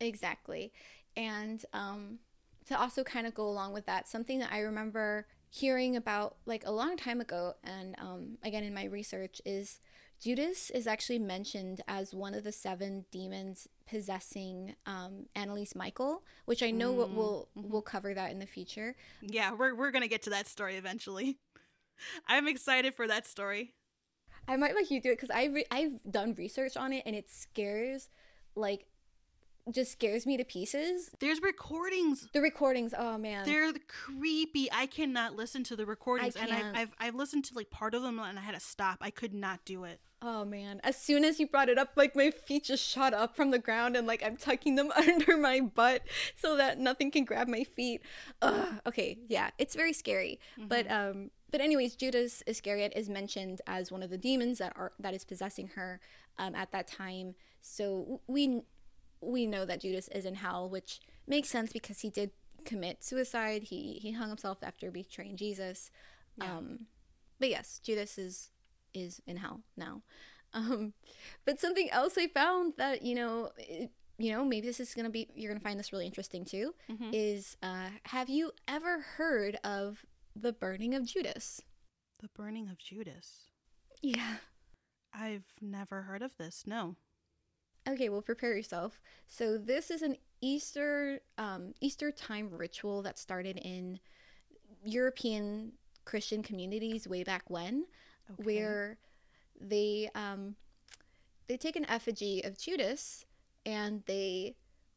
exactly. 0.00 0.72
And 1.16 1.64
um, 1.72 2.18
to 2.66 2.78
also 2.78 3.04
kind 3.04 3.26
of 3.26 3.34
go 3.34 3.46
along 3.48 3.72
with 3.72 3.86
that, 3.86 4.08
something 4.08 4.38
that 4.40 4.52
I 4.52 4.60
remember 4.60 5.26
hearing 5.50 5.96
about 5.96 6.36
like 6.46 6.64
a 6.66 6.70
long 6.70 6.96
time 6.96 7.20
ago, 7.20 7.54
and 7.64 7.94
um, 7.98 8.38
again 8.42 8.64
in 8.64 8.74
my 8.74 8.84
research, 8.84 9.40
is 9.44 9.80
Judas 10.20 10.70
is 10.70 10.86
actually 10.86 11.18
mentioned 11.18 11.80
as 11.88 12.14
one 12.14 12.34
of 12.34 12.44
the 12.44 12.52
seven 12.52 13.06
demons 13.10 13.66
possessing 13.88 14.74
um, 14.86 15.26
Anneliese 15.34 15.74
Michael, 15.74 16.22
which 16.44 16.62
I 16.62 16.70
know 16.70 16.92
Mm, 16.92 17.14
we'll 17.14 17.48
mhm. 17.56 17.68
we'll 17.70 17.82
cover 17.82 18.12
that 18.14 18.30
in 18.30 18.38
the 18.38 18.46
future. 18.46 18.94
Yeah, 19.22 19.52
we're 19.54 19.74
we're 19.74 19.90
gonna 19.90 20.08
get 20.08 20.22
to 20.22 20.30
that 20.30 20.46
story 20.46 20.76
eventually. 20.76 21.38
I'm 22.28 22.46
excited 22.48 22.94
for 22.94 23.06
that 23.08 23.26
story. 23.26 23.74
I 24.46 24.56
might 24.56 24.74
let 24.74 24.90
you 24.90 25.00
do 25.00 25.10
it 25.10 25.16
because 25.16 25.30
I 25.30 25.44
re- 25.46 25.66
I've 25.70 26.00
done 26.10 26.34
research 26.34 26.76
on 26.76 26.92
it, 26.92 27.02
and 27.06 27.16
it 27.16 27.30
scares 27.30 28.08
like 28.54 28.86
just 29.72 29.92
scares 29.92 30.26
me 30.26 30.36
to 30.36 30.44
pieces. 30.44 31.10
There's 31.20 31.40
recordings 31.42 32.28
The 32.32 32.40
recordings, 32.40 32.94
oh 32.96 33.18
man. 33.18 33.44
They're 33.44 33.72
creepy. 33.88 34.70
I 34.72 34.86
cannot 34.86 35.36
listen 35.36 35.64
to 35.64 35.76
the 35.76 35.86
recordings, 35.86 36.36
and. 36.36 36.52
I've, 36.52 36.74
I've 36.74 36.94
I've 36.98 37.14
listened 37.14 37.44
to 37.46 37.54
like 37.54 37.70
part 37.70 37.94
of 37.94 38.02
them, 38.02 38.18
and 38.18 38.38
I 38.38 38.42
had 38.42 38.54
to 38.54 38.60
stop. 38.60 38.98
I 39.00 39.10
could 39.10 39.34
not 39.34 39.64
do 39.64 39.84
it. 39.84 40.00
Oh 40.22 40.44
man, 40.44 40.80
as 40.84 40.96
soon 40.96 41.24
as 41.24 41.40
you 41.40 41.46
brought 41.46 41.70
it 41.70 41.78
up, 41.78 41.92
like 41.96 42.14
my 42.14 42.30
feet 42.30 42.64
just 42.64 42.86
shot 42.86 43.14
up 43.14 43.34
from 43.34 43.50
the 43.52 43.58
ground 43.58 43.96
and 43.96 44.06
like 44.06 44.22
I'm 44.22 44.36
tucking 44.36 44.74
them 44.74 44.90
under 44.96 45.38
my 45.38 45.60
butt 45.60 46.02
so 46.36 46.56
that 46.58 46.78
nothing 46.78 47.10
can 47.10 47.24
grab 47.24 47.48
my 47.48 47.64
feet. 47.64 48.02
Ugh. 48.42 48.80
Okay, 48.86 49.18
yeah, 49.28 49.50
it's 49.56 49.74
very 49.74 49.94
scary. 49.94 50.38
But 50.58 50.90
um 50.90 51.30
but 51.50 51.62
anyways, 51.62 51.96
Judas 51.96 52.42
Iscariot 52.46 52.92
is 52.94 53.08
mentioned 53.08 53.62
as 53.66 53.90
one 53.90 54.02
of 54.02 54.10
the 54.10 54.18
demons 54.18 54.58
that 54.58 54.74
are 54.76 54.92
that 54.98 55.14
is 55.14 55.24
possessing 55.24 55.68
her 55.68 56.00
um 56.38 56.54
at 56.54 56.70
that 56.72 56.86
time. 56.86 57.34
So 57.62 58.20
we 58.26 58.62
we 59.20 59.46
know 59.46 59.64
that 59.64 59.80
Judas 59.80 60.08
is 60.08 60.24
in 60.24 60.36
hell, 60.36 60.68
which 60.68 61.00
makes 61.26 61.48
sense 61.48 61.72
because 61.72 62.00
he 62.00 62.10
did 62.10 62.30
commit 62.64 63.02
suicide. 63.04 63.64
He 63.64 63.94
he 64.02 64.12
hung 64.12 64.28
himself 64.28 64.58
after 64.62 64.90
betraying 64.90 65.36
Jesus. 65.36 65.90
Yeah. 66.36 66.56
Um 66.58 66.86
but 67.38 67.48
yes, 67.50 67.80
Judas 67.82 68.18
is 68.18 68.50
is 68.94 69.20
in 69.26 69.36
hell 69.38 69.60
now. 69.76 70.02
Um, 70.52 70.94
but 71.46 71.60
something 71.60 71.88
else 71.92 72.18
I 72.18 72.26
found 72.26 72.74
that 72.76 73.02
you 73.02 73.14
know, 73.14 73.50
it, 73.56 73.92
you 74.18 74.32
know, 74.32 74.44
maybe 74.44 74.66
this 74.66 74.80
is 74.80 74.94
gonna 74.94 75.08
be 75.08 75.28
you're 75.36 75.48
gonna 75.52 75.60
find 75.62 75.78
this 75.78 75.92
really 75.92 76.06
interesting 76.06 76.44
too. 76.44 76.74
Mhm. 76.90 77.10
Is 77.12 77.56
uh, 77.62 77.90
have 78.06 78.28
you 78.28 78.50
ever 78.66 79.00
heard 79.00 79.60
of 79.62 80.04
the 80.34 80.52
burning 80.52 80.92
of 80.92 81.06
Judas? 81.06 81.62
The 82.18 82.28
burning 82.34 82.68
of 82.68 82.78
Judas. 82.78 83.44
Yeah. 84.02 84.38
I've 85.14 85.46
never 85.60 86.02
heard 86.02 86.22
of 86.22 86.32
this. 86.36 86.64
No. 86.66 86.96
Okay, 87.88 88.08
well, 88.08 88.22
prepare 88.22 88.54
yourself. 88.54 89.00
So 89.26 89.56
this 89.58 89.90
is 89.90 90.02
an 90.02 90.16
Easter 90.40 91.20
um, 91.38 91.74
Easter 91.80 92.10
time 92.10 92.50
ritual 92.50 93.02
that 93.02 93.18
started 93.18 93.58
in 93.58 94.00
European 94.84 95.72
Christian 96.04 96.42
communities 96.42 97.06
way 97.08 97.24
back 97.24 97.48
when. 97.48 97.84
Okay. 98.32 98.42
where 98.44 98.96
they 99.60 100.08
um 100.14 100.54
they 101.48 101.56
take 101.56 101.76
an 101.76 101.88
effigy 101.90 102.42
of 102.44 102.56
Judas 102.58 103.24
and 103.66 104.02
they 104.06 104.54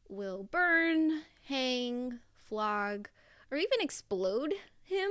will 0.08 0.44
burn, 0.44 1.22
hang, 1.48 2.20
flog, 2.36 3.08
or 3.50 3.58
even 3.58 3.80
explode 3.80 4.54
him. 4.82 5.10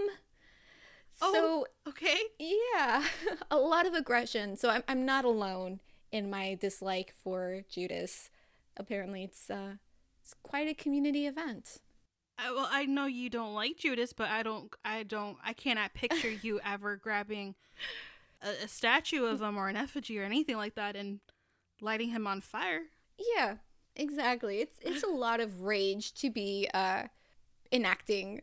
Oh. 1.21 1.65
Okay. 1.87 2.17
Yeah, 2.39 3.05
a 3.51 3.57
lot 3.57 3.85
of 3.85 3.93
aggression. 3.93 4.55
So 4.55 4.69
I'm 4.69 4.83
I'm 4.87 5.05
not 5.05 5.25
alone 5.25 5.79
in 6.13 6.29
my 6.29 6.55
dislike 6.61 7.13
for 7.21 7.63
Judas. 7.69 8.29
Apparently, 8.77 9.25
it's 9.25 9.49
uh 9.49 9.73
it's 10.21 10.33
quite 10.43 10.69
a 10.69 10.73
community 10.73 11.27
event. 11.27 11.79
I, 12.37 12.51
well, 12.51 12.69
I 12.71 12.85
know 12.85 13.05
you 13.05 13.29
don't 13.29 13.53
like 13.53 13.77
Judas, 13.77 14.13
but 14.13 14.29
I 14.29 14.43
don't. 14.43 14.73
I 14.85 15.03
don't. 15.03 15.37
I 15.43 15.53
cannot 15.53 15.93
picture 15.93 16.31
you 16.41 16.61
ever 16.63 16.95
grabbing 16.95 17.55
a, 18.41 18.65
a 18.65 18.67
statue 18.67 19.25
of 19.25 19.41
him 19.41 19.57
or 19.57 19.67
an 19.67 19.75
effigy 19.75 20.19
or 20.19 20.23
anything 20.23 20.55
like 20.55 20.75
that 20.75 20.95
and 20.95 21.19
lighting 21.81 22.09
him 22.11 22.27
on 22.27 22.41
fire. 22.41 22.83
Yeah, 23.35 23.57
exactly. 23.95 24.59
It's 24.61 24.79
it's 24.81 25.03
a 25.03 25.07
lot 25.07 25.39
of 25.39 25.63
rage 25.63 26.13
to 26.15 26.29
be 26.29 26.69
uh 26.73 27.07
enacting 27.71 28.41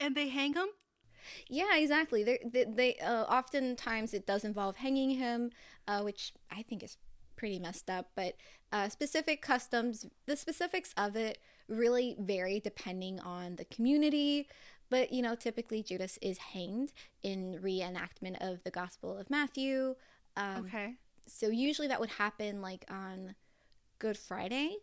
And 0.00 0.14
they 0.16 0.28
hang 0.28 0.54
him. 0.54 0.68
Yeah, 1.48 1.76
exactly. 1.76 2.22
They're, 2.24 2.38
they 2.44 2.64
they 2.64 2.96
uh, 2.96 3.24
oftentimes 3.24 4.14
it 4.14 4.26
does 4.26 4.44
involve 4.44 4.76
hanging 4.76 5.10
him, 5.10 5.50
uh, 5.86 6.02
which 6.02 6.32
I 6.50 6.62
think 6.62 6.82
is 6.82 6.96
pretty 7.36 7.58
messed 7.58 7.90
up. 7.90 8.10
But 8.14 8.34
uh, 8.72 8.88
specific 8.88 9.42
customs, 9.42 10.06
the 10.26 10.36
specifics 10.36 10.92
of 10.96 11.16
it 11.16 11.38
really 11.68 12.16
vary 12.18 12.60
depending 12.60 13.20
on 13.20 13.56
the 13.56 13.64
community. 13.66 14.48
But 14.90 15.12
you 15.12 15.22
know, 15.22 15.34
typically 15.34 15.82
Judas 15.82 16.18
is 16.22 16.38
hanged 16.38 16.92
in 17.22 17.58
reenactment 17.62 18.36
of 18.40 18.62
the 18.64 18.70
Gospel 18.70 19.16
of 19.16 19.30
Matthew. 19.30 19.94
Um, 20.36 20.66
okay. 20.66 20.94
So 21.26 21.48
usually 21.48 21.88
that 21.88 22.00
would 22.00 22.10
happen 22.10 22.60
like 22.60 22.84
on 22.90 23.34
Good 23.98 24.16
Friday, 24.18 24.76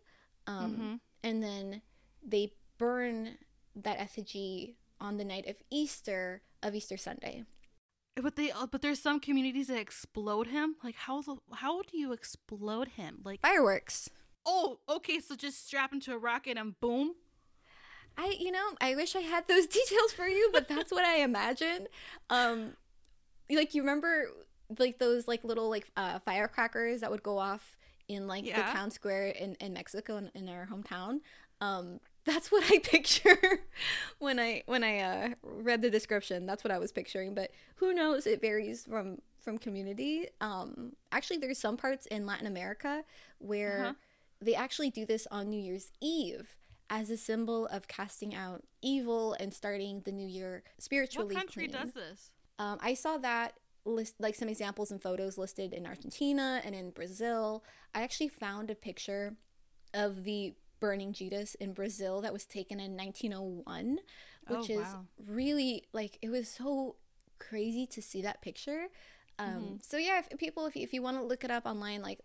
um, 0.46 0.72
Mhm. 0.76 1.00
and 1.22 1.42
then 1.42 1.82
they 2.26 2.52
burn 2.78 3.36
that 3.76 4.00
effigy 4.00 4.76
on 5.00 5.16
the 5.16 5.24
night 5.24 5.46
of 5.48 5.56
Easter 5.70 6.42
of 6.62 6.74
Easter 6.74 6.96
Sunday. 6.96 7.44
But 8.20 8.36
they. 8.36 8.50
uh, 8.50 8.66
But 8.66 8.82
there's 8.82 9.00
some 9.00 9.20
communities 9.20 9.68
that 9.68 9.78
explode 9.78 10.48
him. 10.48 10.76
Like 10.84 10.96
how 10.96 11.22
how 11.54 11.82
do 11.82 11.96
you 11.96 12.12
explode 12.12 12.88
him? 12.88 13.20
Like 13.24 13.40
Fireworks. 13.40 14.10
oh 14.46 14.78
okay, 14.88 15.20
so 15.20 15.34
just 15.36 15.66
strap 15.66 15.92
him 15.92 16.00
to 16.00 16.12
a 16.14 16.18
rocket 16.18 16.56
and 16.58 16.78
boom. 16.80 17.14
I, 18.18 18.36
you 18.38 18.50
know, 18.50 18.70
I 18.80 18.94
wish 18.96 19.14
I 19.16 19.20
had 19.20 19.46
those 19.48 19.66
details 19.78 20.12
for 20.12 20.26
you, 20.26 20.50
but 20.52 20.68
that's 20.68 20.90
what 20.90 21.04
I 21.04 21.18
imagine. 21.22 21.86
Um, 22.28 22.74
like 23.50 23.74
you 23.74 23.82
remember 23.82 24.26
like 24.78 24.98
those 24.98 25.26
like 25.26 25.42
little 25.44 25.70
like 25.70 25.90
uh, 25.96 26.18
firecrackers 26.20 27.00
that 27.00 27.10
would 27.10 27.22
go 27.22 27.38
off 27.38 27.76
in 28.08 28.26
like 28.26 28.44
Yeah. 28.44 28.66
the 28.66 28.72
town 28.72 28.90
square 28.90 29.28
in, 29.28 29.54
in 29.60 29.72
Mexico 29.72 30.16
in, 30.16 30.30
in 30.34 30.48
our 30.48 30.68
hometown. 30.70 31.20
Um, 31.60 32.00
that's 32.32 32.50
what 32.52 32.64
I 32.72 32.78
picture 32.82 33.60
when 34.18 34.38
I 34.38 34.62
when 34.66 34.82
I 34.84 34.98
uh, 35.00 35.28
read 35.42 35.82
the 35.82 35.90
description. 35.90 36.46
That's 36.46 36.62
what 36.64 36.70
I 36.70 36.78
was 36.78 36.92
picturing. 36.92 37.34
But 37.34 37.50
who 37.76 37.92
knows? 37.92 38.26
It 38.26 38.40
varies 38.40 38.84
from 38.84 39.18
from 39.38 39.58
community. 39.58 40.26
Um, 40.40 40.92
actually, 41.12 41.38
there's 41.38 41.58
some 41.58 41.76
parts 41.76 42.06
in 42.06 42.26
Latin 42.26 42.46
America 42.46 43.04
where 43.38 43.80
Uh-huh. 43.80 43.92
they 44.40 44.54
actually 44.54 44.90
do 44.90 45.04
this 45.06 45.26
on 45.30 45.48
New 45.50 45.60
Year's 45.60 45.90
Eve 46.00 46.56
as 46.90 47.08
a 47.10 47.16
symbol 47.16 47.66
of 47.66 47.86
casting 47.88 48.34
out 48.34 48.64
evil 48.82 49.34
and 49.40 49.54
starting 49.54 50.00
the 50.04 50.12
new 50.12 50.26
year 50.26 50.62
spiritually. 50.78 51.34
what 51.34 51.40
country 51.46 51.68
clean. 51.68 51.80
does 51.86 51.94
this? 51.94 52.30
Um, 52.58 52.78
I 52.82 52.94
saw 52.94 53.16
that 53.18 53.54
list 53.86 54.14
like 54.18 54.34
some 54.34 54.48
examples 54.48 54.90
and 54.90 55.00
photos 55.00 55.38
listed 55.38 55.72
in 55.72 55.86
Argentina 55.86 56.60
and 56.64 56.74
in 56.74 56.90
Brazil. 56.90 57.64
I 57.94 58.02
actually 58.02 58.28
found 58.28 58.70
a 58.70 58.74
picture 58.74 59.36
of 59.94 60.24
the 60.24 60.54
burning 60.80 61.12
Judas 61.12 61.54
in 61.56 61.72
Brazil 61.72 62.20
that 62.22 62.32
was 62.32 62.44
taken 62.46 62.80
in 62.80 62.96
1901, 62.96 63.98
which 64.48 64.70
Oh, 64.70 64.74
is 64.80 64.86
really 65.26 65.84
like 65.92 66.18
it 66.22 66.30
was 66.30 66.48
so 66.48 66.96
crazy 67.38 67.86
to 67.86 68.02
see 68.02 68.22
that 68.22 68.42
picture. 68.42 68.88
Um, 69.38 69.48
Mm-hmm. 69.48 69.74
So 69.82 69.96
yeah, 69.96 70.22
if 70.30 70.38
people, 70.38 70.66
if 70.66 70.76
you, 70.76 70.82
if 70.82 70.92
you 70.92 71.02
want 71.02 71.16
to 71.18 71.22
look 71.22 71.44
it 71.44 71.50
up 71.50 71.66
online, 71.66 72.02
like 72.02 72.20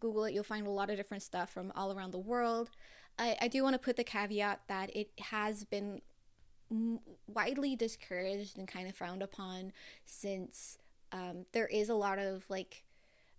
Google 0.00 0.24
it, 0.24 0.34
you'll 0.34 0.44
find 0.44 0.66
a 0.66 0.70
lot 0.70 0.90
of 0.90 0.96
different 0.96 1.22
stuff 1.22 1.50
from 1.50 1.72
all 1.76 1.92
around 1.92 2.12
the 2.12 2.18
world. 2.18 2.70
I, 3.18 3.36
I 3.42 3.48
do 3.48 3.62
want 3.62 3.74
to 3.74 3.78
put 3.78 3.96
the 3.96 4.04
caveat 4.04 4.62
that 4.68 4.94
it 4.94 5.10
has 5.18 5.64
been 5.64 6.00
widely 7.26 7.74
discouraged 7.76 8.58
and 8.58 8.68
kind 8.68 8.88
of 8.88 8.94
frowned 8.94 9.22
upon 9.22 9.72
since 10.04 10.78
um, 11.12 11.46
there 11.52 11.66
is 11.66 11.88
a 11.88 11.94
lot 11.94 12.18
of 12.18 12.44
like 12.50 12.84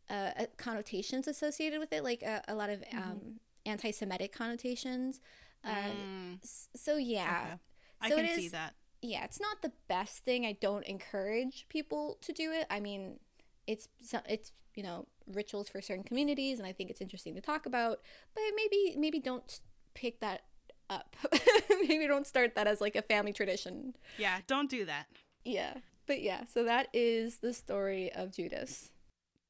uh, 0.09 0.31
uh, 0.39 0.45
connotations 0.57 1.27
associated 1.27 1.79
with 1.79 1.93
it, 1.93 2.03
like 2.03 2.23
a, 2.23 2.41
a 2.47 2.55
lot 2.55 2.69
of 2.69 2.83
um, 2.95 3.39
anti-Semitic 3.69 4.31
connotations. 4.33 5.21
Uh, 5.63 5.69
Mm, 5.69 6.39
so 6.75 6.97
yeah, 6.97 7.41
okay. 7.43 7.55
I 8.01 8.09
can 8.09 8.35
see 8.35 8.47
that. 8.49 8.73
yeah, 9.01 9.23
it's 9.25 9.39
not 9.41 9.61
the 9.61 9.71
best 9.87 10.23
thing. 10.23 10.45
I 10.45 10.53
don't 10.53 10.85
encourage 10.85 11.65
people 11.69 12.17
to 12.21 12.31
do 12.33 12.51
it. 12.51 12.65
I 12.69 12.79
mean, 12.79 13.19
it's 13.67 13.87
it's 14.27 14.51
you 14.75 14.83
know 14.83 15.07
rituals 15.27 15.67
for 15.69 15.81
certain 15.81 16.03
communities, 16.05 16.59
and 16.59 16.67
I 16.67 16.71
think 16.71 16.89
it's 16.89 17.01
interesting 17.01 17.35
to 17.35 17.41
talk 17.41 17.65
about. 17.65 17.99
But 18.33 18.43
maybe 18.55 18.95
maybe 18.97 19.19
don't 19.19 19.59
pick 19.95 20.19
that 20.21 20.41
up. 20.89 21.15
maybe 21.87 22.07
don't 22.07 22.25
start 22.27 22.55
that 22.55 22.67
as 22.67 22.79
like 22.79 22.95
a 22.95 23.01
family 23.01 23.33
tradition. 23.33 23.95
Yeah, 24.17 24.37
don't 24.47 24.69
do 24.69 24.85
that. 24.85 25.07
Yeah, 25.43 25.73
but 26.07 26.21
yeah. 26.21 26.45
So 26.45 26.63
that 26.63 26.87
is 26.93 27.39
the 27.39 27.53
story 27.53 28.11
of 28.13 28.31
Judas. 28.31 28.91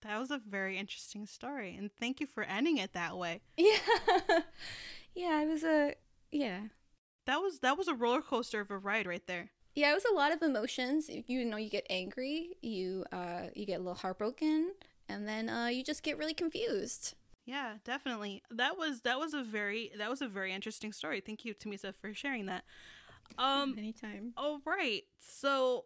That 0.02 0.20
was 0.20 0.32
a 0.32 0.38
very 0.40 0.78
interesting 0.78 1.26
story, 1.26 1.76
and 1.78 1.92
thank 2.00 2.20
you 2.22 2.28
for 2.28 2.44
ending 2.44 2.78
it 2.78 2.94
that 2.94 3.18
way. 3.18 3.42
Yeah, 3.58 4.40
yeah. 5.16 5.42
It 5.42 5.48
was 5.48 5.64
a 5.64 5.96
yeah. 6.32 6.60
That 7.26 7.38
was 7.42 7.60
that 7.60 7.78
was 7.78 7.88
a 7.88 7.94
roller 7.94 8.22
coaster 8.22 8.60
of 8.62 8.72
a 8.72 8.78
ride 8.78 9.06
right 9.08 9.26
there. 9.28 9.52
Yeah, 9.76 9.92
it 9.92 9.96
was 9.96 10.06
a 10.06 10.14
lot 10.16 10.32
of 10.32 10.42
emotions. 10.42 11.10
You 11.28 11.46
know, 11.46 11.58
you 11.58 11.70
get 11.70 11.86
angry, 11.90 12.52
you 12.62 13.06
uh, 13.12 13.48
you 13.56 13.66
get 13.66 13.76
a 13.76 13.84
little 13.84 13.94
heartbroken, 13.96 14.74
and 15.08 15.28
then 15.28 15.50
uh, 15.50 15.68
you 15.68 15.84
just 15.84 16.04
get 16.04 16.18
really 16.18 16.34
confused. 16.34 17.16
Yeah, 17.46 17.74
definitely. 17.84 18.44
That 18.52 18.78
was 18.78 19.02
that 19.02 19.20
was 19.20 19.34
a 19.34 19.44
very 19.44 19.92
that 19.98 20.10
was 20.10 20.22
a 20.22 20.28
very 20.28 20.54
interesting 20.54 20.94
story. 20.94 21.20
Thank 21.22 21.46
you, 21.46 21.54
Tamisa, 21.54 21.94
for 21.94 22.14
sharing 22.14 22.46
that. 22.48 22.64
Um, 23.38 23.76
Anytime. 23.78 24.34
all 24.38 24.60
right. 24.66 25.04
So 25.20 25.86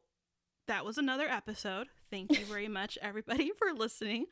that 0.67 0.85
was 0.85 0.97
another 0.97 1.27
episode. 1.27 1.87
Thank 2.13 2.37
you 2.37 2.45
very 2.45 2.67
much, 2.67 2.99
everybody, 3.01 3.51
for 3.57 3.73
listening. 3.73 4.27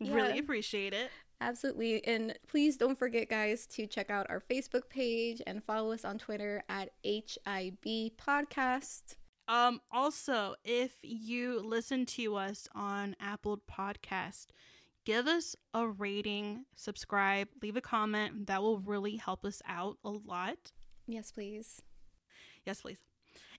Really 0.00 0.38
appreciate 0.38 0.94
it. 0.94 1.10
Absolutely. 1.38 2.02
And 2.06 2.34
please 2.48 2.78
don't 2.78 2.98
forget, 2.98 3.28
guys, 3.28 3.66
to 3.72 3.86
check 3.86 4.08
out 4.08 4.26
our 4.30 4.40
Facebook 4.40 4.88
page 4.88 5.42
and 5.46 5.62
follow 5.62 5.92
us 5.92 6.06
on 6.06 6.16
Twitter 6.16 6.62
at 6.70 6.88
HIB 7.02 8.16
Podcast. 8.16 9.16
Um, 9.48 9.82
also, 9.92 10.54
if 10.64 10.92
you 11.02 11.60
listen 11.60 12.06
to 12.06 12.36
us 12.36 12.66
on 12.74 13.16
Apple 13.20 13.60
Podcast, 13.70 14.46
give 15.04 15.26
us 15.26 15.54
a 15.74 15.86
rating, 15.86 16.64
subscribe, 16.74 17.48
leave 17.62 17.76
a 17.76 17.82
comment. 17.82 18.46
That 18.46 18.62
will 18.62 18.78
really 18.78 19.16
help 19.16 19.44
us 19.44 19.60
out 19.68 19.98
a 20.06 20.10
lot. 20.10 20.72
Yes, 21.06 21.30
please. 21.30 21.82
Yes, 22.64 22.80
please. 22.80 22.96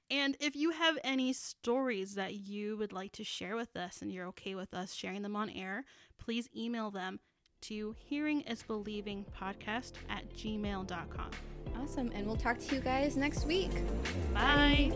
And 0.10 0.38
if 0.40 0.56
you 0.56 0.72
have 0.72 0.98
any 1.04 1.34
stories 1.34 2.16
that 2.16 2.36
you 2.36 2.78
would 2.78 2.94
like 2.94 3.12
to 3.14 3.24
share 3.24 3.56
with 3.56 3.76
us 3.76 4.02
and 4.02 4.12
you're 4.12 4.28
okay 4.28 4.56
with 4.56 4.74
us 4.74 4.94
sharing 4.94 5.24
them 5.24 5.36
on 5.36 5.50
air, 5.50 5.86
please 6.20 6.48
email 6.56 6.92
them 6.92 7.20
to 7.62 7.96
hearing 7.98 8.42
is 8.42 8.62
believing 8.62 9.26
podcast 9.40 9.94
at 10.10 10.30
gmail.com. 10.36 11.32
Awesome. 11.82 12.12
And 12.14 12.28
we'll 12.28 12.36
talk 12.36 12.60
to 12.60 12.76
you 12.76 12.82
guys 12.82 13.18
next 13.18 13.46
week. 13.46 13.72
Bye. 14.34 14.96